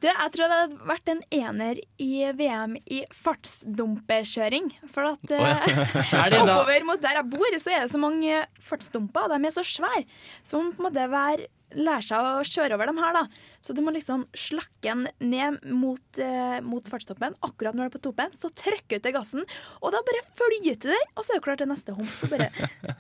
Du, 0.02 0.08
jeg 0.10 0.34
tror 0.34 0.50
det 0.50 0.58
hadde 0.58 0.86
vært 0.90 1.10
en 1.14 1.20
ener 1.38 1.80
i 2.02 2.12
VM 2.34 2.74
i 2.90 3.04
fartsdumpekjøring. 3.14 4.72
For 4.90 5.12
at 5.12 5.34
oh, 5.38 5.46
ja. 5.46 5.60
eh, 5.70 6.14
Er 6.24 6.38
oppover 6.40 6.86
mot 6.88 7.02
der 7.04 7.20
jeg 7.20 7.30
bor, 7.30 7.58
så 7.62 7.76
er 7.76 7.84
det 7.86 7.94
så 7.94 8.02
mange 8.02 8.40
fartsdumper. 8.66 9.30
De 9.30 9.38
er 9.46 9.54
så 9.54 9.66
svære. 9.68 10.06
Så 10.42 10.58
man 10.58 10.72
må 10.72 10.78
på 10.80 10.82
en 10.82 10.88
måte 10.88 11.06
være, 11.12 11.46
lære 11.78 12.08
seg 12.08 12.30
å 12.32 12.46
kjøre 12.50 12.80
over 12.80 12.90
dem 12.90 13.02
her, 13.04 13.20
da. 13.20 13.52
Så 13.62 13.78
du 13.78 13.84
må 13.86 13.94
liksom 13.94 14.26
slakke 14.34 14.90
den 14.90 15.06
ned 15.22 15.62
mot, 15.70 16.08
eh, 16.18 16.58
mot 16.66 16.90
fartstoppen. 16.90 17.38
Akkurat 17.46 17.78
når 17.78 17.86
du 17.86 17.92
er 17.92 17.98
på 18.00 18.06
toppen, 18.10 18.34
så 18.42 18.50
trykker 18.50 18.98
du 18.98 19.06
til 19.06 19.16
gassen, 19.20 19.46
og 19.84 19.94
da 19.94 20.02
bare 20.08 20.26
flyter 20.40 20.82
du 20.82 20.96
den, 20.96 21.12
og 21.14 21.28
så 21.28 21.36
er 21.36 21.44
du 21.44 21.46
klar 21.46 21.62
til 21.62 21.70
neste 21.70 21.94
hump. 21.94 22.10
Så 22.18 22.32
bare, 22.32 22.50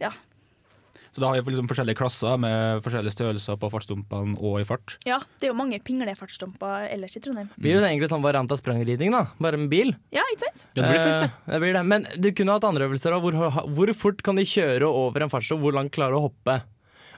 ja. 0.04 0.14
Så 1.12 1.20
da 1.20 1.28
har 1.28 1.42
vi 1.44 1.52
liksom 1.52 1.68
forskjellige 1.68 2.00
klasser 2.00 2.38
med 2.40 2.84
forskjellige 2.86 3.16
størrelser 3.18 3.58
på 3.60 3.70
fartsdumpene 3.74 4.38
og 4.40 4.62
i 4.62 4.68
fart. 4.68 4.96
ja, 5.08 5.20
det 5.40 5.50
er 5.50 5.52
jo 5.52 5.58
mange 5.60 5.80
pinglefartsdumper 5.84 6.88
ellers 6.88 7.18
i 7.20 7.24
Trondheim. 7.24 7.50
Blir 7.60 7.82
det 7.82 7.90
egentlig 7.90 8.12
sånn 8.14 8.24
variant 8.24 8.52
av 8.52 8.62
sprangridning, 8.62 9.12
da? 9.12 9.26
Bare 9.44 9.60
med 9.60 9.68
bil? 9.74 9.92
Ja, 10.16 10.24
ikke 10.32 10.48
sant? 10.48 10.68
Ja, 10.72 10.86
det 10.86 10.92
blir 10.94 11.02
det. 11.04 11.32
det, 11.52 11.62
blir 11.66 11.76
det. 11.76 11.84
Men 11.92 12.08
du 12.16 12.32
kunne 12.32 12.56
hatt 12.56 12.68
andre 12.68 12.88
øvelser. 12.88 13.12
da. 13.12 13.20
Hvor, 13.20 13.68
hvor 13.76 13.94
fort 13.98 14.24
kan 14.24 14.40
de 14.40 14.48
kjøre 14.48 14.88
over 14.88 15.26
en 15.26 15.34
fartsdump? 15.34 15.66
Hvor 15.66 15.76
langt 15.76 15.92
klarer 15.98 16.16
du 16.16 16.22
å 16.22 16.30
hoppe? 16.30 16.62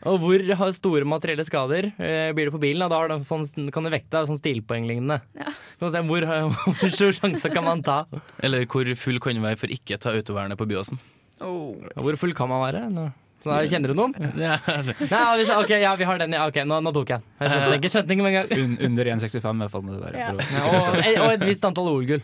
Og 0.10 0.20
hvor 0.20 0.42
har 0.60 0.74
store 0.76 1.08
materielle 1.08 1.46
skader 1.48 1.88
eh, 1.94 2.34
blir 2.36 2.50
det 2.50 2.56
på 2.56 2.60
bilen? 2.60 2.84
Da, 2.84 2.90
da 2.92 3.00
har 3.00 3.14
du 3.14 3.28
sånn, 3.28 3.70
kan 3.72 3.86
du 3.86 3.92
vekte 3.94 4.20
av 4.20 4.28
sånn 4.28 4.42
stilpoenglignende. 4.42 5.22
Ja. 5.38 5.54
hvor, 5.80 6.28
hvor 6.82 6.92
stor 6.92 7.16
sjanse 7.16 7.54
kan 7.54 7.64
man 7.64 7.86
ta? 7.86 8.04
Eller 8.44 8.66
hvor 8.68 8.90
full 9.00 9.22
kan 9.24 9.38
du 9.38 9.46
være 9.46 9.62
for 9.62 9.72
ikke 9.72 9.96
å 10.00 10.04
ta 10.04 10.18
autovernet 10.18 10.60
på 10.60 10.68
Byåsen? 10.68 11.00
Hvor 11.40 12.18
full 12.20 12.36
kan 12.36 12.52
man 12.52 12.66
være? 12.66 12.88
Nå. 12.92 13.12
Så 13.44 13.52
da, 13.52 13.60
kjenner 13.68 13.92
du 13.92 13.98
noen? 14.00 14.14
Ja. 14.40 14.56
Nei, 14.64 15.08
ja, 15.12 15.36
vi, 15.36 15.48
ok, 15.52 15.72
ja, 15.82 15.96
vi 16.00 16.08
har 16.08 16.22
den. 16.22 16.36
Ja, 16.38 16.46
ok, 16.48 16.62
nå, 16.70 16.80
nå 16.86 16.94
tok 16.96 17.12
jeg 17.12 17.20
den. 17.20 17.33
Jeg 17.44 17.92
skjønte 17.94 18.16
ikke, 18.16 18.24
med 18.24 18.32
en 18.32 18.38
gang. 18.40 18.64
Un, 18.64 18.78
under 18.90 19.10
1,65 19.16 19.38
i 19.40 19.62
hvert 19.64 19.74
fall 19.74 19.84
må 19.88 19.94
det 19.96 20.02
være. 20.04 20.18
Ja. 20.18 20.32
Ja, 20.54 20.64
og, 20.70 21.28
og 21.28 21.32
et 21.34 21.46
visst 21.48 21.66
antall 21.68 21.90
OL-gull. 21.92 22.24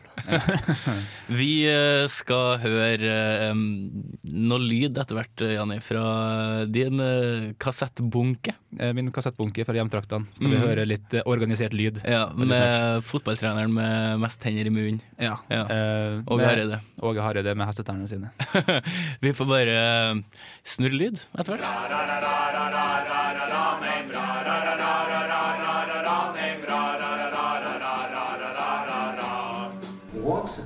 Vi 1.40 1.50
eh, 1.70 2.06
skal 2.12 2.58
høre 2.64 3.14
um, 3.52 3.64
noe 4.50 4.60
lyd 4.64 4.98
etter 4.98 5.18
hvert, 5.20 5.44
eh, 5.46 5.54
Janni, 5.58 5.78
fra 5.86 6.04
din 6.70 7.00
uh, 7.04 7.50
kassettbunke. 7.62 8.56
Eh, 8.80 8.92
Min 8.98 9.12
kassettbunke 9.14 9.66
fra 9.66 9.76
hjemtraktene. 9.78 10.30
Skal 10.34 10.48
vi 10.52 10.56
Mhm. 10.60 10.66
høre 10.68 10.86
litt 10.90 11.14
uh, 11.18 11.24
organisert 11.30 11.74
lyd. 11.78 12.02
Ja, 12.06 12.28
med 12.38 13.04
fotballtreneren 13.08 13.74
med 13.74 14.20
mest 14.24 14.42
tenner 14.44 14.66
i 14.70 14.74
munnen. 14.74 15.02
Ja. 15.20 15.38
Ja. 15.50 15.64
Uh, 15.70 16.24
Åge 16.26 16.42
med- 16.42 16.50
Hareide. 16.50 16.82
Åge 17.02 17.22
Hareide 17.24 17.56
med 17.56 17.68
hestetennene 17.70 18.08
sine. 18.10 18.32
Vi 19.24 19.32
får 19.38 19.48
bare 19.50 19.78
eh, 19.80 20.20
snurre 20.68 20.98
lyd 21.00 21.22
etter 21.40 21.56
hvert. 21.56 23.16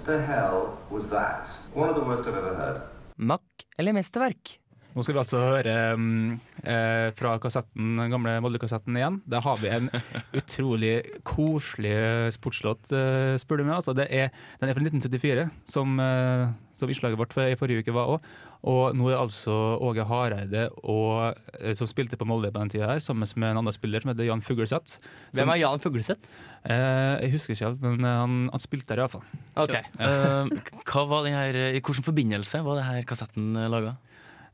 The 0.05 0.19
hell 0.21 0.77
was 0.91 1.07
that? 1.09 1.47
One 1.73 1.89
of 1.89 1.95
the 1.95 2.03
worst 2.03 2.27
I've 2.27 2.35
ever 2.35 2.55
heard. 2.55 2.81
Mack 3.17 3.65
eller 3.77 3.93
mesterverk? 3.93 4.59
Nå 4.93 5.01
skal 5.01 5.15
vi 5.15 5.21
altså 5.23 5.39
høre 5.41 5.75
um, 5.97 6.35
eh, 6.61 7.07
fra 7.17 7.31
kassetten, 7.41 7.95
den 7.97 8.11
gamle 8.13 8.35
Molde-kassetten 8.45 8.97
igjen. 8.99 9.15
Der 9.25 9.41
har 9.41 9.57
vi 9.57 9.71
en 9.73 9.89
utrolig 10.39 10.99
koselig 11.25 11.95
sportslåt, 12.35 12.91
uh, 12.93 13.33
spør 13.41 13.63
du 13.63 13.65
meg. 13.65 13.79
Altså, 13.79 13.95
det 13.97 14.05
er, 14.13 14.29
den 14.61 14.69
er 14.69 14.77
fra 14.77 14.85
1974, 14.85 15.47
som, 15.73 15.97
uh, 15.97 16.51
som 16.77 16.93
innslaget 16.93 17.17
vårt 17.17 17.33
i 17.41 17.57
forrige 17.57 17.81
uke 17.81 17.95
var 17.95 18.13
òg. 18.13 18.29
Og 18.63 18.95
nå 18.95 19.09
er 19.11 19.19
altså 19.19 19.53
Åge 19.83 20.05
Hareide, 20.07 20.69
og, 20.87 21.39
eh, 21.59 21.73
som 21.75 21.89
spilte 21.89 22.15
på 22.19 22.27
Molde 22.27 22.51
på 22.53 22.61
den 22.61 22.71
tida 22.71 22.87
her, 22.93 23.01
sammen 23.03 23.27
med 23.35 23.49
en 23.49 23.59
annen 23.59 23.75
spiller 23.75 24.03
som 24.03 24.13
heter 24.13 24.29
Jan 24.29 24.43
Fugleseth. 24.45 25.01
Hvem 25.35 25.51
er 25.51 25.59
Jan 25.59 25.83
Fugleseth? 25.83 26.31
Eh, 26.63 27.25
jeg 27.25 27.33
husker 27.35 27.57
ikke 27.57 27.67
helt, 27.67 27.83
men 27.83 28.07
eh, 28.07 28.21
han, 28.21 28.37
han 28.53 28.63
spilte 28.63 28.93
der 28.93 29.03
iallfall. 29.03 29.25
Ok. 29.59 29.75
Uh, 29.99 30.47
hva 30.87 31.03
var 31.11 31.27
den 31.27 31.35
her, 31.35 31.59
I 31.73 31.81
hvilken 31.81 32.07
forbindelse 32.07 32.63
var 32.63 32.79
det 32.79 32.87
her 32.87 33.07
kassetten 33.09 33.51
laga? 33.67 33.97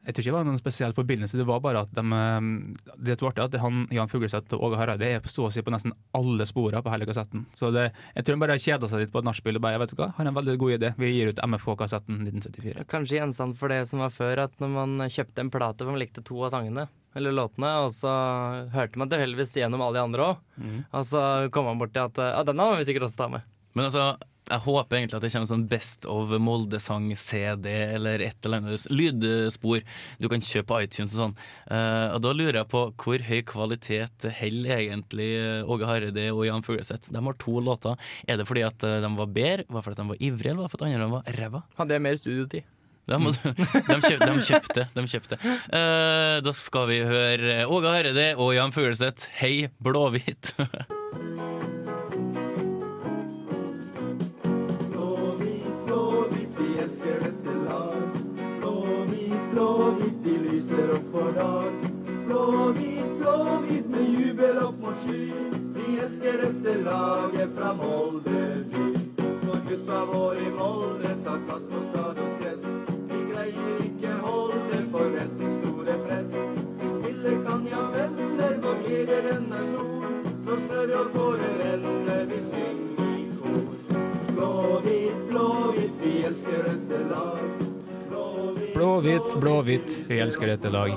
Jeg 0.05 0.15
tror 0.15 0.23
ikke 0.23 0.31
det 0.31 0.37
var 0.37 0.45
noen 0.47 0.57
spesiell 0.61 0.93
forbindelse, 0.95 1.37
det 1.37 1.45
var 1.45 1.59
bare 1.61 1.81
at 1.85 1.91
de, 1.93 2.03
eh, 2.15 2.93
det 2.97 3.17
som 3.19 3.27
var 3.27 3.33
artig, 3.35 3.43
at 3.49 3.61
han, 3.61 3.81
Jan 3.93 4.07
Fugleseth 4.09 4.53
og 4.55 4.63
Åge 4.69 4.79
Hareide 4.79 5.09
er 5.17 5.19
så 5.29 5.45
å 5.47 5.51
si 5.53 5.61
på 5.61 5.73
nesten 5.73 5.91
alle 6.15 6.45
sporene 6.49 6.81
på 6.85 6.89
hele 6.93 7.05
kassetten. 7.09 7.43
Så 7.53 7.69
det, 7.75 7.89
jeg 8.15 8.25
tror 8.25 8.35
de 8.37 8.43
bare 8.45 8.57
kjeda 8.63 8.87
seg 8.89 9.03
litt 9.03 9.11
på 9.13 9.19
et 9.19 9.27
nachspiel 9.27 9.59
og 9.59 9.65
bare 9.67 9.77
vet 9.83 9.91
du 9.93 9.99
hva, 9.99 10.11
har 10.17 10.25
en 10.31 10.37
veldig 10.39 10.55
god 10.61 10.77
idé. 10.79 10.93
Vi 10.97 11.11
gir 11.13 11.33
ut 11.33 11.43
MFK-kassetten 11.45 12.23
1974. 12.25 12.87
Kanskje 12.89 13.19
gjenstand 13.19 13.57
for 13.59 13.67
det 13.69 13.83
som 13.91 13.99
var 13.99 14.09
før, 14.15 14.45
at 14.47 14.55
når 14.63 14.73
man 14.77 14.95
kjøpte 15.11 15.43
en 15.45 15.51
plate 15.53 15.83
hvor 15.85 15.93
man 15.93 16.01
likte 16.01 16.23
to 16.25 16.39
av 16.47 16.55
sangene, 16.55 16.87
eller 17.17 17.33
låtene, 17.33 17.69
og 17.83 17.91
så 17.91 18.11
hørte 18.73 18.99
man 19.01 19.09
tilfeldigvis 19.09 19.55
gjennom 19.59 19.81
alle 19.81 19.97
de 19.99 20.03
andre 20.07 20.27
òg, 20.31 20.45
Mm. 20.59 20.83
og 20.91 21.05
så 21.07 21.21
kom 21.55 21.65
man 21.65 21.77
bort 21.79 21.93
til 21.95 22.03
at 22.03 22.17
ja, 22.19 22.43
denne 22.43 22.65
må 22.67 22.75
vi 22.77 22.83
sikkert 22.89 23.05
også 23.07 23.17
ta 23.21 23.27
med. 23.31 23.41
Men 23.75 23.85
altså, 23.87 24.17
jeg 24.49 24.63
håper 24.65 24.97
egentlig 24.97 25.17
at 25.19 25.25
det 25.25 25.31
kommer 25.33 25.45
en 25.45 25.51
sånn 25.51 25.67
Best 25.69 26.07
of 26.09 26.33
Molde-sang-CD 26.45 27.67
eller 27.95 28.23
et 28.25 28.45
eller 28.45 28.63
annet 28.63 28.87
lydspor 28.91 29.83
du 30.19 30.29
kan 30.31 30.43
kjøpe 30.43 30.69
på 30.69 30.79
iTunes 30.85 31.15
og 31.15 31.23
sånn. 31.23 31.35
Uh, 31.69 32.15
og 32.15 32.23
da 32.25 32.33
lurer 32.35 32.61
jeg 32.61 32.71
på 32.71 32.83
hvor 32.99 33.25
høy 33.29 33.39
kvalitet 33.47 34.29
holder 34.39 34.75
egentlig 34.79 35.29
Åge 35.69 35.89
Hareide 35.89 36.25
og 36.33 36.43
Jan 36.47 36.65
Fugleseth? 36.65 37.11
De 37.13 37.23
har 37.25 37.39
to 37.41 37.59
låter. 37.63 38.09
Er 38.27 38.39
det 38.39 38.47
fordi 38.49 38.65
at 38.65 38.83
eh, 38.85 38.99
de 39.03 39.09
var 39.17 39.31
bedre, 39.33 39.65
var 39.69 39.81
det 39.81 39.85
fordi 39.87 39.95
at 39.95 40.01
de 40.01 40.11
var 40.11 40.25
ivrige, 40.29 40.51
eller 40.51 40.61
var 40.63 40.69
det 40.69 40.75
fordi 40.75 40.91
andre 40.93 41.09
var 41.13 41.39
ræva? 41.39 41.63
Hadde 41.79 41.97
jeg 41.97 42.05
mer 42.05 42.19
studiotid? 42.19 42.75
De, 43.09 43.17
de, 43.17 43.95
kjøpte. 44.05 44.25
de 44.29 44.43
kjøpte. 44.45 44.83
De 44.93 45.05
kjøpte. 45.09 45.39
Uh, 45.73 46.37
da 46.45 46.53
skal 46.53 46.89
vi 46.91 46.99
høre 47.09 47.63
Åge 47.65 47.95
Hareide 47.95 48.27
og 48.37 48.53
Jan 48.53 48.75
Fugleseth, 48.75 49.31
Hei. 49.39 49.69
Blåhvit, 49.81 50.53
for 61.11 61.31
dag. 61.31 61.71
og 62.29 62.73
hvit 62.73 63.89
med 63.89 64.05
jubel 64.19 64.57
opp 64.63 64.81
mot 64.81 64.97
sky. 65.03 65.31
Vi 65.75 65.97
elsker 66.03 66.37
dette 66.41 66.73
laget 66.83 67.55
fra 67.57 67.73
Molde 67.73 68.43
by. 68.71 68.85
Når 69.45 69.63
gutta 69.69 69.99
våre 70.11 70.45
i 70.45 70.51
Molde 70.57 71.15
tar 71.25 71.41
plass 71.47 71.65
på 71.71 71.81
stadions 71.89 72.37
gress. 72.41 72.65
Vi 73.09 73.19
greier 73.31 73.83
ikke 73.87 74.13
holde 74.25 74.83
forventningsstore 74.91 75.97
press. 76.05 76.31
Vi 76.81 76.93
spiller 76.97 77.43
kan 77.47 77.67
ja 77.71 77.83
venner, 77.95 78.57
vår 78.63 78.81
gleden 78.85 79.53
er 79.59 79.67
stor. 79.71 80.09
Så 80.45 80.61
snørr 80.65 80.97
og 81.01 81.13
tårer 81.15 81.38
Blåhvit, 89.19 89.41
blåhvit, 89.41 89.97
vi 90.07 90.19
elsker 90.23 90.47
dette 90.47 90.69
lag. 90.71 90.93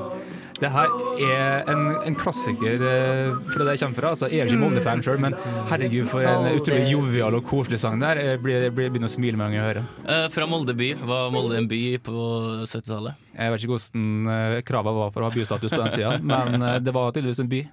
Det 0.63 0.69
her 0.71 0.93
er 1.19 1.71
en, 1.73 1.81
en 2.07 2.15
klassiker 2.15 2.85
eh, 2.87 3.33
fra 3.51 3.65
der 3.65 3.73
jeg 3.75 3.81
kommer 3.83 3.99
fra. 3.99 4.13
Altså, 4.15 4.29
jeg 4.31 4.45
er 4.45 4.51
ikke 4.51 4.61
Molde-fan 4.61 5.03
sjøl, 5.03 5.19
men 5.25 5.35
herregud, 5.67 6.07
for 6.13 6.23
en 6.23 6.47
utrolig 6.53 6.93
jovial 6.93 7.35
og 7.35 7.43
koselig 7.49 7.81
sang 7.83 7.99
der. 7.99 8.21
Jeg 8.23 8.43
blir, 8.45 8.69
begynner 8.71 9.11
å 9.11 9.13
smile 9.13 9.41
med 9.41 9.49
en 9.49 9.51
gang 9.51 9.59
jeg 9.59 9.67
hører. 9.67 9.91
Eh, 10.07 10.27
fra 10.37 10.47
Molde 10.47 10.77
by. 10.79 10.93
Var 11.11 11.35
Molde 11.35 11.59
en 11.59 11.67
by 11.73 11.83
på 12.07 12.27
70-tallet? 12.63 13.27
Jeg 13.35 13.55
vet 13.57 13.65
ikke 13.65 13.75
hvordan 13.75 14.35
eh, 14.37 14.59
kravene 14.71 15.01
var 15.01 15.15
for 15.17 15.25
å 15.25 15.31
ha 15.33 15.35
bystatus 15.35 15.75
på 15.75 15.83
den 15.83 15.97
tida, 15.97 16.15
men 16.33 16.69
det 16.87 16.95
var 16.95 17.11
tydeligvis 17.11 17.43
en 17.43 17.51
by. 17.51 17.65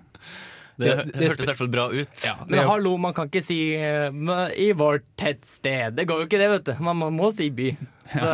Det, 0.80 0.96
det 1.12 1.28
hørtes 1.28 1.44
i 1.44 1.48
hvert 1.50 1.60
fall 1.60 1.72
bra 1.74 1.86
ut. 1.92 2.26
Men 2.48 2.68
hallo, 2.68 2.96
man 3.02 3.16
kan 3.16 3.28
ikke 3.28 3.44
si 3.44 3.60
uh, 3.76 4.48
i 4.56 4.70
vårt 4.78 5.04
tettsted. 5.20 5.98
Det 5.98 6.06
går 6.08 6.24
jo 6.24 6.28
ikke 6.30 6.40
det, 6.40 6.52
vet 6.54 6.70
du. 6.70 6.84
Man, 6.86 6.96
må, 7.02 7.10
må 7.12 7.32
si 7.36 7.50
by. 7.52 7.74
Så. 8.10 8.30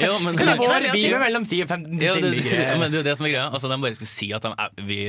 Ja, 0.00 0.12
men- 0.22 0.36
det 0.38 0.54
Hvor 0.56 0.70
by 0.94 1.02
er 1.04 1.18
mellom 1.20 1.44
10 1.44 1.64
og 1.66 1.68
15 1.74 1.98
Ja, 2.00 2.14
det, 2.22 2.30
ja, 2.46 2.76
men 2.80 2.92
det 2.92 3.00
er 3.00 3.02
jo 3.02 3.08
det 3.10 3.16
som 3.18 3.26
er 3.28 3.34
greia. 3.34 3.48
Altså, 3.50 3.68
de 3.68 3.80
bare 3.82 3.98
skulle 3.98 4.12
si 4.14 4.30
at 4.32 4.46
de 4.46 4.52
er, 4.54 4.76
vi, 4.88 5.00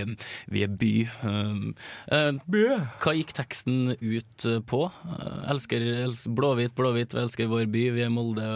vi 0.51 0.65
er 0.65 0.73
by. 0.81 0.93
Um, 1.23 1.73
uh, 2.12 2.81
hva 3.03 3.15
gikk 3.19 3.36
teksten 3.38 3.93
ut 4.01 4.47
på? 4.69 4.86
Uh, 5.07 5.43
elsker, 5.53 5.86
elsker 6.07 6.36
blåhvit, 6.36 6.73
blåhvit, 6.77 7.13
vi 7.15 7.23
elsker 7.27 7.51
vår 7.53 7.69
by, 7.71 7.86
vi 7.99 8.07
er 8.07 8.12
Molde. 8.13 8.49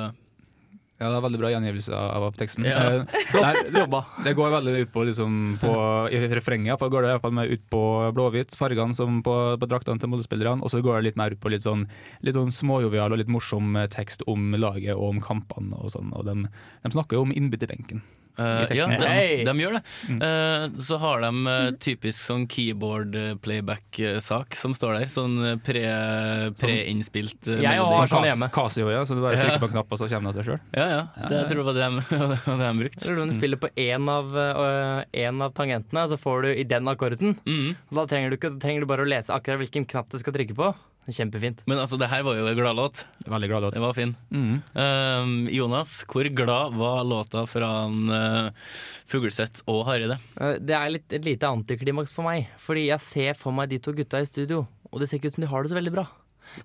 Ja, 0.97 1.11
det 1.11 1.17
er 1.19 1.23
veldig 1.27 1.39
bra 1.43 1.49
gjengivelse 1.53 1.93
av, 1.93 2.23
av 2.25 2.37
teksten. 2.39 2.65
Ja. 2.65 2.79
Eh, 3.03 3.19
Flott 3.31 3.69
jobba. 3.69 3.99
Det 4.25 4.33
går 4.37 4.53
veldig 4.55 4.73
ut 4.81 4.93
på, 4.95 5.03
liksom, 5.05 5.35
på 5.61 5.73
I 6.09 6.23
refrenget 6.33 6.71
iallfall 6.71 6.89
går 6.93 7.05
det 7.05 7.11
i 7.11 7.15
hvert 7.15 7.25
fall 7.27 7.37
mer 7.37 7.53
ut 7.53 7.65
på 7.69 7.81
blåhvitt, 8.17 8.57
fargene 8.57 8.97
som 8.97 9.21
på, 9.25 9.35
på 9.61 9.69
draktene 9.69 10.01
til 10.01 10.09
Molde-spillerne, 10.09 10.65
og 10.65 10.73
så 10.73 10.81
går 10.81 10.97
det 10.99 11.11
litt 11.11 11.21
mer 11.21 11.37
ut 11.37 11.43
på 11.43 11.53
litt 11.53 11.65
sånn, 11.67 11.85
litt 12.25 12.39
sånn 12.39 12.53
småjovial 12.55 13.13
og 13.13 13.21
litt 13.21 13.29
morsom 13.29 13.77
eh, 13.77 13.89
tekst 13.93 14.25
om 14.25 14.55
laget 14.57 14.95
og 14.97 15.11
om 15.13 15.21
kampene 15.21 15.77
og 15.77 15.93
sånn. 15.93 16.09
Og 16.17 16.25
de, 16.25 16.39
de 16.49 16.95
snakker 16.97 17.19
jo 17.21 17.27
om 17.29 17.35
innbytterbenken. 17.35 18.01
Uh, 18.37 18.69
ja, 18.69 18.85
de, 18.85 19.45
de 19.47 19.53
gjør 19.57 19.79
det. 19.79 19.79
Eh, 20.13 20.65
så 20.85 20.99
har 21.01 21.23
de 21.23 21.29
uh, 21.49 21.71
typisk 21.81 22.19
sånn 22.21 22.43
keyboard 22.53 23.15
eh, 23.17 23.31
playback-sak 23.41 24.53
som 24.59 24.75
står 24.77 24.99
der. 24.99 25.07
Sånn 25.09 25.39
eh, 25.41 25.55
pre-innspilt 25.65 27.49
eh, 27.49 27.63
Jeg 27.63 27.79
melodi. 27.81 27.97
har 27.97 28.11
sånn. 28.35 28.45
Casio, 28.53 28.91
ja, 28.93 29.01
så 29.09 29.17
du 29.17 29.23
bare 29.25 29.41
trykker 29.41 29.63
på 29.63 29.69
en 29.71 29.75
knapp, 29.79 29.89
og 29.89 30.01
så 30.03 30.09
kommer 30.11 30.29
det 30.29 30.35
av 30.35 30.37
seg 30.37 30.51
sjøl. 30.51 30.61
Ja, 30.77 30.86
ja. 30.89 30.99
Det, 31.17 31.35
jeg 31.35 31.49
tror 31.51 31.61
det 31.61 31.67
var 31.67 31.77
det 31.77 31.87
de, 31.87 32.19
det 32.47 32.57
de 32.63 32.73
brukte. 32.81 33.03
Tror 33.03 33.19
du 33.19 33.23
du 33.27 33.35
spiller 33.35 33.61
på 33.61 33.69
én 33.79 34.11
av, 34.11 34.33
uh, 34.33 35.05
en 35.27 35.41
av 35.45 35.55
tangentene, 35.57 36.05
så 36.11 36.17
får 36.19 36.45
du 36.47 36.51
i 36.53 36.67
den 36.67 36.87
akkorden. 36.91 37.37
Mm. 37.47 37.73
Da 37.93 38.05
trenger 38.09 38.31
du, 38.31 38.37
ikke, 38.39 38.53
trenger 38.61 38.83
du 38.85 38.89
bare 38.89 39.05
å 39.05 39.09
lese 39.09 39.33
akkurat 39.35 39.61
hvilken 39.63 39.87
knapp 39.89 40.11
du 40.13 40.19
skal 40.21 40.35
trykke 40.35 40.57
på. 40.57 40.71
Kjempefint. 41.07 41.61
Men 41.71 41.79
altså, 41.79 41.95
det 41.95 42.09
her 42.11 42.23
var 42.27 42.35
jo 42.35 42.47
en 42.49 42.57
gladlåt. 42.57 43.05
Veldig 43.31 43.47
glad 43.47 43.63
låt. 43.63 43.75
Det 43.77 43.83
var 43.83 43.93
fin. 43.95 44.11
Mm. 44.27 44.57
Uh, 44.75 45.53
Jonas, 45.55 46.01
hvor 46.11 46.27
glad 46.35 46.75
var 46.75 47.03
låta 47.07 47.45
fra 47.47 47.69
en, 47.85 48.11
uh, 48.11 48.67
Fugleseth 49.07 49.63
og 49.71 49.85
Hareide? 49.87 50.19
Uh, 50.35 50.57
Det 50.59 50.75
er 50.75 50.91
litt, 50.91 51.07
et 51.15 51.23
lite 51.23 51.47
antiklimaks 51.47 52.11
for 52.11 52.27
meg, 52.27 52.49
fordi 52.59 52.89
jeg 52.89 53.03
ser 53.05 53.39
for 53.39 53.55
meg 53.55 53.71
de 53.71 53.79
to 53.79 53.95
gutta 53.95 54.19
i 54.19 54.27
studio, 54.27 54.65
og 54.91 54.99
det 54.99 55.07
ser 55.07 55.21
ikke 55.21 55.31
ut 55.31 55.39
som 55.39 55.47
de 55.47 55.51
har 55.53 55.63
det 55.63 55.71
så 55.71 55.79
veldig 55.79 55.95
bra. 55.95 56.09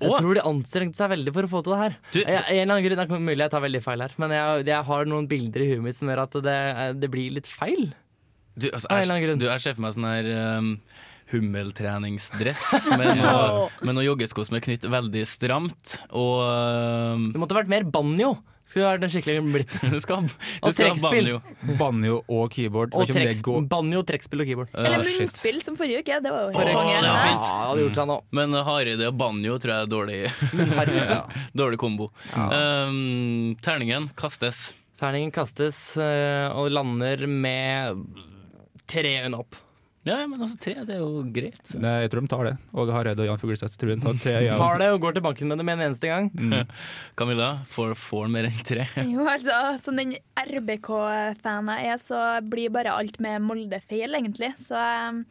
Jeg 0.00 0.10
tror 0.18 0.34
de 0.38 0.44
anstrengte 0.48 0.96
seg 1.00 1.10
veldig 1.12 1.32
for 1.36 1.48
å 1.48 1.50
få 1.52 1.62
til 1.66 1.72
det 1.74 1.80
her. 1.82 1.96
Du- 2.12 2.20
jeg, 2.22 2.38
en 2.38 2.60
eller 2.62 2.74
annen 2.74 2.84
grunn, 2.86 3.00
Det 3.02 3.10
er 3.18 3.24
mulig 3.26 3.44
jeg 3.44 3.50
tar 3.54 3.64
veldig 3.66 3.82
feil 3.84 4.00
her, 4.06 4.12
men 4.18 4.30
jeg, 4.36 4.66
jeg 4.66 4.84
har 4.90 5.04
noen 5.10 5.28
bilder 5.28 5.60
i 5.64 5.70
huet 5.72 5.82
mitt 5.84 5.96
som 5.98 6.08
gjør 6.08 6.22
at 6.24 6.38
det, 6.46 6.58
det 7.00 7.10
blir 7.12 7.32
litt 7.38 7.46
feil. 7.50 7.92
Du, 8.56 8.68
altså, 8.68 8.86
Av 8.90 8.98
en 8.98 9.02
eller 9.02 9.14
annen 9.16 9.26
grunn. 9.28 9.38
du, 9.40 9.46
jeg 9.48 9.60
ser 9.64 9.74
for 9.78 9.84
meg 9.86 9.94
sånn 9.96 10.08
her 10.10 10.30
um, 10.58 10.72
hummeltreningsdress 11.32 12.90
med 12.98 13.16
noe, 13.22 13.68
med 13.84 13.96
noe 13.96 14.04
joggesko 14.06 14.44
som 14.46 14.58
er 14.58 14.64
knytt 14.64 14.84
veldig 14.92 15.22
stramt, 15.28 15.98
og 16.12 16.42
um, 16.44 17.26
Det 17.32 17.40
måtte 17.40 17.56
vært 17.56 17.70
mer 17.72 17.86
banjo. 17.88 18.34
Skulle 18.72 18.88
vært 18.88 19.02
en 19.04 19.10
skikkelig 19.12 19.42
blitt. 19.52 19.74
Du 19.92 19.98
skal, 20.00 20.24
du 20.24 20.32
Og 20.64 20.72
skal 20.72 20.88
ha 20.88 20.94
trekkspill. 20.96 21.26
banjo. 21.28 21.76
Banjo 21.78 22.14
og 22.32 22.46
keyboard. 22.54 22.94
Og 22.96 23.68
banjo, 23.68 24.02
trekkspill 24.08 24.40
og 24.44 24.48
keyboard. 24.48 24.70
Eller 24.72 25.02
Uh, 25.02 25.08
shit. 25.10 25.20
munnspill, 25.26 25.58
som 25.62 25.76
forrige 25.76 26.00
uke. 26.00 26.18
Det 26.24 26.32
var 26.32 26.46
jo 26.46 26.52
oh, 26.56 26.64
det 26.64 26.74
var 26.74 26.86
fint. 26.88 27.04
Ja, 27.04 27.52
det 27.52 27.68
hadde 27.68 27.82
gjort 27.84 28.00
seg 28.00 28.08
nå. 28.08 28.16
Men 28.40 28.56
Hareide 28.64 29.08
og 29.12 29.18
banjo 29.20 29.58
tror 29.60 29.74
jeg 29.74 29.86
er 29.86 29.90
dårlig, 29.92 30.20
Hareide. 30.78 31.18
dårlig 31.62 31.80
kombo. 31.82 32.08
Ja. 32.32 32.46
Um, 32.88 33.56
terningen 33.64 34.08
kastes. 34.16 34.70
Terningen 35.02 35.32
kastes 35.34 35.82
øh, 35.98 36.48
og 36.56 36.70
lander 36.70 37.26
med 37.26 38.02
tre 38.88 39.16
øyne 39.24 39.40
opp. 39.42 39.56
Ja, 40.02 40.16
men 40.26 40.40
altså 40.40 40.58
tre, 40.58 40.74
det 40.82 40.96
er 40.96 41.02
jo 41.02 41.20
greit. 41.30 41.60
Nei, 41.78 41.92
jeg 42.02 42.10
tror 42.10 42.24
de 42.24 42.30
tar 42.32 42.48
det. 42.48 42.54
Åge 42.74 42.96
Hareide 42.96 43.22
og 43.22 43.28
Jan 43.28 43.38
Fugleseth 43.38 43.78
tror 43.78 43.92
de 43.92 44.02
tar 44.02 44.18
tre. 44.18 44.34
Ja. 44.48 44.56
Tar 44.58 44.80
det 44.82 44.88
og 44.90 44.98
går 45.04 45.14
til 45.14 45.22
banken 45.22 45.52
med 45.52 45.62
det 45.62 45.66
med 45.68 45.78
en 45.78 45.84
eneste 45.86 46.10
gang. 46.10 46.26
Mm. 46.34 46.72
Camilla, 47.18 47.52
får 47.70 47.94
han 48.10 48.34
mer 48.34 48.50
enn 48.50 48.66
tre. 48.66 48.88
Jo, 49.12 49.28
altså, 49.30 49.60
Som 49.84 50.00
den 50.00 50.16
RBK-fanen 50.42 51.72
jeg 51.78 51.94
er, 51.94 52.02
så 52.02 52.24
blir 52.42 52.74
bare 52.74 52.96
alt 52.98 53.22
med 53.22 53.46
Molde 53.46 53.78
feil, 53.86 54.18
egentlig. 54.18 54.54
Så 54.66 54.82
um 55.12 55.24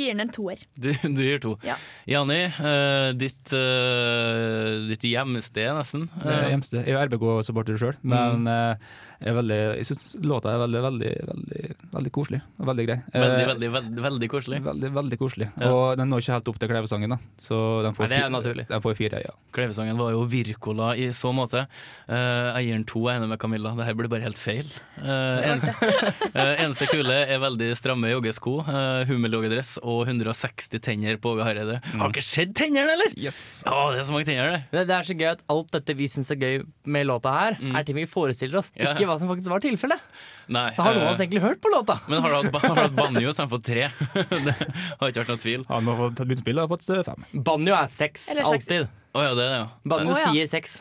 gir 0.00 0.12
den 0.12 0.24
en 0.24 0.32
toer. 0.32 0.62
Du, 0.78 0.90
du 1.02 1.22
gir 1.22 1.40
to. 1.42 1.54
Ja. 1.66 1.76
Jani, 2.08 2.40
uh, 2.56 3.10
ditt, 3.18 3.52
uh, 3.54 4.86
ditt 4.88 5.06
hjemsted, 5.06 5.70
nesten. 5.76 6.06
Uh, 6.22 6.48
hjemsted. 6.50 6.84
Jeg 6.86 6.96
er 6.96 7.10
RBK-supporter 7.10 7.80
sjøl, 7.80 7.96
men 8.02 8.44
mm. 8.44 8.50
jeg, 8.50 8.78
er 9.20 9.34
veldig, 9.36 9.56
jeg 9.76 9.86
syns 9.90 10.14
låta 10.24 10.52
er 10.54 10.60
veldig, 10.62 10.80
veldig, 10.86 11.10
veldig, 11.28 11.62
veldig 11.92 12.12
koselig 12.16 12.38
og 12.60 12.66
veldig 12.70 12.84
grei. 12.88 12.96
Veldig, 13.12 13.40
Eh, 13.40 13.48
veldig, 13.50 13.68
veldig, 13.74 14.02
veldig 14.06 14.28
koselig. 14.32 14.60
Veldig, 14.64 14.90
veldig 14.96 15.18
koselig. 15.20 15.48
Ja. 15.60 15.68
Og 15.74 15.96
den 16.00 16.08
når 16.08 16.22
ikke 16.22 16.32
helt 16.38 16.48
opp 16.52 16.58
til 16.62 16.70
Klevesangen, 16.70 17.10
da. 17.14 17.18
Så 17.40 17.58
den 17.84 17.92
får, 17.96 18.08
Nei, 18.08 18.16
det 18.16 18.24
er 18.24 18.32
naturlig. 18.32 18.64
Den 18.70 18.80
får 18.84 18.96
fire, 18.96 19.20
ja. 19.26 19.34
Klevesangen 19.52 19.98
var 20.00 20.12
jo 20.14 20.22
Virkola 20.30 20.94
i 20.96 21.10
så 21.16 21.32
måte. 21.36 21.66
Eh, 22.08 22.16
jeg 22.56 22.66
gir 22.70 22.78
den 22.78 22.84
to, 22.88 23.02
jeg 23.08 23.16
er 23.16 23.20
enig 23.20 23.28
med 23.34 23.40
Camilla. 23.42 23.74
Det 23.76 23.86
her 23.90 23.94
blir 23.98 24.08
bare 24.12 24.24
helt 24.24 24.38
feil. 24.40 24.70
Uh, 25.00 25.40
eneste, 25.44 25.74
eh, 26.34 26.54
eneste 26.64 26.88
kule 26.90 27.14
er 27.26 27.40
veldig 27.42 27.70
stramme 27.78 28.10
joggesko, 28.12 28.56
uh, 28.68 29.04
hummeljoggedress 29.08 29.76
og 29.82 30.06
160 30.08 30.80
tenner 30.84 31.18
på 31.20 31.34
Åge 31.34 31.44
Hareide. 31.46 31.80
Har 31.92 32.12
dere 32.14 32.24
sett 32.24 32.54
tennene, 32.56 32.94
eller? 32.96 33.12
Yes. 33.20 33.62
Å, 33.68 33.90
det 33.94 34.02
er 34.02 34.08
så 34.08 34.14
mange 34.16 34.28
tenner, 34.28 34.52
det. 34.56 34.62
Det, 34.74 34.86
det 34.90 34.96
er 34.96 35.08
så 35.10 35.16
gøy 35.18 35.30
at 35.34 35.44
alt 35.52 35.70
dette 35.76 35.96
vi 35.98 36.08
syns 36.10 36.30
er 36.34 36.40
gøy 36.40 36.60
med 36.90 37.06
låta 37.08 37.32
her, 37.36 37.58
er 37.60 37.86
ting 37.88 37.98
vi 38.00 38.06
forestiller 38.10 38.60
oss, 38.62 38.72
Ja. 38.78 38.92
ikke 38.94 39.09
hva 39.10 39.18
som 39.20 39.30
faktisk 39.30 39.52
var 39.52 39.62
tilfellet. 39.64 40.04
Nei, 40.50 40.68
Da 40.76 40.86
har 40.86 40.96
noen 40.96 41.04
av 41.04 41.10
eh, 41.10 41.14
oss 41.14 41.22
egentlig 41.22 41.42
hørt 41.44 41.62
på 41.62 41.72
låta. 41.72 41.98
Men 42.10 42.22
har 42.24 42.32
du 42.32 42.38
hatt, 42.38 42.62
har 42.64 42.76
du 42.78 42.82
hatt 42.82 42.96
banjo, 42.96 43.32
så 43.32 43.42
har 43.42 43.48
han 43.48 43.52
fått 43.52 43.66
tre. 43.66 43.88
det 44.46 44.54
har 44.56 45.10
ikke 45.10 45.24
vært 45.24 45.34
noe 45.34 45.42
tvil. 45.42 45.66
Han 45.70 45.90
har 45.90 46.14
begynt 46.20 46.46
og 46.50 46.62
har 46.62 46.70
fått 46.74 46.86
eh, 46.94 47.02
fem. 47.10 47.26
Banjo 47.50 47.76
er 47.76 47.90
seks, 47.90 48.30
alltid. 48.44 48.88
Oh, 49.10 49.24
ja, 49.26 49.34
det 49.34 49.44
er 49.44 49.50
det, 49.50 49.58
ja. 49.58 49.66
Banjo 49.90 50.14
oh, 50.14 50.22
ja. 50.22 50.30
sier 50.30 50.48
seks. 50.50 50.78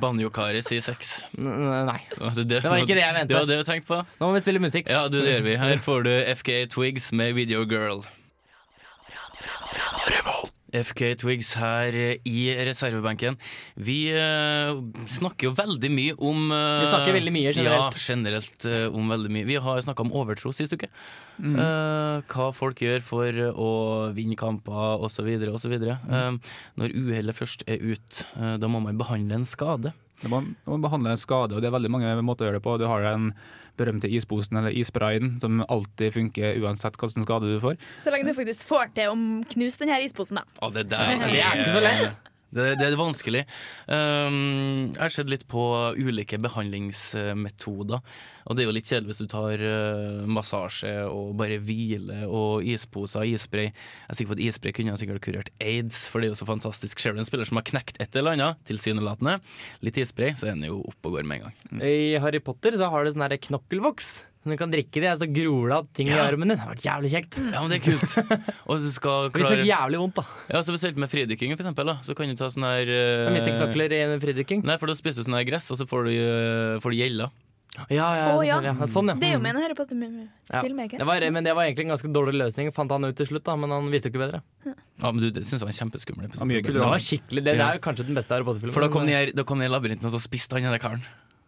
Banjo-Kari 0.00 0.62
sier 0.64 0.82
seks. 0.82 1.14
Nei. 1.38 2.00
Det, 2.34 2.48
Det 2.48 2.64
var 2.64 2.80
ikke 2.82 2.96
det 2.96 3.04
jeg 3.04 3.14
mente. 3.14 3.30
Det 3.30 3.38
var 3.38 3.48
det 3.50 3.60
vi 3.60 3.68
tenkte 3.68 3.90
på. 3.92 4.00
Nå 4.18 4.30
må 4.30 4.34
vi 4.34 4.42
spille 4.42 4.62
musikk. 4.62 4.90
Ja, 4.90 5.06
du, 5.12 5.20
det 5.20 5.36
gjør 5.36 5.46
vi. 5.46 5.56
Her 5.60 5.82
får 5.84 6.06
du 6.08 6.12
FK 6.34 6.52
Twigs 6.74 7.12
med 7.14 7.36
Video 7.38 7.62
Girl. 7.68 8.02
FK 10.74 11.14
Twigs 11.22 11.52
her 11.60 11.94
i 11.94 12.38
reservebenken. 12.66 13.38
Vi 13.76 13.98
eh, 14.10 14.74
snakker 15.16 15.48
jo 15.48 15.54
veldig 15.56 15.90
mye 15.92 16.16
om 16.18 16.50
eh, 16.54 16.82
Vi 16.82 16.90
snakker 16.90 17.16
veldig 17.18 17.34
mye 17.34 17.54
generelt. 17.54 17.98
Ja, 17.98 18.04
generelt 18.08 18.68
eh, 18.68 18.86
om 18.90 19.12
veldig 19.14 19.32
mye. 19.36 19.48
Vi 19.48 19.58
har 19.62 19.82
snakka 19.86 20.06
om 20.06 20.14
overtro 20.16 20.52
sist 20.56 20.74
uke. 20.74 20.90
Mm. 21.38 21.56
Eh, 21.56 22.22
hva 22.34 22.50
folk 22.56 22.82
gjør 22.84 23.04
for 23.06 23.42
å 23.54 23.72
vinne 24.16 24.38
kamper 24.38 25.04
osv. 25.04 25.30
osv. 25.54 25.76
Mm. 25.80 26.40
Når 26.80 26.96
uhellet 26.96 27.38
først 27.38 27.66
er 27.70 27.82
ut, 27.82 28.24
eh, 28.38 28.56
da 28.60 28.70
må 28.70 28.82
man 28.84 28.98
behandle 29.00 29.42
en 29.42 29.48
skade. 29.48 29.94
Da 30.22 30.30
må, 30.30 30.44
man 30.68 30.84
behandle 30.84 31.14
en 31.14 31.20
skade, 31.20 31.56
og 31.56 31.62
det 31.62 31.68
er 31.68 31.74
veldig 31.74 31.90
mange 31.92 32.14
måter 32.24 32.46
å 32.46 32.48
gjøre 32.50 32.60
det 32.60 32.66
på. 32.66 32.78
Du 32.80 32.86
har 32.88 33.04
den 33.04 33.32
berømte 33.80 34.10
isposen 34.10 34.60
eller 34.60 34.74
issprayen, 34.74 35.34
som 35.42 35.62
alltid 35.68 36.14
funker 36.14 36.60
uansett 36.62 36.98
hvilken 37.00 37.26
skade 37.26 37.50
du 37.50 37.58
får. 37.62 37.80
Så 38.02 38.12
lenge 38.14 38.28
du 38.30 38.36
faktisk 38.36 38.68
får 38.70 38.92
til 38.96 39.10
å 39.12 39.16
knuse 39.54 39.82
denne 39.82 39.98
isposen, 40.04 40.40
da. 40.40 40.46
Å, 40.62 40.70
det 40.74 40.86
der 40.92 41.16
Det 41.24 41.40
er 41.40 41.60
ikke 41.64 41.74
så 41.74 41.84
lett. 41.84 42.30
Det, 42.54 42.68
det 42.78 42.86
er 42.86 42.98
vanskelig. 42.98 43.42
Um, 43.88 44.92
jeg 44.94 45.00
har 45.00 45.12
sett 45.12 45.30
litt 45.30 45.46
på 45.50 45.62
ulike 45.98 46.38
behandlingsmetoder. 46.42 48.02
Og 48.44 48.56
det 48.56 48.62
er 48.62 48.68
jo 48.68 48.74
litt 48.76 48.90
kjedelig 48.90 49.10
hvis 49.10 49.22
du 49.24 49.30
tar 49.32 49.62
uh, 49.64 50.24
massasje 50.28 50.92
og 51.08 51.32
bare 51.40 51.58
hvile 51.64 52.24
og 52.28 52.66
isposer, 52.68 53.26
isspray. 53.34 53.70
Jeg 53.72 54.12
er 54.12 54.20
sikker 54.20 54.34
på 54.34 54.38
at 54.38 54.44
isspray 54.46 54.76
kunne 54.76 54.94
ha 54.94 55.00
sikkert 55.00 55.24
kurert 55.24 55.50
aids, 55.64 56.04
for 56.10 56.20
det 56.20 56.28
er 56.28 56.34
jo 56.34 56.40
så 56.42 56.50
fantastisk. 56.50 57.00
Ser 57.00 57.16
du 57.16 57.22
en 57.22 57.28
spiller 57.28 57.48
som 57.48 57.58
har 57.60 57.66
knekt 57.66 57.98
et 58.04 58.20
eller 58.20 58.36
annet, 58.36 58.60
tilsynelatende, 58.68 59.40
litt 59.84 59.98
isspray, 60.00 60.36
så 60.38 60.50
er 60.50 60.58
den 60.58 60.68
jo 60.68 60.82
oppe 60.84 61.10
og 61.10 61.18
går 61.18 61.26
med 61.26 61.40
en 61.40 61.48
gang. 61.48 61.82
I 61.82 62.20
Harry 62.22 62.42
Potter 62.44 62.76
så 62.78 62.92
har 62.92 63.04
du 63.04 63.14
sånn 63.14 63.26
knokkelvoks. 63.48 64.14
Så 64.44 64.52
du 64.52 64.58
kan 64.60 64.72
drikke 64.74 65.00
det, 65.00 65.12
så 65.16 65.26
gror 65.32 65.70
det 65.70 65.76
av 65.78 65.86
ting 65.96 66.10
i 66.12 66.16
armen 66.20 66.50
din. 66.52 66.58
Det 66.58 66.64
har 66.66 66.74
vært 66.74 66.84
jævlig 66.84 67.10
kjekt. 67.14 67.38
Ja, 67.40 67.62
men 67.64 67.72
det 67.72 67.78
er 67.78 67.84
kult. 67.86 68.42
Og 68.68 68.82
du 68.84 68.90
skal 68.92 69.28
Hvis 69.32 69.40
det 69.40 69.46
klare 69.46 69.62
er 69.62 69.70
jævlig 69.70 70.00
vondt, 70.02 70.18
da. 70.20 70.24
Ja, 70.52 70.60
så 70.60 70.74
Spesielt 70.74 71.00
med 71.00 71.08
fridykking, 71.08 71.54
for 71.54 71.64
eksempel, 71.64 71.88
da, 71.88 71.94
så 72.04 72.16
kan 72.18 72.28
du 72.28 72.36
ta 72.36 72.50
sånn 72.52 72.66
her 72.68 72.84
uh, 72.84 73.24
Jeg 73.24 73.32
mister 73.38 73.56
knokler 73.56 73.94
i 73.96 74.02
en 74.04 74.20
fridykking. 74.20 74.66
Nei, 74.68 74.76
for 74.82 74.92
da 74.92 74.98
spiser 74.98 75.24
du 75.24 75.30
sånn 75.30 75.38
her 75.38 75.48
gress, 75.48 75.70
og 75.72 75.80
så 75.80 75.88
får 75.88 76.10
du, 76.10 76.12
uh, 76.20 76.76
får 76.84 76.92
du 76.92 77.00
gjeller. 77.00 77.32
Ja, 77.88 78.06
ja, 78.14 78.26
Å, 78.36 78.42
ja. 78.46 78.60
ja. 78.62 78.74
Sånn, 78.86 79.08
ja. 79.10 79.16
Det 79.18 79.32
er 79.32 79.34
jo 79.34 79.40
Mm. 79.40 79.46
med 79.48 79.56
en 79.56 79.62
Harry 79.64 79.74
Ja. 80.52 80.60
Det 80.62 81.06
var, 81.08 81.30
men 81.32 81.42
det 81.42 81.54
var 81.56 81.64
egentlig 81.64 81.88
en 81.88 81.96
ganske 81.96 82.12
dårlig 82.12 82.36
løsning, 82.38 82.70
fant 82.72 82.92
han 82.92 83.04
ut 83.08 83.16
til 83.16 83.26
slutt, 83.26 83.42
da, 83.48 83.56
men 83.56 83.70
han 83.74 83.90
visste 83.90 84.12
jo 84.12 84.14
ikke 84.14 84.22
bedre. 84.28 84.42
Ja, 84.68 85.10
men 85.10 85.18
du, 85.24 85.30
Det 85.30 85.42
syns 85.42 85.58
jeg 85.58 85.66
var 85.66 85.74
en 85.74 85.80
kjempeskummel 85.80 86.28
episode. 86.28 86.62
Det 86.62 86.84
var 86.84 87.02
skikkelig, 87.02 87.42
det, 87.42 87.56
det 87.58 87.66
er 87.66 87.80
jo 87.80 87.82
kanskje 87.82 88.06
den 88.06 88.14
beste 88.14 88.30
Harry 88.36 88.44
Potter-filmen. 88.46 88.76
For 88.76 88.84
da 88.84 88.92
kom 88.92 89.58
de 89.58 89.64
de 89.64 89.66
i 89.66 89.72
labyrinten, 89.72 90.06
og 90.06 90.14
så 90.14 90.22
spiste 90.22 90.54
han 90.54 90.62
den 90.70 90.78
karen. 90.78 91.02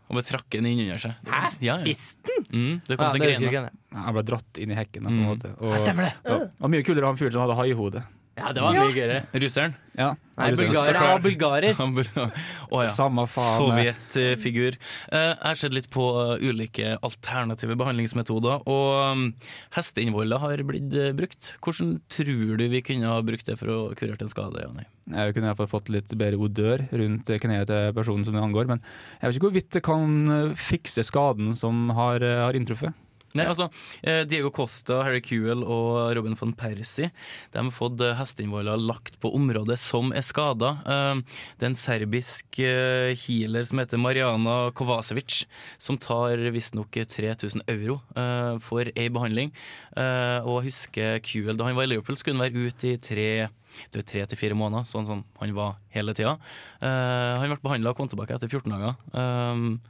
Og 0.06 0.18
bare 0.18 0.26
trakk 0.26 0.50
den 0.54 0.66
inn 0.70 0.85
under 0.87 1.00
seg. 1.02 1.14
Hæ? 1.26 1.48
Ja, 1.61 1.78
ja. 1.78 1.82
Spiste 1.82 2.30
den? 2.30 2.36
Mm, 2.52 2.80
det 2.87 2.96
kom 2.98 3.06
Ja, 3.06 3.11
seg 3.11 3.52
jeg. 3.52 3.70
Han 3.92 4.14
ble 4.14 4.22
dratt 4.22 4.59
inn 4.59 4.70
i 4.70 4.74
hekken. 4.74 5.02
da, 5.02 5.09
på 5.09 5.14
en 5.14 5.22
Mm. 5.22 5.30
måte. 5.30 5.50
Og, 5.61 5.70
Ja, 5.72 5.78
stemmer 5.85 6.02
det. 6.04 6.12
Ja. 6.30 6.38
Og 6.61 6.70
mye 6.70 6.82
kulere 6.85 7.04
han 7.06 7.16
fyren 7.16 7.32
som 7.32 7.42
hadde 7.42 7.56
haihode. 7.59 8.02
Ja, 8.37 8.51
det 8.53 8.61
var 8.61 8.75
mye 8.77 8.92
gøyere. 8.92 9.22
Russeren. 9.40 9.75
Ja, 9.96 10.11
Nei, 10.37 10.51
bulgarer 10.53 10.96
er 11.01 11.20
bulgarer. 11.25 11.77
Burde- 11.96 12.25
ja. 12.29 12.83
Samme 12.92 13.22
faen. 13.33 13.55
Sovjetfigur. 13.57 14.75
Eh, 15.09 15.31
Jeg 15.31 15.38
har 15.40 15.57
sett 15.57 15.72
litt 15.72 15.88
på 15.94 16.05
eh, 16.20 16.44
ulike 16.44 16.99
alternative 17.01 17.79
behandlingsmetoder, 17.81 18.66
og 18.68 18.90
um, 19.16 19.22
hesteinnvoller 19.79 20.42
har 20.42 20.61
blitt 20.68 20.92
eh, 20.92 21.14
brukt. 21.16 21.55
Hvordan 21.64 21.94
tror 22.12 22.61
du 22.61 22.66
vi 22.75 22.83
kunne 22.85 23.09
ha 23.09 23.22
brukt 23.25 23.49
det 23.49 23.57
for 23.62 23.72
å 23.72 23.79
kurere 23.96 24.20
en 24.20 24.33
skade? 24.35 24.66
Jani? 24.66 24.85
Jeg 25.16 25.33
kunne 25.33 25.46
i 25.49 25.51
hvert 25.55 25.62
fall 25.62 25.72
fått 25.79 25.88
litt 25.96 26.12
bedre 26.18 26.37
odør 26.44 26.85
rundt 26.92 27.33
kneet 27.40 27.70
til 27.72 27.96
personen 27.96 28.27
som 28.29 28.37
det 28.37 28.44
angår, 28.44 28.68
men 28.75 28.85
jeg 29.22 29.31
vet 29.31 29.38
ikke 29.40 29.49
hvorvidt 29.49 29.72
det 29.79 29.85
kan 29.88 30.37
eh, 30.37 30.55
fikse 30.61 31.07
skaden 31.09 31.57
som 31.57 31.87
har, 31.96 32.20
eh, 32.20 32.42
har 32.44 32.59
inntruffet. 32.61 32.92
Nei, 33.37 33.46
altså, 33.51 33.66
eh, 34.03 34.22
Diego 34.29 34.51
Costa, 34.55 35.03
Harry 35.05 35.20
Kewell 35.25 35.62
og 35.62 36.14
Robin 36.16 36.37
van 36.38 36.55
Persie 36.57 37.11
De 37.53 37.61
har 37.61 37.75
fått 37.75 38.01
eh, 38.01 38.14
hesteinnvoller 38.16 38.81
lagt 38.81 39.18
på 39.20 39.33
området 39.37 39.77
som 39.81 40.12
er 40.16 40.25
skada. 40.25 40.77
Eh, 40.87 41.20
Det 41.57 41.66
er 41.66 41.70
en 41.70 41.79
serbisk 41.79 42.57
healer 42.57 43.66
som 43.66 43.81
heter 43.83 44.01
Mariana 44.01 44.70
Kovacevic, 44.77 45.44
som 45.79 45.99
tar 46.01 46.40
visstnok 46.55 46.96
3000 46.96 47.64
euro 47.68 48.01
for 48.62 48.88
ei 48.96 49.09
behandling. 49.12 49.53
Eh, 49.96 50.40
Og 50.46 50.62
jeg 50.62 50.70
husker 50.72 51.20
Kewell, 51.20 51.57
da 51.57 51.68
han 51.68 51.77
var 51.77 51.85
i 51.85 51.92
Liverpool, 51.92 52.16
skulle 52.16 52.38
han 52.38 52.46
være 52.46 52.68
ute 52.70 52.94
i 52.94 52.99
tre 53.03 53.31
det 53.92 54.03
er 54.03 54.07
tre 54.09 54.25
til 54.31 54.38
fire 54.40 54.57
måneder, 54.59 54.87
sånn 54.88 55.07
som 55.09 55.22
han 55.40 55.55
var 55.57 55.77
hele 55.94 56.14
tida. 56.16 56.37
Uh, 56.81 57.37
han 57.40 57.51
ble 57.53 57.59
behandla 57.64 57.92
og 57.92 57.99
kom 57.99 58.11
tilbake 58.11 58.37
etter 58.37 58.49
14 58.49 58.72
dager. 58.72 58.94
Um, 59.12 59.81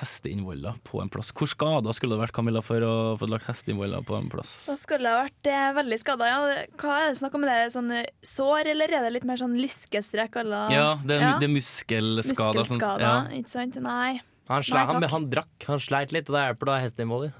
hesteinnvoller 0.00 0.76
på 0.86 1.00
en 1.02 1.10
plass. 1.12 1.32
Hvor 1.36 1.48
skada 1.50 1.92
skulle 1.96 2.14
det 2.16 2.22
vært 2.24 2.34
Camilla, 2.36 2.62
for 2.64 2.84
å 2.86 2.92
få 3.20 3.28
lagt 3.30 3.48
hesteinnvoller 3.48 4.04
på 4.06 4.16
en 4.18 4.28
plass? 4.32 4.50
Da 4.68 4.76
skulle 4.80 5.08
det 5.10 5.14
vært 5.28 5.50
eh, 5.52 5.70
veldig 5.78 5.98
skada. 6.02 6.28
Ja. 6.30 6.66
Hva 6.80 6.98
er 7.02 7.08
det 7.12 7.18
snakk 7.20 7.38
om? 7.38 7.46
Er 7.48 7.64
det 7.66 7.72
sånn 7.76 7.90
eh, 7.94 8.06
sår, 8.26 8.70
eller 8.74 8.94
er 8.98 9.06
det 9.08 9.14
litt 9.18 9.26
mer 9.28 9.40
sånn 9.40 9.56
lyskestrek? 9.60 10.36
Eller? 10.44 10.70
Ja, 10.74 10.86
det 11.04 11.18
er, 11.18 11.24
Ja. 11.24 11.32
det 11.40 11.48
er 11.48 11.54
muskelskader. 11.56 12.68
sånn- 12.70 13.00
ja. 13.00 13.16
ikke 13.40 13.48
sant? 13.52 13.80
Nei. 13.80 14.20
Han, 14.48 14.62
slei, 14.62 14.84
Nei, 14.84 14.92
han, 14.92 15.02
han 15.08 15.30
drakk, 15.32 15.54
han 15.66 15.80
sleit 15.80 16.12
litt, 16.12 16.28
og 16.28 16.36
da 16.36 16.46
hjelper 16.50 16.68
det 16.68 16.72
å 16.72 16.76
ha 16.76 16.84
hesteinnvoller. 16.84 17.32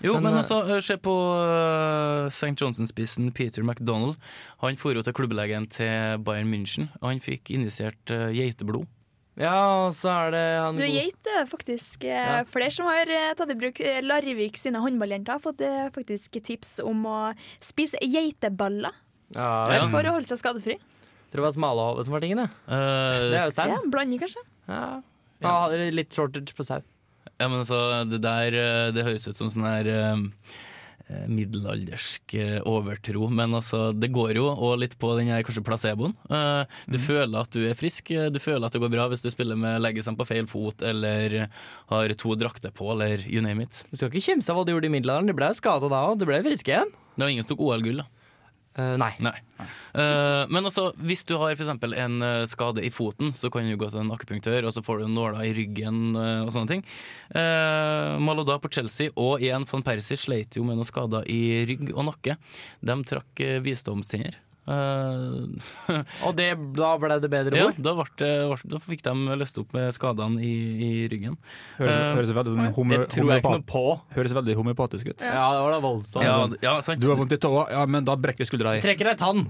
Jo, 0.00 0.14
men, 0.14 0.22
Men, 0.24 0.32
eh, 0.32 0.38
altså, 0.40 0.62
eh, 0.68 0.80
se 0.80 0.96
på 0.96 1.12
uh, 1.12 2.26
St. 2.32 2.54
Johnson-spissen 2.56 3.32
Peter 3.36 3.62
McDonald. 3.62 4.16
Han 4.62 4.76
for 4.80 4.96
jo 4.96 5.02
til 5.04 5.12
klubblegen 5.12 5.68
til 5.68 6.16
Bayern 6.24 6.48
München. 6.48 6.88
og 7.02 7.10
Han 7.10 7.20
fikk 7.20 7.52
injisert 7.52 8.10
eh, 8.14 8.30
geiteblod. 8.32 8.86
Ja, 9.38 9.86
og 9.86 9.92
så 9.96 10.10
er 10.10 10.32
det 10.34 10.42
han 10.58 10.76
Du, 10.78 10.82
er 10.84 10.90
geit 10.90 11.28
er 11.36 11.46
faktisk 11.48 12.02
eh, 12.04 12.10
Ja. 12.18 12.40
flere 12.50 12.72
som 12.74 12.88
har 12.90 13.08
eh, 13.08 13.30
tatt 13.38 13.52
i 13.54 13.56
bruk 13.60 13.78
eh, 13.80 14.00
Larvik 14.02 14.58
sine 14.58 14.82
håndballjenter 14.82 15.36
har 15.36 15.42
fått 15.42 15.62
eh, 15.64 15.86
faktisk 15.94 16.40
tips 16.44 16.80
om 16.84 17.06
å 17.06 17.18
spise 17.62 18.00
geiteballer 18.02 18.92
Ja, 19.36 19.86
for 19.92 20.02
å 20.02 20.16
holde 20.16 20.26
seg 20.26 20.42
skadefri. 20.42 20.76
Tror 21.30 21.44
det 21.44 21.46
var 21.46 21.54
smalahove 21.54 22.02
som 22.04 22.16
var 22.16 22.24
tingen, 22.24 22.42
det. 22.42 22.48
det 22.66 23.38
er 23.38 23.44
jo 23.46 23.54
sau. 23.54 23.68
Ja, 23.70 23.78
blander 23.86 24.18
kanskje. 24.18 24.42
Ja. 24.66 24.80
Ja, 25.40 25.54
litt 25.94 26.10
shortage 26.12 26.56
på 26.56 26.66
sau. 26.66 26.82
Ja, 27.40 27.48
men 27.48 27.62
altså, 27.62 27.78
det 28.10 28.20
der 28.24 28.56
eh, 28.56 28.90
Det 28.92 29.04
høres 29.06 29.28
ut 29.28 29.38
som 29.38 29.48
sånn 29.52 29.64
her 29.64 29.88
eh, 29.88 30.10
eh, 30.12 30.66
middelaldersk 31.30 32.34
eh, 32.38 32.58
overtro, 32.68 33.26
men 33.32 33.56
altså, 33.58 33.88
det 33.96 34.12
går 34.14 34.38
jo 34.38 34.46
og 34.52 34.78
litt 34.82 34.96
på 35.00 35.12
den 35.18 35.32
her 35.32 35.42
kanskje 35.46 35.64
placeboen. 35.66 36.14
Du 36.86 37.00
du 37.00 37.02
føler 37.02 37.40
at 37.40 37.54
du 37.54 37.64
er 37.64 37.78
frisk, 37.78 38.10
eh, 38.12 38.28
du 38.32 38.38
føler 38.42 38.66
at 38.66 38.76
det 38.76 38.82
går 38.82 38.92
bra 38.92 39.08
hvis 39.10 39.24
du 39.24 39.30
spiller 39.32 39.58
med 39.58 39.80
leggesem 39.82 40.18
på 40.18 40.26
feil 40.28 40.48
fot 40.50 40.84
eller 40.86 41.46
har 41.90 42.14
to 42.20 42.36
drakter 42.38 42.72
på, 42.74 42.92
eller 42.92 43.24
you 43.26 43.42
name 43.44 43.64
it. 43.64 43.84
Du 43.90 43.96
skal 43.96 44.10
ikke 44.10 44.26
kimse 44.28 44.52
av 44.52 44.58
hva 44.60 44.66
du 44.66 44.74
gjorde 44.74 44.90
i 44.90 44.92
middelalderen. 44.92 45.30
du 45.30 45.36
ble 45.38 45.50
skada 45.56 45.88
da 45.90 46.04
òg. 46.10 46.18
du 46.20 46.26
ble 46.28 46.42
frisk 46.44 46.68
igjen. 46.68 46.90
Det 47.16 47.24
var 47.24 47.32
ingen 47.32 47.46
som 47.46 47.54
tok 47.54 47.64
OL-gull, 47.66 48.02
da. 48.04 48.19
Nei. 48.78 49.40
Eh, 49.98 50.44
men 50.48 50.64
altså, 50.64 50.90
hvis 51.02 51.24
du 51.28 51.34
har 51.40 51.50
eksempel 51.52 51.94
en 51.98 52.20
uh, 52.22 52.46
skade 52.48 52.84
i 52.86 52.90
foten, 52.94 53.32
så 53.36 53.50
kan 53.52 53.66
du 53.66 53.74
gå 53.76 53.88
til 53.90 54.02
en 54.04 54.12
akupunktør, 54.14 54.68
og 54.68 54.74
så 54.74 54.82
får 54.86 55.02
du 55.02 55.08
nåler 55.10 55.42
i 55.48 55.54
ryggen 55.56 56.14
og 56.14 56.52
sånne 56.54 56.76
ting. 56.76 56.84
Uh, 57.34 58.16
Maloda 58.22 58.60
på 58.62 58.70
Chelsea 58.72 59.10
og 59.16 59.42
igjen 59.42 59.66
van 59.70 59.86
Persie 59.86 60.18
sleit 60.20 60.56
jo 60.56 60.66
med 60.66 60.78
noen 60.78 60.88
skader 60.88 61.26
i 61.30 61.64
rygg 61.68 61.90
og 61.92 62.06
nakke. 62.12 62.38
De 62.80 63.00
trakk 63.10 63.44
uh, 63.44 63.58
visdomstenner. 63.64 64.38
Eh, 64.68 65.94
og 66.26 66.34
det, 66.38 66.48
da 66.76 66.90
ble 67.00 67.16
det 67.22 67.30
bedre 67.32 67.58
ja, 67.58 67.68
ord? 67.70 67.78
da, 67.80 67.94
ble 67.96 68.06
det, 68.20 68.30
ble- 68.52 68.72
da 68.74 68.80
fikk 68.84 69.04
de 69.06 69.38
løst 69.40 69.60
opp 69.62 69.72
med 69.76 69.90
skadene 69.96 70.42
i, 70.44 70.54
i 70.86 70.90
ryggen. 71.10 71.38
Høres, 71.78 71.96
uh, 71.96 72.04
høres 72.18 72.34
veldig 72.36 72.54
sånn 72.54 72.92
Det 72.92 73.00
tror 73.14 73.32
jeg 73.32 73.42
ikke 73.42 73.54
noe 73.56 73.66
på. 73.70 73.84
Høres 74.16 74.36
veldig 74.36 74.56
homeopatisk 74.60 75.12
ut. 75.12 75.24
Ja, 75.24 75.46
det 75.56 75.64
var 75.64 75.74
da 75.76 75.80
voldsomt. 75.84 76.26
Ja, 76.26 76.36
ja, 76.62 76.76
sant. 76.84 77.02
Du 77.02 77.08
har 77.10 77.18
vondt 77.20 77.34
i 77.34 77.40
tåa, 77.40 77.66
ja, 77.72 77.84
men 77.90 78.06
da 78.06 78.16
brekker 78.20 78.44
vi 78.44 78.50
skuldra 78.50 78.76
di. 78.76 78.84
Trekker 78.84 79.12
ei 79.12 79.18
tann. 79.20 79.46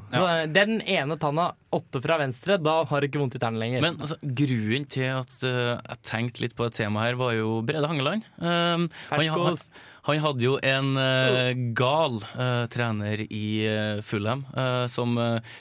Den 0.54 0.78
ene 0.86 1.18
tanna, 1.20 1.50
åtte 1.74 2.02
fra 2.02 2.18
venstre, 2.22 2.58
da 2.62 2.80
har 2.88 3.02
du 3.02 3.10
ikke 3.10 3.20
vondt 3.22 3.36
i 3.38 3.42
tærne 3.42 3.60
lenger. 3.60 3.84
Men 3.84 4.00
altså, 4.00 4.18
grunnen 4.22 4.88
til 4.90 5.10
at 5.20 5.46
uh, 5.46 5.76
jeg 5.76 6.02
tenkte 6.06 6.46
litt 6.46 6.56
på 6.58 6.66
et 6.66 6.76
tema 6.80 7.06
her, 7.06 7.18
var 7.20 7.36
jo 7.36 7.60
Brede 7.66 7.90
Hangeland. 7.90 8.26
Um, 8.38 8.46
han, 8.50 8.88
han, 9.10 9.24
Ferskost. 9.26 9.74
Han 10.06 10.22
hadde 10.24 10.46
jo 10.46 10.56
en 10.64 10.94
uh, 10.96 11.50
gal 11.76 12.20
uh, 12.32 12.64
trener 12.72 13.24
i 13.26 13.46
uh, 13.68 14.00
Fulham 14.04 14.46
som 14.90 15.16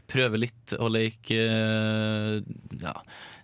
prøver 0.09 0.41
litt 0.41 0.73
å 0.79 0.87
leke 0.91 1.35
ja, 2.79 2.93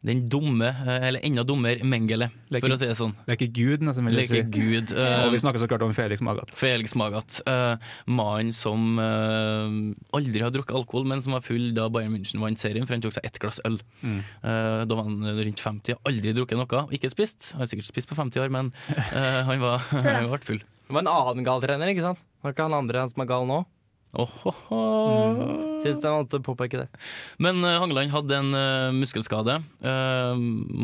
den 0.05 0.21
dumme, 0.29 0.69
eller 0.85 1.23
enda 1.25 1.43
dummere, 1.47 1.85
Mengele, 1.87 2.27
for 2.53 2.73
å 2.73 2.77
si 2.79 2.87
det 2.87 2.97
sånn. 2.97 3.13
Leker 3.29 3.49
Gud, 3.53 3.85
nesten 3.85 4.07
vil 4.07 4.19
jeg 4.21 4.29
si. 4.29 4.41
Gud. 4.53 4.93
Og 5.25 5.33
vi 5.33 5.41
snakker 5.41 5.61
så 5.61 5.69
klart 5.69 5.85
om 5.85 5.93
Felix 5.97 6.21
Magath. 6.25 6.53
Felix 6.57 6.95
Magath. 6.97 7.39
Uh, 7.49 7.75
Mannen 8.05 8.53
som 8.55 8.99
aldri 10.15 10.43
har 10.45 10.53
drukket 10.53 10.77
alkohol, 10.77 11.07
men 11.09 11.23
som 11.25 11.35
var 11.37 11.45
full 11.45 11.71
da 11.77 11.87
Bayern 11.93 12.13
München 12.15 12.43
vant 12.43 12.61
serien, 12.61 12.85
for 12.87 12.97
han 12.97 13.05
tok 13.05 13.17
seg 13.17 13.27
ett 13.27 13.41
glass 13.41 13.61
øl. 13.67 13.79
Mm. 14.01 14.21
Eh, 14.21 14.83
da 14.85 14.97
var 14.97 15.09
han 15.09 15.35
rundt 15.41 15.65
50, 15.65 15.99
aldri 16.07 16.35
drukket 16.37 16.61
noe, 16.61 16.85
ikke 16.95 17.11
spist. 17.13 17.51
Han 17.55 17.65
har 17.65 17.71
sikkert 17.71 17.89
spist 17.89 18.11
på 18.11 18.17
50 18.17 18.45
år, 18.45 18.53
men 18.53 18.71
han 18.85 19.61
var 19.63 19.83
han 19.91 20.29
ble 20.29 20.41
full. 20.45 20.63
Det 20.85 20.93
var 20.93 21.01
en 21.01 21.11
annen 21.11 21.47
gal 21.47 21.63
trener, 21.63 21.91
ikke 21.91 22.05
sant? 22.05 22.21
Det 22.21 22.45
Var 22.45 22.55
ikke 22.55 22.67
han 22.67 22.77
andre 22.77 23.07
som 23.11 23.23
er 23.23 23.29
gal 23.29 23.47
nå? 23.49 23.63
Mm. 24.15 25.81
Syns 25.83 26.03
jeg 26.05 26.13
måtte 26.13 26.39
påpeke 26.45 26.85
det. 26.85 26.87
Men 27.41 27.59
uh, 27.65 27.81
Hangeland 27.81 28.13
hadde 28.13 28.37
en 28.37 28.55
uh, 28.55 28.95
muskelskade. 28.95 29.57
Uh, 29.83 30.37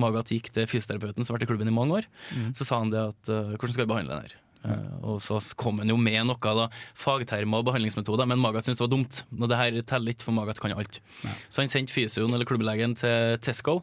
Magath 0.03 0.33
gikk 0.35 0.51
til 0.51 0.67
fysioterapeuten 0.67 1.23
som 1.23 1.31
har 1.31 1.39
vært 1.39 1.47
i 1.47 1.51
klubben 1.53 1.71
i 1.71 1.75
mange 1.75 2.01
år. 2.01 2.09
Mm. 2.35 2.51
Så 2.57 2.67
sa 2.67 2.81
han 2.81 2.91
det 2.91 3.05
at 3.13 3.31
uh, 3.31 3.53
hvordan 3.55 3.77
skal 3.77 3.85
vi 3.85 3.91
behandle 3.93 4.17
den 4.17 4.25
her? 4.27 4.39
Eh, 4.61 4.89
og 5.01 5.17
så 5.25 5.39
kom 5.57 5.79
han 5.81 5.89
jo 5.89 5.97
med 5.97 6.21
noe 6.29 6.55
da, 6.57 6.67
fagtermer 6.97 7.61
og 7.61 7.69
behandlingsmetoder, 7.71 8.27
men 8.29 8.41
Magath 8.41 8.67
syntes 8.67 8.81
det 8.81 8.85
var 8.85 8.93
dumt. 8.93 9.21
Og 9.37 9.49
det 9.49 9.59
her 9.59 9.79
teller 9.89 10.13
ikke, 10.13 10.27
for 10.27 10.37
Magath 10.37 10.61
kan 10.61 10.75
alt. 10.75 11.01
Så 11.49 11.63
han 11.63 11.71
sendte 11.71 11.95
fysioen 11.95 12.33
eller 12.35 12.47
klubblegen 12.49 12.95
til 12.99 13.39
Tesco 13.41 13.81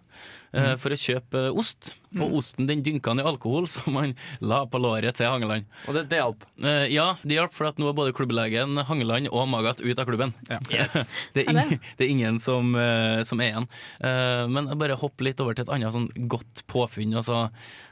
eh, 0.52 0.74
Mm. 0.74 0.78
for 0.80 0.94
å 0.94 0.96
kjøpe 0.98 1.40
ost. 1.52 1.92
ost. 2.08 2.20
Og 2.24 2.38
osten 2.40 2.66
den 2.66 2.82
dynka 2.82 3.10
han 3.12 3.20
i 3.20 3.26
alkohol, 3.26 3.66
som 3.74 3.96
han 4.00 4.14
la 4.40 4.62
på 4.66 4.80
låret 4.80 5.18
til 5.18 5.28
Hangeland. 5.28 5.66
Og 5.86 5.94
det, 5.94 6.06
det 6.08 6.20
hjalp? 6.22 6.46
Eh, 6.62 6.86
ja, 6.94 7.16
det 7.22 7.36
hjalp, 7.36 7.52
for 7.52 7.68
at 7.68 7.78
nå 7.80 7.90
er 7.90 7.96
både 7.98 8.14
klubblegen, 8.16 8.80
Hangeland 8.88 9.28
og 9.28 9.48
Magat 9.52 9.82
ut 9.84 9.98
av 9.98 10.08
klubben. 10.08 10.32
Yes. 10.72 11.12
det, 11.34 11.44
er 11.44 11.50
ingen, 11.52 11.82
det 11.98 12.06
er 12.06 12.12
ingen 12.14 12.40
som, 12.42 12.72
eh, 12.78 13.20
som 13.28 13.42
er 13.44 13.52
igjen. 13.52 13.68
Eh, 14.00 14.44
men 14.48 14.70
jeg 14.72 14.80
bare 14.80 14.98
hopp 15.00 15.20
litt 15.24 15.40
over 15.44 15.58
til 15.58 15.66
et 15.66 15.74
annet 15.76 15.94
sånn 15.94 16.08
godt 16.32 16.64
påfunn. 16.70 17.16
og 17.18 17.28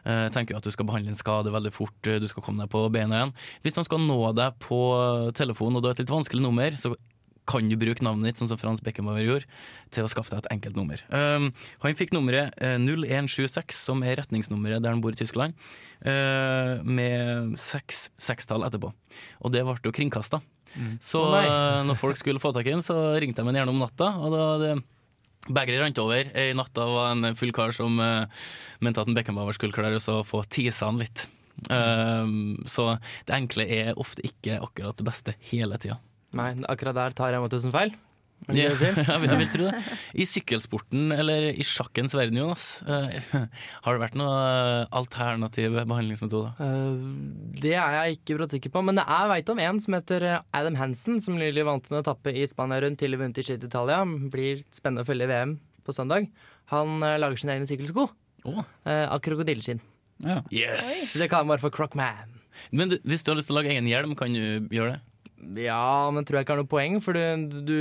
uh, 0.07 0.29
tenker 0.33 0.55
jo 0.55 0.61
at 0.61 0.67
du 0.67 0.73
skal 0.73 0.87
behandle 0.89 1.13
en 1.13 1.19
skade 1.19 1.53
veldig 1.53 1.73
fort, 1.75 1.99
eh, 2.07 2.21
du 2.23 2.29
skal 2.31 2.45
komme 2.47 2.65
deg 2.65 2.73
på 2.73 2.87
beina 2.95 3.21
igjen. 3.21 3.35
Hvis 3.65 3.77
de 3.77 3.85
skal 3.87 4.01
nå 4.01 4.19
deg 4.39 4.57
på 4.63 4.81
telefon, 5.37 5.77
og 5.77 5.83
du 5.83 5.91
har 5.91 5.97
et 5.97 6.05
litt 6.05 6.15
vanskelig 6.15 6.45
nummer, 6.45 6.79
så 6.81 6.95
kan 7.49 7.68
du 7.70 7.76
bruke 7.78 8.05
navnet 8.05 8.32
ditt, 8.32 8.40
sånn 8.40 8.51
som 8.51 8.61
Frans 8.61 8.82
Beckenbauer 8.84 9.24
gjorde, 9.24 9.49
til 9.94 10.07
å 10.07 10.11
skaffe 10.11 10.32
deg 10.32 10.42
et 10.42 10.51
enkelt 10.55 10.78
nummer. 10.78 11.03
Um, 11.11 11.53
han 11.84 11.99
fikk 11.99 12.12
nummeret 12.16 12.57
eh, 12.59 12.76
0176, 12.82 13.78
som 13.88 14.03
er 14.07 14.18
retningsnummeret 14.20 14.84
der 14.84 14.97
han 14.97 15.03
bor 15.05 15.14
i 15.14 15.20
Tyskland, 15.20 15.57
uh, 16.07 16.82
med 16.82 17.55
seks 17.61 18.09
sekstall 18.18 18.66
etterpå. 18.66 18.92
Og 19.44 19.55
det 19.55 19.64
ble 19.66 19.78
jo 19.86 19.94
kringkasta. 19.94 20.42
Mm. 20.76 20.99
Så 21.01 21.22
oh, 21.22 21.38
eh, 21.38 21.80
når 21.88 21.97
folk 22.01 22.18
skulle 22.20 22.42
få 22.42 22.53
tak 22.53 22.66
i 22.68 22.74
den, 22.74 22.84
så 22.84 23.16
ringte 23.22 23.40
de 23.40 23.49
den 23.49 23.62
gjerne 23.62 23.72
om 23.72 23.80
natta. 23.80 24.12
Og 24.20 24.34
da 24.34 24.51
det 24.62 24.74
Begeret 25.47 25.78
rant 25.78 25.99
over. 26.03 26.26
I 26.34 26.57
natta 26.59 26.84
var 26.90 27.12
en 27.12 27.36
full 27.38 27.53
kar 27.55 27.70
som 27.70 28.01
uh, 28.03 28.26
mente 28.82 28.99
at 28.99 29.07
en 29.07 29.14
Beckenbauer 29.14 29.55
skulle 29.55 29.76
klare 29.76 30.01
å 30.03 30.24
få 30.26 30.40
tisa 30.51 30.88
han 30.88 30.99
litt. 30.99 31.28
Um, 31.70 32.64
så 32.66 32.97
det 33.28 33.36
enkle 33.36 33.64
er 33.70 33.94
ofte 33.94 34.24
ikke 34.26 34.59
akkurat 34.59 34.99
det 34.99 35.07
beste 35.07 35.36
hele 35.53 35.78
tida. 35.78 36.01
Nei, 36.37 36.51
akkurat 36.66 36.97
der 36.97 37.14
tar 37.16 37.35
jeg 37.35 37.43
meg 37.45 37.53
tusen 37.53 37.74
feil. 37.74 37.95
Ja, 38.53 38.68
jeg 38.79 39.20
vil, 39.24 39.47
tro 39.51 39.64
det. 39.72 39.79
I 40.14 40.27
sykkelsporten, 40.29 41.09
eller 41.14 41.49
i 41.49 41.64
sjakkens 41.66 42.14
verden, 42.14 42.39
Jonas, 42.39 42.66
eh, 42.85 43.16
har 43.85 43.97
det 43.97 44.03
vært 44.03 44.18
noen 44.18 44.87
alternative 44.95 45.83
behandlingsmetoder? 45.89 46.53
Eh, 46.62 47.01
det 47.62 47.74
er 47.74 47.97
jeg 47.97 48.18
ikke 48.20 48.37
brått 48.39 48.55
sikker 48.55 48.74
på, 48.77 48.85
men 48.87 49.01
jeg 49.01 49.33
veit 49.33 49.51
om 49.51 49.62
en 49.64 49.81
som 49.83 49.97
heter 49.97 50.29
eh, 50.29 50.45
Adam 50.55 50.79
Hansen, 50.79 51.18
som 51.24 51.41
nylig 51.41 51.64
vant 51.66 51.91
en 51.91 51.99
etappe 52.03 52.37
i 52.37 52.47
Spania 52.51 52.85
rundt 52.85 53.01
til 53.03 53.18
vunnet 53.18 53.41
i 53.41 53.47
Italia. 53.57 54.05
Blir 54.05 54.62
spennende 54.68 55.07
å 55.07 55.09
følge 55.09 55.31
VM 55.33 55.57
på 55.87 55.97
søndag. 55.97 56.31
Han 56.77 57.01
eh, 57.03 57.18
lager 57.22 57.43
sine 57.43 57.57
egne 57.57 57.70
sykkelsko 57.70 58.07
oh. 58.53 58.62
av 58.87 59.18
krokodilleskinn. 59.24 59.83
Yes! 60.55 61.12
Så 61.12 61.24
det 61.24 61.33
kan 61.33 61.45
man 61.45 61.57
bare 61.57 61.64
for 61.66 61.74
Crockman. 61.74 62.37
Men 62.70 62.93
du, 62.93 63.01
hvis 63.05 63.24
du 63.24 63.33
har 63.33 63.41
lyst 63.41 63.51
til 63.51 63.57
å 63.57 63.61
lage 63.61 63.74
egen 63.74 63.89
hjelm, 63.91 64.14
kan 64.18 64.33
du 64.33 64.70
gjøre 64.72 64.97
det? 64.97 65.06
Ja, 65.37 66.11
men 66.14 66.24
tror 66.24 66.39
jeg 66.39 66.47
ikke 66.47 66.55
har 66.57 66.62
noe 66.62 66.70
poeng, 66.70 67.01
for 67.05 67.16
du, 67.16 67.59
du, 67.66 67.80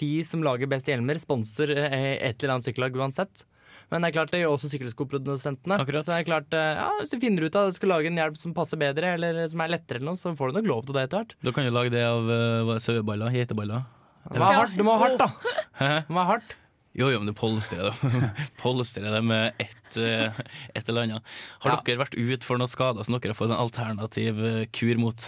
de 0.00 0.12
som 0.26 0.44
lager 0.44 0.70
best 0.70 0.88
hjelmer, 0.88 1.20
sponser 1.20 1.74
eh, 1.76 2.14
et 2.16 2.40
eller 2.40 2.56
annet 2.56 2.68
sykkellag 2.68 2.96
uansett. 2.96 3.44
Men 3.92 4.00
det 4.00 4.08
er 4.08 4.16
klart 4.16 4.32
det 4.32 4.40
gjør 4.40 4.54
også 4.56 4.70
sykkelskoprodusentene. 4.72 5.76
Så 5.84 5.92
det 5.92 6.16
er 6.16 6.26
klart, 6.26 6.56
eh, 6.56 6.70
ja, 6.80 6.88
Hvis 7.02 7.12
du 7.12 7.18
finner 7.22 7.44
ut 7.46 7.58
at 7.60 7.68
du 7.68 7.76
skal 7.76 7.92
lage 7.92 8.08
en 8.10 8.18
hjelm 8.18 8.38
som 8.40 8.56
passer 8.56 8.80
bedre, 8.80 9.12
eller 9.18 9.44
som 9.52 9.60
er 9.60 9.74
lettere, 9.76 10.00
eller 10.00 10.14
noe, 10.14 10.20
så 10.20 10.32
får 10.38 10.50
du 10.50 10.58
nok 10.60 10.70
lov 10.72 10.88
til 10.88 10.96
det 10.96 11.06
etter 11.06 11.20
hvert. 11.20 11.36
Da 11.44 11.54
kan 11.54 11.68
du 11.68 11.74
lage 11.74 11.92
det 11.94 12.02
av 12.08 12.32
uh, 12.32 12.74
saueballer, 12.82 13.34
geiteballer. 13.36 13.84
Du 14.32 14.40
må 14.40 14.48
ha 14.48 14.60
hardt, 14.64 14.78
må 14.80 14.98
da. 15.20 15.28
Hæ? 15.76 15.90
Det 16.08 16.14
må 16.16 16.22
ha 16.24 16.30
hardt. 16.32 16.56
Jo, 16.94 17.08
jo, 17.10 17.18
men 17.18 17.26
du 17.26 17.34
polstrer 17.34 17.90
det. 17.90 17.94
polstrer 18.62 19.10
det 19.10 19.20
med 19.26 19.64
eh, 19.98 20.42
et 20.78 20.88
eller 20.88 21.02
annet. 21.08 21.32
Har 21.64 21.74
Ja. 21.74 21.80
dere 21.84 22.04
vært 22.04 22.14
ut 22.14 22.46
for 22.46 22.60
noen 22.60 22.70
skader 22.70 23.04
som 23.04 23.16
dere 23.16 23.34
har 23.34 23.38
fått 23.38 23.50
en 23.50 23.58
alternativ 23.58 24.38
eh, 24.38 24.60
kur 24.70 25.00
mot? 25.02 25.26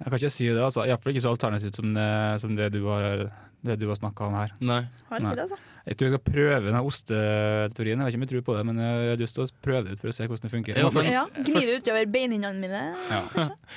Jeg 0.00 0.10
kan 0.10 0.18
ikke 0.18 0.30
si 0.34 0.48
det, 0.50 0.58
altså. 0.62 0.84
Iallfall 0.88 1.14
ikke 1.14 1.22
så 1.24 1.30
alternativt 1.34 1.76
som 1.78 1.92
det, 1.94 2.08
som 2.42 2.56
det 2.58 2.72
du 2.74 2.80
har, 2.88 3.28
det 3.64 3.76
du 3.80 3.86
har 3.88 3.96
snakka 4.00 4.26
om 4.26 4.34
her. 4.36 4.50
Nei. 4.60 4.80
Har 5.10 5.22
ikke 5.22 5.36
det, 5.38 5.44
altså. 5.46 5.60
Jeg 5.84 5.98
tror 6.00 6.08
jeg 6.08 6.12
skal 6.14 6.32
prøve 6.32 6.58
den 6.64 6.76
osteteorien. 6.80 8.00
Jeg 8.00 8.06
vet 8.06 8.14
ikke 8.14 8.18
om 8.18 8.22
jeg 8.24 8.30
tror 8.30 8.44
på 8.46 8.54
det, 8.56 8.62
men 8.70 8.78
jeg 8.80 9.08
har 9.12 9.18
lyst 9.20 9.36
til 9.36 9.44
å 9.44 9.48
prøve 9.66 9.82
det 9.84 9.96
ut 9.96 10.00
for 10.00 10.08
å 10.08 10.14
se 10.16 10.26
hvordan 10.30 10.46
det 10.46 10.52
funker. 10.54 10.78
Ja, 10.80 10.90
først, 10.94 11.10
Ja, 11.12 11.24
Gni 11.44 11.60
det 11.68 11.74
utover 11.82 12.06
beinhinnene 12.14 12.60
mine. 12.62 12.80
ja. 13.10 13.20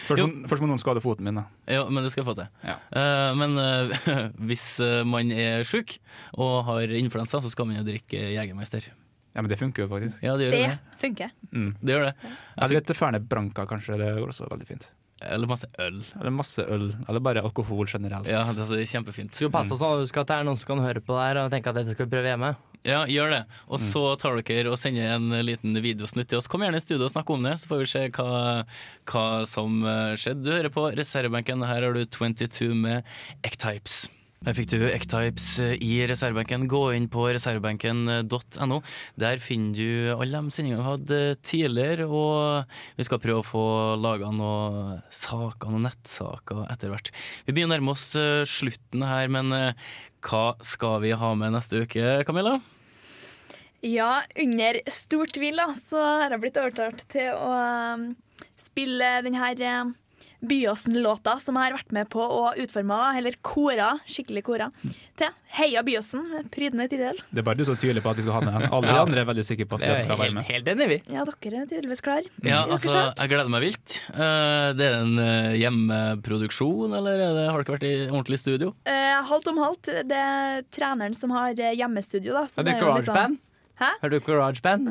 først, 0.08 0.22
må, 0.24 0.48
først 0.48 0.64
må 0.64 0.70
noen 0.72 0.80
skade 0.82 1.04
foten 1.04 1.28
min, 1.28 1.42
da. 1.42 1.44
Ja, 1.68 1.82
men 1.92 2.08
det 2.08 2.14
skal 2.14 2.24
jeg 2.24 2.30
få 2.30 2.38
til. 2.40 2.48
Eh, 2.64 3.32
men 3.42 3.60
uh, 3.60 4.32
hvis 4.50 4.68
eh, 4.84 5.02
man 5.08 5.34
er 5.36 5.68
sjuk 5.68 5.98
og 6.40 6.62
har 6.72 6.96
influensa, 6.96 7.44
så 7.44 7.52
skal 7.52 7.68
man 7.68 7.82
jo 7.82 7.84
drikke 7.92 8.24
Jegermeister. 8.38 8.88
Ja, 9.36 9.44
men 9.44 9.52
det 9.52 9.60
funker 9.60 9.84
jo 9.84 9.90
faktisk. 9.92 10.24
Ja, 10.24 10.38
det 10.40 10.48
gjør 10.48 10.56
Det 10.56 10.64
det. 10.64 11.00
funker. 11.04 11.36
Mm. 11.52 11.68
Det 11.84 11.94
gjør 11.94 12.08
det. 12.08 12.14
Eller 12.58 12.80
litt 12.80 12.96
Ferne 12.98 13.20
Branca, 13.22 13.68
kanskje. 13.70 14.00
Det 14.00 14.08
går 14.18 14.32
også 14.32 14.48
veldig 14.50 14.66
fint. 14.72 14.88
Eller 15.22 15.50
masse 15.50 15.68
øl. 15.82 16.02
Eller 16.20 16.34
masse 16.34 16.62
øl. 16.62 16.92
Eller 17.08 17.24
bare 17.24 17.42
alkohol 17.42 17.88
generelt. 17.90 18.30
Ja, 18.30 18.44
det 18.54 18.68
er 18.70 18.90
kjempefint. 18.90 19.34
Skal 19.34 19.52
passe 19.54 19.74
oss 19.74 19.82
nå, 19.82 19.94
husk 20.04 20.20
at 20.22 20.30
det 20.30 20.38
er 20.38 20.48
noen 20.48 20.60
som 20.60 20.76
kan 20.76 20.84
høre 20.86 21.02
på 21.02 21.18
det 21.18 21.24
her 21.26 21.40
og 21.44 21.54
tenke 21.54 21.72
at 21.74 21.80
dette 21.80 21.96
skal 21.96 22.06
vi 22.06 22.14
prøve 22.14 22.34
hjemme. 22.34 22.52
Ja, 22.88 23.02
gjør 23.10 23.34
det. 23.34 23.40
Og 23.68 23.82
så 23.84 24.02
tar 24.22 24.38
dere 24.46 24.72
og 24.72 24.78
sender 24.80 25.16
en 25.18 25.34
liten 25.44 25.76
videosnutt 25.84 26.30
til 26.30 26.40
oss. 26.40 26.48
Kom 26.48 26.64
gjerne 26.64 26.80
i 26.80 26.86
studio 26.86 27.08
og 27.08 27.12
snakk 27.12 27.32
om 27.34 27.48
det, 27.48 27.58
så 27.60 27.72
får 27.72 27.82
vi 27.82 27.88
se 27.92 28.04
hva, 28.16 28.44
hva 29.12 29.26
som 29.50 29.82
eh, 29.84 30.14
skjedde. 30.20 30.46
Du 30.46 30.54
hører 30.54 30.72
på 30.74 30.86
reservebenken. 30.96 31.66
Her 31.68 31.88
har 31.90 31.98
du 31.98 32.06
22 32.06 32.72
med 32.78 33.18
Ecktypes. 33.44 34.06
Her 34.46 34.54
fikk 34.54 34.70
du 34.70 34.84
Ecktypes 34.86 35.46
i 35.82 35.94
reservebenken. 36.08 36.68
Gå 36.70 36.82
inn 36.94 37.08
på 37.12 37.26
reservebenken.no. 37.26 38.78
Der 39.20 39.42
finner 39.42 39.74
du 39.74 40.14
alle 40.14 40.44
de 40.46 40.54
sendingene 40.54 40.84
vi 40.84 40.88
hadde 40.88 41.20
tidligere, 41.42 42.06
og 42.06 42.78
vi 43.00 43.08
skal 43.08 43.22
prøve 43.24 43.42
å 43.42 43.48
få 43.48 43.66
laga 43.98 44.30
noen 44.30 45.02
saker, 45.10 45.74
noen 45.74 45.90
nettsaker 45.90 46.64
etter 46.70 46.94
hvert. 46.94 47.12
Vi 47.48 47.58
begynner 47.58 47.76
å 47.76 47.80
nærme 47.80 47.98
oss 47.98 48.12
eh, 48.20 48.46
slutten 48.48 49.04
her, 49.10 49.34
men 49.34 49.52
eh, 49.58 49.88
hva 50.28 50.52
skal 50.66 51.02
vi 51.04 51.18
ha 51.18 51.34
med 51.38 51.58
neste 51.58 51.82
uke, 51.84 52.22
Camilla? 52.28 52.60
Ja, 53.86 54.22
under 54.38 54.80
stor 54.90 55.30
tvil 55.34 55.60
da, 55.60 55.68
så 55.90 56.02
har 56.02 56.34
jeg 56.34 56.46
blitt 56.46 56.62
overtalt 56.62 57.04
til 57.14 57.34
å 57.34 57.54
spille 58.58 59.12
den 59.26 59.38
her 59.38 59.62
uh, 59.62 59.92
Byåsen-låta 60.42 61.40
som 61.42 61.56
jeg 61.58 61.72
har 61.72 61.78
vært 61.80 61.92
med 61.96 62.10
på 62.14 62.22
å 62.22 62.52
utforme, 62.62 62.98
eller 63.18 63.36
kora, 63.42 63.94
skikkelig 64.06 64.44
kora, 64.46 64.68
til 65.18 65.32
Heia 65.58 65.82
Byåsen, 65.88 66.24
prydende 66.54 66.86
tittel. 66.92 67.18
Det 67.32 67.42
er 67.42 67.48
bare 67.48 67.58
du 67.58 67.66
som 67.66 67.78
tviler 67.80 68.04
på 68.06 68.12
at 68.12 68.20
vi 68.20 68.26
skal 68.28 68.36
ha 68.38 68.42
den. 68.46 68.68
Alle 68.70 68.92
de 68.92 69.00
andre 69.02 69.24
er 69.24 69.30
veldig 69.32 69.46
sikre 69.48 69.66
på 69.72 69.80
at 69.80 69.86
er 69.88 70.02
skal 70.06 70.20
være 70.20 70.36
med. 70.38 70.46
helt 70.52 70.70
enig, 70.74 70.88
vi. 70.92 71.00
Ja, 71.16 71.24
dere 71.26 71.64
er 71.64 71.70
tydeligvis 71.72 72.04
klar. 72.06 72.28
Ja, 72.46 72.62
altså, 72.68 72.94
jeg 73.18 73.32
gleder 73.34 73.50
meg 73.54 73.66
vilt. 73.66 73.98
Eh, 74.14 74.68
Det 74.78 74.86
er 74.92 75.00
en 75.02 75.18
eh, 75.24 75.58
hjemmeproduksjon, 75.64 76.94
eller 77.00 77.18
er 77.18 77.34
det, 77.40 77.48
har 77.52 77.64
dere 77.64 77.78
vært 77.78 77.88
i 77.88 77.96
ordentlig 78.12 78.40
studio? 78.42 78.74
Eh, 78.86 79.18
halvt 79.32 79.52
om 79.54 79.58
halvt. 79.64 79.92
Det 80.08 80.22
er 80.22 80.64
treneren 80.74 81.16
som 81.18 81.34
har 81.36 81.54
eh, 81.58 81.74
hjemmestudio, 81.80 82.34
da. 82.38 82.46
så 82.52 82.64
det 82.64 82.76
er 82.78 82.84
jo 82.86 82.94
litt 83.00 83.10
sånn- 83.12 83.38
Hæ? 83.78 83.92
Har 84.02 84.10
du 84.10 84.18
GarageBand? 84.26 84.88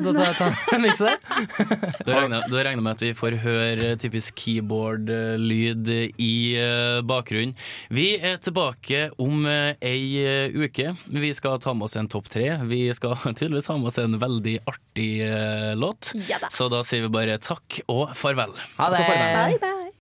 Da 2.05 2.13
regner, 2.15 2.45
da 2.47 2.61
regner 2.63 2.77
jeg 2.77 2.83
med 2.85 2.93
at 2.93 3.01
vi 3.03 3.11
får 3.17 3.35
høre 3.43 3.89
typisk 3.99 4.37
keyboard-lyd 4.39 5.89
i 6.23 6.31
eh, 6.55 7.01
bakgrunnen. 7.07 7.51
Vi 7.91 8.07
er 8.15 8.39
tilbake 8.43 9.09
om 9.19 9.43
eh, 9.49 9.73
ei 9.83 10.23
eh, 10.23 10.55
uke. 10.55 10.93
Vi 11.11 11.33
skal 11.35 11.59
ta 11.63 11.75
med 11.75 11.89
oss 11.89 11.97
en 11.99 12.07
topp 12.11 12.31
tre. 12.31 12.47
Vi 12.69 12.85
skal 12.95 13.17
tydeligvis 13.37 13.67
ha 13.73 13.77
med 13.81 13.91
oss 13.91 13.99
en 14.03 14.15
veldig 14.23 14.57
artig 14.71 15.11
eh, 15.27 15.73
låt. 15.75 16.13
Ja 16.29 16.39
da. 16.43 16.51
Så 16.53 16.69
da 16.71 16.83
sier 16.87 17.07
vi 17.07 17.13
bare 17.19 17.39
takk 17.43 17.81
og 17.91 18.15
farvel. 18.15 18.55
Ha 18.79 18.91
det. 18.93 19.03
Bye, 19.11 19.59
bye. 19.59 19.87